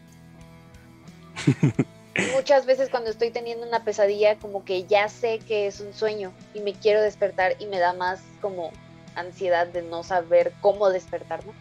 Muchas 2.34 2.66
veces 2.66 2.90
cuando 2.90 3.10
estoy 3.10 3.32
teniendo 3.32 3.68
una 3.68 3.84
pesadilla 3.84 4.38
como 4.38 4.64
que 4.64 4.86
ya 4.86 5.10
sé 5.10 5.40
que 5.40 5.68
es 5.68 5.82
un 5.82 5.94
sueño 5.94 6.32
y 6.54 6.62
me 6.62 6.74
quiero 6.74 7.02
despertar 7.02 7.56
y 7.60 7.66
me 7.66 7.78
da 7.78 7.94
más 7.94 8.22
como 8.42 8.72
ansiedad 9.16 9.68
de 9.68 9.82
no 9.82 10.04
saber 10.04 10.54
cómo 10.62 10.90
despertarme. 10.90 11.52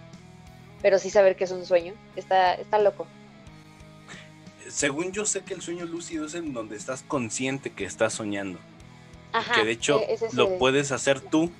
Pero 0.80 0.98
sí 0.98 1.11
saber 1.11 1.34
que 1.34 1.44
es 1.44 1.50
un 1.50 1.66
sueño. 1.66 1.94
Está, 2.14 2.55
está 2.55 2.78
loco. 2.78 3.07
Según 4.68 5.12
yo 5.12 5.26
sé 5.26 5.42
que 5.42 5.55
el 5.55 5.62
sueño 5.62 5.86
lúcido 5.86 6.26
es 6.26 6.34
en 6.34 6.52
donde 6.52 6.76
estás 6.76 7.02
consciente 7.02 7.72
que 7.72 7.84
estás 7.84 8.14
soñando. 8.14 8.59
Ajá, 9.32 9.55
que 9.55 9.64
de 9.64 9.72
hecho 9.72 10.00
e- 10.00 10.14
es 10.14 10.34
lo 10.34 10.59
puedes 10.59 10.92
hacer 10.92 11.20
tú 11.20 11.50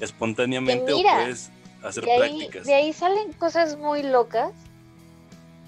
espontáneamente 0.00 0.92
o 0.92 1.00
puedes 1.00 1.50
hacer 1.82 2.04
de 2.04 2.12
ahí, 2.12 2.38
prácticas. 2.38 2.66
de 2.66 2.74
ahí 2.74 2.92
salen 2.92 3.32
cosas 3.34 3.76
muy 3.78 4.02
locas 4.02 4.50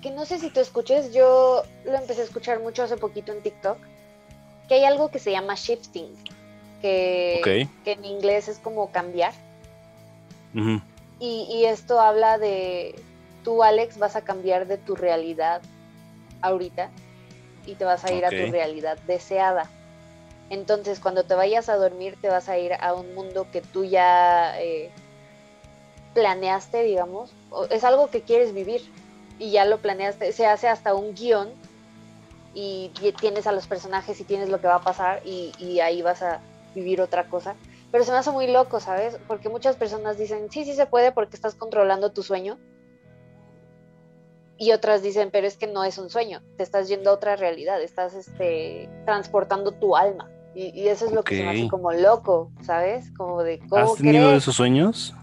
que 0.02 0.10
no 0.10 0.24
sé 0.26 0.38
si 0.38 0.50
tú 0.50 0.60
escuches, 0.60 1.12
yo 1.12 1.62
lo 1.84 1.96
empecé 1.96 2.22
a 2.22 2.24
escuchar 2.24 2.60
mucho 2.60 2.82
hace 2.82 2.96
poquito 2.96 3.32
en 3.32 3.42
TikTok, 3.42 3.78
que 4.68 4.74
hay 4.74 4.84
algo 4.84 5.10
que 5.10 5.18
se 5.18 5.32
llama 5.32 5.54
shifting, 5.54 6.14
que, 6.80 7.68
en 7.84 8.04
inglés 8.04 8.48
es 8.48 8.58
como 8.58 8.90
cambiar, 8.92 9.32
y 11.20 11.64
esto 11.64 12.00
habla 12.00 12.38
de 12.38 12.94
tú, 13.44 13.62
Alex, 13.62 13.98
vas 13.98 14.16
a 14.16 14.22
cambiar 14.22 14.66
de 14.66 14.78
tu 14.78 14.94
realidad 14.94 15.62
ahorita 16.42 16.90
y 17.66 17.74
te 17.74 17.84
vas 17.84 18.04
a 18.04 18.12
ir 18.12 18.24
a 18.24 18.30
tu 18.30 18.50
realidad 18.50 18.98
deseada. 19.06 19.70
Entonces, 20.50 21.00
cuando 21.00 21.24
te 21.24 21.34
vayas 21.34 21.68
a 21.68 21.76
dormir, 21.76 22.16
te 22.20 22.28
vas 22.28 22.48
a 22.48 22.58
ir 22.58 22.72
a 22.72 22.94
un 22.94 23.14
mundo 23.14 23.46
que 23.52 23.60
tú 23.60 23.84
ya 23.84 24.58
eh, 24.60 24.90
planeaste, 26.14 26.82
digamos. 26.82 27.32
Es 27.70 27.84
algo 27.84 28.08
que 28.10 28.22
quieres 28.22 28.54
vivir 28.54 28.82
y 29.38 29.50
ya 29.50 29.64
lo 29.64 29.78
planeaste. 29.78 30.32
Se 30.32 30.46
hace 30.46 30.68
hasta 30.68 30.94
un 30.94 31.14
guion 31.14 31.50
y 32.54 32.90
tienes 33.20 33.46
a 33.46 33.52
los 33.52 33.66
personajes 33.66 34.18
y 34.20 34.24
tienes 34.24 34.48
lo 34.48 34.60
que 34.60 34.66
va 34.66 34.76
a 34.76 34.80
pasar 34.80 35.22
y, 35.24 35.52
y 35.58 35.80
ahí 35.80 36.02
vas 36.02 36.22
a 36.22 36.40
vivir 36.74 37.00
otra 37.00 37.28
cosa. 37.28 37.54
Pero 37.90 38.04
se 38.04 38.12
me 38.12 38.18
hace 38.18 38.30
muy 38.30 38.46
loco, 38.46 38.80
¿sabes? 38.80 39.18
Porque 39.26 39.48
muchas 39.48 39.76
personas 39.76 40.18
dicen, 40.18 40.50
sí, 40.50 40.64
sí 40.64 40.74
se 40.74 40.86
puede 40.86 41.12
porque 41.12 41.36
estás 41.36 41.54
controlando 41.54 42.12
tu 42.12 42.22
sueño. 42.22 42.58
Y 44.58 44.72
otras 44.72 45.02
dicen, 45.02 45.30
pero 45.30 45.46
es 45.46 45.56
que 45.56 45.68
no 45.68 45.84
es 45.84 45.98
un 45.98 46.10
sueño, 46.10 46.42
te 46.56 46.64
estás 46.64 46.88
yendo 46.88 47.10
a 47.10 47.14
otra 47.14 47.36
realidad, 47.36 47.80
estás 47.80 48.14
este, 48.14 48.90
transportando 49.06 49.70
tu 49.70 49.96
alma. 49.96 50.28
Y, 50.54 50.88
eso 50.88 51.06
es 51.06 51.12
lo 51.12 51.22
que 51.22 51.36
se 51.36 51.44
me 51.44 51.50
hace 51.50 51.68
como 51.68 51.92
loco, 51.92 52.50
¿sabes? 52.62 53.12
Como 53.16 53.44
de 53.44 53.60
¿Has 53.70 53.94
tenido 53.94 54.34
esos 54.34 54.56
sueños? 54.56 55.14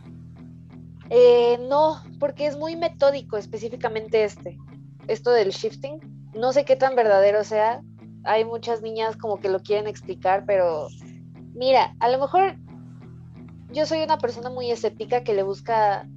Eh, 1.10 1.58
no, 1.68 2.02
porque 2.20 2.48
es 2.48 2.58
muy 2.58 2.76
metódico 2.76 3.38
específicamente 3.38 4.24
este. 4.24 4.58
Esto 5.08 5.32
del 5.32 5.52
shifting. 5.52 6.00
No 6.34 6.52
sé 6.52 6.66
qué 6.66 6.76
tan 6.76 6.96
verdadero 6.96 7.44
sea. 7.44 7.82
Hay 8.24 8.44
muchas 8.44 8.82
niñas 8.82 9.18
como 9.18 9.40
que 9.40 9.50
lo 9.50 9.62
quieren 9.62 9.88
explicar, 9.88 10.46
pero 10.46 10.88
mira, 11.54 11.96
a 12.00 12.10
lo 12.10 12.18
mejor 12.18 12.56
yo 13.72 13.86
soy 13.86 14.02
una 14.02 14.18
persona 14.18 14.50
muy 14.50 14.72
escéptica 14.72 15.24
que 15.24 15.34
le 15.34 15.44
busca 15.44 16.08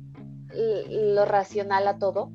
lo 0.50 1.24
racional 1.24 1.86
a 1.86 1.98
todo, 1.98 2.30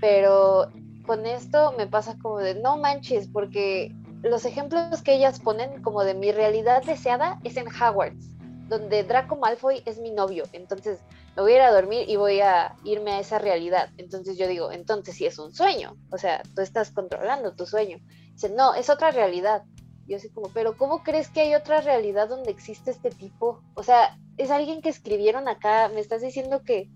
pero 0.00 0.70
con 1.06 1.26
esto 1.26 1.74
me 1.76 1.86
pasa 1.86 2.16
como 2.20 2.38
de 2.38 2.54
no 2.54 2.76
manches, 2.76 3.28
porque 3.28 3.94
los 4.22 4.44
ejemplos 4.44 5.02
que 5.02 5.14
ellas 5.14 5.40
ponen 5.40 5.82
como 5.82 6.02
de 6.02 6.14
mi 6.14 6.32
realidad 6.32 6.82
deseada 6.84 7.38
es 7.44 7.56
en 7.56 7.66
Hogwarts, 7.68 8.35
donde 8.68 9.04
Draco 9.04 9.36
Malfoy 9.36 9.82
es 9.86 9.98
mi 9.98 10.10
novio. 10.10 10.44
Entonces 10.52 10.98
me 11.36 11.42
voy 11.42 11.52
a 11.52 11.56
ir 11.56 11.60
a 11.62 11.72
dormir 11.72 12.08
y 12.08 12.16
voy 12.16 12.40
a 12.40 12.76
irme 12.84 13.12
a 13.12 13.20
esa 13.20 13.38
realidad. 13.38 13.90
Entonces 13.96 14.36
yo 14.36 14.48
digo, 14.48 14.72
entonces 14.72 15.14
sí 15.14 15.26
es 15.26 15.38
un 15.38 15.54
sueño. 15.54 15.96
O 16.10 16.18
sea, 16.18 16.42
tú 16.54 16.62
estás 16.62 16.90
controlando 16.90 17.54
tu 17.54 17.66
sueño. 17.66 17.98
Dice, 18.32 18.50
no, 18.50 18.74
es 18.74 18.90
otra 18.90 19.10
realidad. 19.10 19.62
Yo 20.06 20.16
así 20.16 20.30
como, 20.30 20.48
pero 20.52 20.76
¿cómo 20.76 21.02
crees 21.02 21.28
que 21.28 21.40
hay 21.40 21.54
otra 21.54 21.80
realidad 21.80 22.28
donde 22.28 22.50
existe 22.50 22.90
este 22.90 23.10
tipo? 23.10 23.62
O 23.74 23.82
sea, 23.82 24.18
es 24.36 24.50
alguien 24.50 24.82
que 24.82 24.88
escribieron 24.88 25.48
acá. 25.48 25.88
Me 25.88 26.00
estás 26.00 26.22
diciendo 26.22 26.62
que 26.64 26.90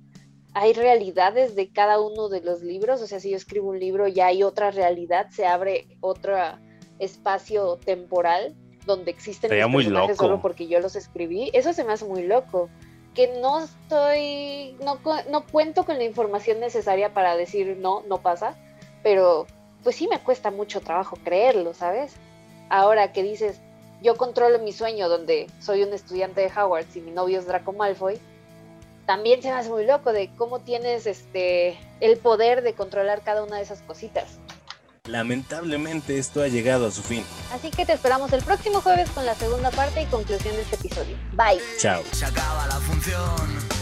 hay 0.55 0.73
realidades 0.73 1.55
de 1.55 1.73
cada 1.73 2.01
uno 2.01 2.29
de 2.29 2.41
los 2.41 2.63
libros. 2.63 3.03
O 3.03 3.07
sea, 3.07 3.21
si 3.21 3.31
yo 3.31 3.37
escribo 3.37 3.71
un 3.71 3.79
libro, 3.79 4.09
ya 4.09 4.27
hay 4.27 4.43
otra 4.43 4.71
realidad, 4.71 5.29
se 5.31 5.47
abre 5.47 5.99
otra 6.01 6.61
espacio 6.99 7.77
temporal 7.79 8.55
donde 8.91 9.11
existen 9.11 9.51
los 9.51 9.73
personajes 9.73 10.17
solo 10.17 10.41
porque 10.41 10.67
yo 10.67 10.81
los 10.81 10.97
escribí, 10.97 11.51
eso 11.53 11.73
se 11.73 11.85
me 11.85 11.93
hace 11.93 12.05
muy 12.05 12.23
loco. 12.23 12.69
Que 13.15 13.41
no 13.41 13.65
estoy, 13.65 14.77
no, 14.85 15.01
no 15.31 15.47
cuento 15.47 15.85
con 15.85 15.99
la 15.99 16.05
información 16.05 16.61
necesaria 16.61 17.13
para 17.13 17.37
decir 17.37 17.77
no, 17.81 18.03
no 18.07 18.19
pasa, 18.19 18.55
pero 19.03 19.47
pues 19.83 19.97
sí 19.97 20.07
me 20.07 20.21
cuesta 20.21 20.51
mucho 20.51 20.81
trabajo 20.81 21.17
creerlo, 21.25 21.75
¿sabes? 21.75 22.15
Ahora 22.69 23.13
que 23.13 23.25
dices, 23.25 23.61
yo 24.03 24.17
controlo 24.17 24.61
mi 24.61 24.73
sueño 24.73 25.09
donde 25.09 25.49
soy 25.59 25.83
un 25.83 25.93
estudiante 25.93 26.41
de 26.41 26.53
Howard 26.57 26.87
y 26.95 27.01
mi 27.01 27.11
novio 27.11 27.41
es 27.41 27.47
Draco 27.47 27.73
Malfoy, 27.73 28.19
también 29.07 29.43
se 29.43 29.49
me 29.49 29.57
hace 29.57 29.71
muy 29.71 29.85
loco 29.87 30.13
de 30.13 30.31
cómo 30.37 30.61
tienes 30.61 31.07
este 31.07 31.77
el 31.99 32.17
poder 32.19 32.63
de 32.63 32.75
controlar 32.75 33.23
cada 33.23 33.43
una 33.43 33.57
de 33.57 33.63
esas 33.63 33.83
cositas. 33.83 34.39
Lamentablemente 35.11 36.19
esto 36.19 36.43
ha 36.43 36.49
llegado 36.49 36.87
a 36.87 36.91
su 36.91 37.03
fin. 37.03 37.25
Así 37.53 37.71
que 37.71 37.85
te 37.85 37.93
esperamos 37.93 38.33
el 38.33 38.43
próximo 38.43 38.81
jueves 38.81 39.11
con 39.11 39.27
la 39.27 39.35
segunda 39.35 39.71
parte 39.71 40.03
y 40.03 40.07
conclusión 40.07 40.55
de 40.55 40.63
este 40.63 40.77
episodio. 40.77 41.17
Bye. 41.33 41.61
Chao. 41.79 42.03
Se 42.13 42.25
acaba 42.25 42.67
la 42.69 42.77
función 42.77 43.80